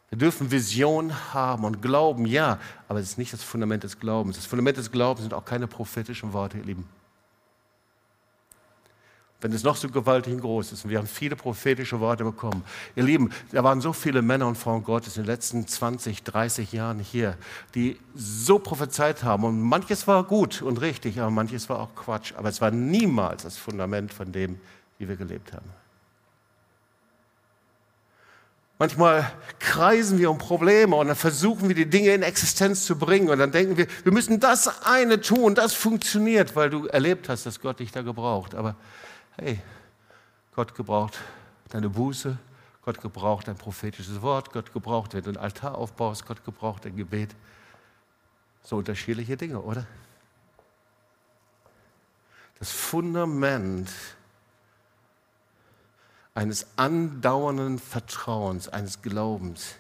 Wir 0.10 0.18
dürfen 0.18 0.52
Vision 0.52 1.14
haben 1.34 1.64
und 1.64 1.82
glauben, 1.82 2.26
ja, 2.26 2.60
aber 2.90 3.00
es 3.00 3.12
ist 3.12 3.18
nicht 3.18 3.32
das 3.32 3.44
Fundament 3.44 3.84
des 3.84 3.98
Glaubens. 3.98 4.36
Das 4.36 4.46
Fundament 4.46 4.76
des 4.76 4.92
Glaubens 4.92 5.22
sind 5.22 5.34
auch 5.34 5.46
keine 5.46 5.68
prophetischen 5.68 6.34
Worte, 6.34 6.58
ihr 6.58 6.66
Lieben. 6.66 7.01
Wenn 9.42 9.52
es 9.54 9.64
noch 9.64 9.76
so 9.76 9.90
gewaltig 9.90 10.40
groß 10.40 10.72
ist, 10.72 10.86
und 10.86 10.92
wir 10.92 11.00
haben 11.00 11.08
viele 11.08 11.36
prophetische 11.36 12.00
Worte 12.00 12.24
bekommen. 12.24 12.64
Ihr 12.96 13.04
Lieben, 13.04 13.32
da 13.52 13.64
waren 13.64 13.82
so 13.82 13.92
viele 13.92 14.22
Männer 14.22 14.48
und 14.48 14.56
Frauen 14.56 14.84
Gottes 14.84 15.18
in 15.18 15.24
den 15.24 15.28
letzten 15.28 15.68
20, 15.68 16.24
30 16.24 16.72
Jahren 16.72 17.00
hier, 17.00 17.36
die 17.74 18.00
so 18.16 18.60
prophezeit 18.60 19.24
haben. 19.24 19.44
Und 19.44 19.60
manches 19.60 20.08
war 20.08 20.24
gut 20.24 20.62
und 20.62 20.80
richtig, 20.80 21.20
aber 21.20 21.32
manches 21.32 21.70
war 21.70 21.80
auch 21.80 21.96
Quatsch. 21.96 22.34
Aber 22.38 22.50
es 22.50 22.62
war 22.62 22.70
niemals 22.70 23.44
das 23.44 23.58
Fundament 23.58 24.14
von 24.14 24.32
dem, 24.32 24.60
wie 25.00 25.10
wir 25.10 25.16
gelebt 25.16 25.54
haben. 25.54 25.66
Manchmal 28.82 29.32
kreisen 29.60 30.18
wir 30.18 30.32
um 30.32 30.40
Probleme 30.40 30.96
und 30.96 31.06
dann 31.06 31.16
versuchen 31.16 31.68
wir 31.68 31.76
die 31.76 31.88
Dinge 31.88 32.16
in 32.16 32.24
Existenz 32.24 32.84
zu 32.86 32.98
bringen 32.98 33.30
und 33.30 33.38
dann 33.38 33.52
denken 33.52 33.78
wir, 33.78 33.86
wir 34.04 34.12
müssen 34.12 34.40
das 34.40 34.84
eine 34.86 35.22
tun, 35.22 35.54
das 35.54 35.76
funktioniert, 35.76 36.56
weil 36.56 36.72
du 36.72 36.88
erlebt 36.88 37.30
hast, 37.30 37.46
dass 37.46 37.60
Gott 37.60 37.80
dich 37.80 37.92
da 37.92 38.02
gebraucht. 38.02 38.56
Aber 38.56 38.76
hey, 39.38 39.60
Gott 40.54 40.76
gebraucht 40.76 41.20
deine 41.70 41.90
Buße, 41.90 42.38
Gott 42.84 43.02
gebraucht 43.02 43.48
dein 43.48 43.58
prophetisches 43.58 44.22
Wort, 44.22 44.52
Gott 44.52 44.74
gebraucht, 44.74 45.14
wenn 45.14 45.24
du 45.24 45.30
einen 45.30 45.38
Altar 45.38 45.76
aufbaust, 45.76 46.26
Gott 46.26 46.44
gebraucht 46.44 46.86
dein 46.86 46.96
Gebet. 46.96 47.36
So 48.64 48.78
unterschiedliche 48.78 49.38
Dinge, 49.38 49.62
oder? 49.62 49.86
Das 52.60 52.72
Fundament 52.72 53.90
eines 56.34 56.68
andauernden 56.78 57.80
Vertrauens, 57.80 58.70
eines 58.70 59.02
Glaubens, 59.02 59.76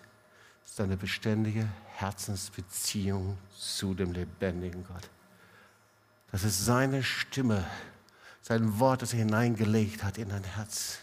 ist 0.65 0.81
eine 0.81 0.97
beständige 0.97 1.67
Herzensbeziehung 1.95 3.37
zu 3.55 3.93
dem 3.93 4.13
lebendigen 4.13 4.85
Gott. 4.85 5.09
Das 6.31 6.43
ist 6.43 6.65
seine 6.65 7.03
Stimme, 7.03 7.65
sein 8.41 8.79
Wort, 8.79 9.01
das 9.01 9.13
er 9.13 9.19
hineingelegt 9.19 10.03
hat 10.03 10.17
in 10.17 10.29
dein 10.29 10.43
Herz. 10.43 10.99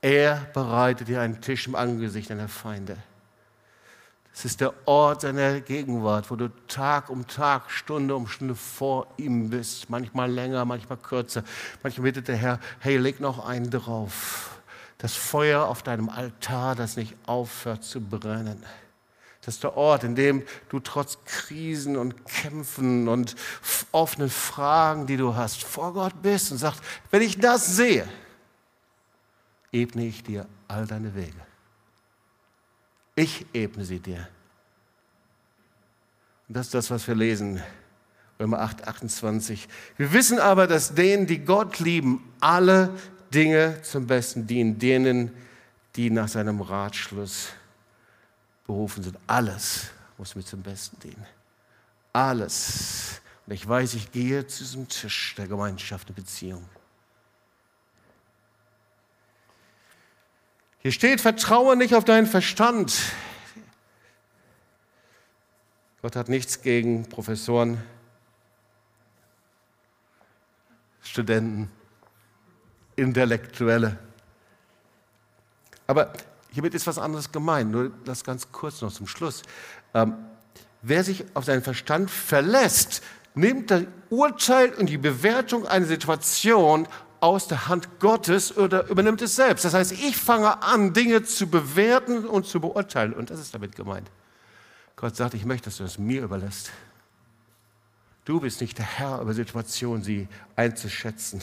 Er 0.00 0.36
bereitet 0.54 1.08
dir 1.08 1.20
einen 1.20 1.40
Tisch 1.40 1.66
im 1.66 1.74
Angesicht 1.74 2.30
deiner 2.30 2.48
Feinde. 2.48 2.96
Es 4.32 4.44
ist 4.44 4.60
der 4.60 4.72
Ort 4.86 5.22
seiner 5.22 5.60
Gegenwart, 5.60 6.30
wo 6.30 6.36
du 6.36 6.48
Tag 6.66 7.10
um 7.10 7.26
Tag, 7.26 7.70
Stunde 7.70 8.14
um 8.14 8.26
Stunde 8.26 8.54
vor 8.54 9.08
ihm 9.16 9.50
bist. 9.50 9.90
Manchmal 9.90 10.30
länger, 10.30 10.64
manchmal 10.64 10.98
kürzer. 10.98 11.42
Manchmal 11.82 12.04
bittet 12.04 12.28
der 12.28 12.36
Herr, 12.36 12.60
hey, 12.78 12.96
leg 12.96 13.20
noch 13.20 13.44
einen 13.44 13.70
drauf. 13.70 14.60
Das 14.98 15.14
Feuer 15.14 15.66
auf 15.66 15.82
deinem 15.82 16.08
Altar, 16.08 16.74
das 16.74 16.96
nicht 16.96 17.16
aufhört 17.26 17.84
zu 17.84 18.00
brennen. 18.00 18.62
Das 19.50 19.56
ist 19.56 19.64
der 19.64 19.76
Ort, 19.76 20.04
in 20.04 20.14
dem 20.14 20.44
du 20.68 20.78
trotz 20.78 21.18
Krisen 21.24 21.96
und 21.96 22.24
Kämpfen 22.24 23.08
und 23.08 23.34
offenen 23.90 24.30
Fragen, 24.30 25.08
die 25.08 25.16
du 25.16 25.34
hast, 25.34 25.64
vor 25.64 25.92
Gott 25.92 26.22
bist 26.22 26.52
und 26.52 26.58
sagst, 26.58 26.80
wenn 27.10 27.20
ich 27.20 27.36
das 27.36 27.74
sehe, 27.74 28.06
ebne 29.72 30.06
ich 30.06 30.22
dir 30.22 30.46
all 30.68 30.86
deine 30.86 31.16
Wege. 31.16 31.40
Ich 33.16 33.44
ebne 33.52 33.84
sie 33.84 33.98
dir. 33.98 34.28
Und 36.46 36.56
das 36.56 36.66
ist 36.66 36.74
das, 36.74 36.90
was 36.92 37.08
wir 37.08 37.16
lesen. 37.16 37.60
Römer 38.38 38.60
8, 38.60 38.86
28. 38.86 39.66
Wir 39.96 40.12
wissen 40.12 40.38
aber, 40.38 40.68
dass 40.68 40.94
denen, 40.94 41.26
die 41.26 41.40
Gott 41.40 41.80
lieben, 41.80 42.22
alle 42.38 42.94
Dinge 43.34 43.82
zum 43.82 44.06
Besten 44.06 44.46
dienen, 44.46 44.78
denen, 44.78 45.32
die 45.96 46.10
nach 46.10 46.28
seinem 46.28 46.60
Ratschluss 46.60 47.48
berufen 48.70 49.02
sind. 49.02 49.18
Alles 49.26 49.90
muss 50.16 50.34
mir 50.36 50.44
zum 50.44 50.62
Besten 50.62 50.98
dienen. 51.00 51.26
Alles. 52.12 53.20
Und 53.46 53.52
ich 53.52 53.66
weiß, 53.66 53.94
ich 53.94 54.12
gehe 54.12 54.46
zu 54.46 54.62
diesem 54.62 54.88
Tisch 54.88 55.34
der 55.36 55.48
Gemeinschaft 55.48 56.08
und 56.08 56.14
Beziehung. 56.14 56.68
Hier 60.78 60.92
steht, 60.92 61.20
vertraue 61.20 61.76
nicht 61.76 61.94
auf 61.94 62.04
deinen 62.04 62.26
Verstand. 62.26 62.96
Gott 66.00 66.16
hat 66.16 66.28
nichts 66.28 66.62
gegen 66.62 67.08
Professoren, 67.08 67.82
Studenten, 71.02 71.70
Intellektuelle. 72.96 73.98
Aber 75.86 76.12
hiermit 76.52 76.74
ist 76.74 76.86
was 76.86 76.98
anderes 76.98 77.32
gemeint, 77.32 77.70
nur 77.70 77.90
das 78.04 78.24
ganz 78.24 78.52
kurz 78.52 78.80
noch 78.82 78.92
zum 78.92 79.06
Schluss. 79.06 79.42
Ähm, 79.94 80.14
wer 80.82 81.04
sich 81.04 81.24
auf 81.34 81.44
seinen 81.44 81.62
Verstand 81.62 82.10
verlässt, 82.10 83.02
nimmt 83.34 83.70
das 83.70 83.84
Urteil 84.08 84.70
und 84.74 84.88
die 84.88 84.98
Bewertung 84.98 85.66
einer 85.66 85.86
Situation 85.86 86.88
aus 87.20 87.48
der 87.48 87.68
Hand 87.68 88.00
Gottes 88.00 88.56
oder 88.56 88.88
übernimmt 88.88 89.22
es 89.22 89.36
selbst. 89.36 89.64
Das 89.64 89.74
heißt, 89.74 89.92
ich 89.92 90.16
fange 90.16 90.62
an, 90.62 90.92
Dinge 90.92 91.22
zu 91.22 91.46
bewerten 91.46 92.26
und 92.26 92.46
zu 92.46 92.60
beurteilen. 92.60 93.12
Und 93.12 93.30
das 93.30 93.40
ist 93.40 93.54
damit 93.54 93.76
gemeint. 93.76 94.10
Gott 94.96 95.16
sagt, 95.16 95.34
ich 95.34 95.44
möchte, 95.44 95.66
dass 95.66 95.76
du 95.76 95.84
es 95.84 95.98
mir 95.98 96.22
überlässt. 96.22 96.70
Du 98.24 98.40
bist 98.40 98.60
nicht 98.60 98.78
der 98.78 98.86
Herr 98.86 99.20
über 99.20 99.34
Situationen, 99.34 100.02
sie 100.02 100.28
einzuschätzen. 100.56 101.42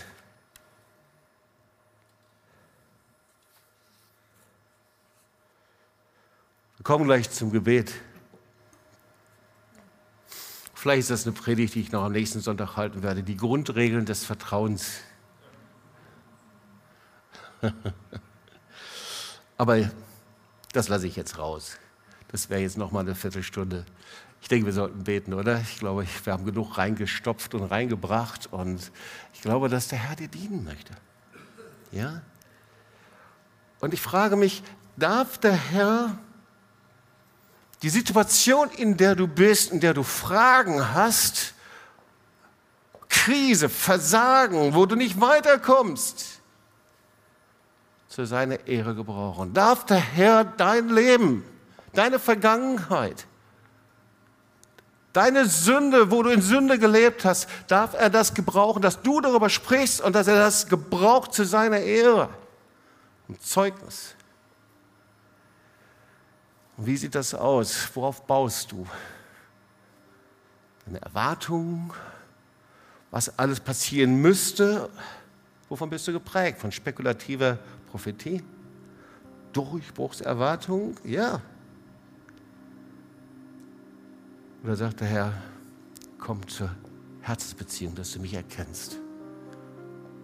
Kommen 6.88 7.04
gleich 7.04 7.30
zum 7.30 7.52
Gebet. 7.52 7.94
Vielleicht 10.74 11.02
ist 11.02 11.10
das 11.10 11.26
eine 11.26 11.34
Predigt, 11.34 11.76
die 11.76 11.82
ich 11.82 11.92
noch 11.92 12.06
am 12.06 12.14
nächsten 12.14 12.40
Sonntag 12.40 12.78
halten 12.78 13.04
werde. 13.04 13.24
Die 13.24 13.36
Grundregeln 13.36 14.06
des 14.06 14.24
Vertrauens. 14.24 15.02
Aber 19.58 19.92
das 20.72 20.88
lasse 20.88 21.08
ich 21.08 21.18
jetzt 21.18 21.38
raus. 21.38 21.78
Das 22.30 22.50
wäre 22.50 22.62
jetzt 22.62 22.78
noch 22.78 22.94
mal 22.94 23.02
eine 23.02 23.16
Viertelstunde. 23.16 23.86
Ich 24.42 24.48
denke, 24.48 24.68
wir 24.68 24.74
sollten 24.74 25.04
beten, 25.04 25.34
oder? 25.34 25.60
Ich 25.60 25.80
glaube, 25.80 26.06
wir 26.24 26.32
haben 26.32 26.46
genug 26.46 26.78
reingestopft 26.78 27.54
und 27.54 27.64
reingebracht 27.64 28.48
und 28.54 28.94
ich 29.34 29.42
glaube, 29.42 29.68
dass 29.68 29.90
der 29.90 30.00
Herr 30.00 30.16
dir 30.16 30.30
dienen 30.30 30.64
möchte. 30.64 30.94
Ja? 31.92 32.22
Und 33.82 33.94
ich 33.94 34.00
frage 34.00 34.38
mich, 34.38 34.64
darf 34.96 35.38
der 35.38 35.52
Herr 35.52 36.18
die 37.84 37.90
Situation, 37.90 38.70
in 38.72 38.98
der 38.98 39.16
du 39.16 39.28
bist, 39.28 39.72
in 39.72 39.80
der 39.80 39.94
du 39.94 40.04
Fragen 40.04 40.94
hast, 40.94 41.54
Krise, 43.10 43.70
Versagen, 43.70 44.74
wo 44.74 44.86
du 44.86 44.96
nicht 44.96 45.22
weiterkommst, 45.22 46.42
zu 48.08 48.26
seiner 48.26 48.68
Ehre 48.68 48.96
gebrauchen. 48.96 49.54
Darf 49.54 49.86
der 49.86 49.98
Herr 49.98 50.44
dein 50.44 50.90
Leben, 50.90 51.44
deine 51.94 52.20
Vergangenheit, 52.20 53.28
deine 55.14 55.46
Sünde, 55.46 56.12
wo 56.12 56.24
du 56.24 56.30
in 56.32 56.42
Sünde 56.42 56.80
gelebt 56.80 57.26
hast, 57.26 57.48
darf 57.68 57.94
er 57.94 58.10
das 58.10 58.34
gebrauchen, 58.34 58.82
dass 58.82 59.02
du 59.02 59.22
darüber 59.22 59.50
sprichst 59.50 60.02
und 60.02 60.16
dass 60.16 60.28
er 60.28 60.38
das 60.38 60.68
gebraucht 60.68 61.34
zu 61.34 61.44
seiner 61.44 61.80
Ehre 61.80 62.30
und 63.28 63.42
Zeugnis. 63.42 64.17
Und 66.78 66.86
wie 66.86 66.96
sieht 66.96 67.16
das 67.16 67.34
aus? 67.34 67.90
Worauf 67.96 68.26
baust 68.26 68.72
du? 68.72 68.86
Eine 70.86 71.02
Erwartung, 71.02 71.94
was 73.12 73.38
alles 73.38 73.60
passieren 73.60 74.22
müsste? 74.22 74.90
Wovon 75.70 75.90
bist 75.90 76.08
du 76.08 76.14
geprägt? 76.14 76.60
Von 76.60 76.72
spekulativer 76.72 77.58
Prophetie? 77.90 78.44
Durchbruchserwartung? 79.54 80.96
Ja. 81.04 81.42
Oder 84.64 84.76
sagt 84.76 85.02
der 85.02 85.08
Herr, 85.08 85.34
komm 86.20 86.48
zur 86.48 86.70
Herzensbeziehung, 87.22 87.96
dass 87.96 88.12
du 88.12 88.20
mich 88.20 88.34
erkennst, 88.34 88.98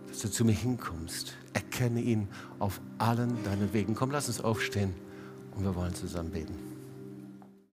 dass 0.08 0.20
du 0.20 0.30
zu 0.30 0.45
mir 0.45 0.54
hinkommst. 0.54 1.34
Erkenne 1.54 1.99
ihn 1.99 2.30
auf 2.60 2.80
allen 2.99 3.43
deinen 3.43 3.74
Wegen. 3.74 3.95
Komm, 3.95 4.12
lass 4.12 4.28
uns 4.28 4.39
aufstehen 4.39 4.93
und 5.56 5.64
wir 5.64 5.76
wollen 5.76 5.93
zusammen 5.93 6.32
beten. 6.32 6.72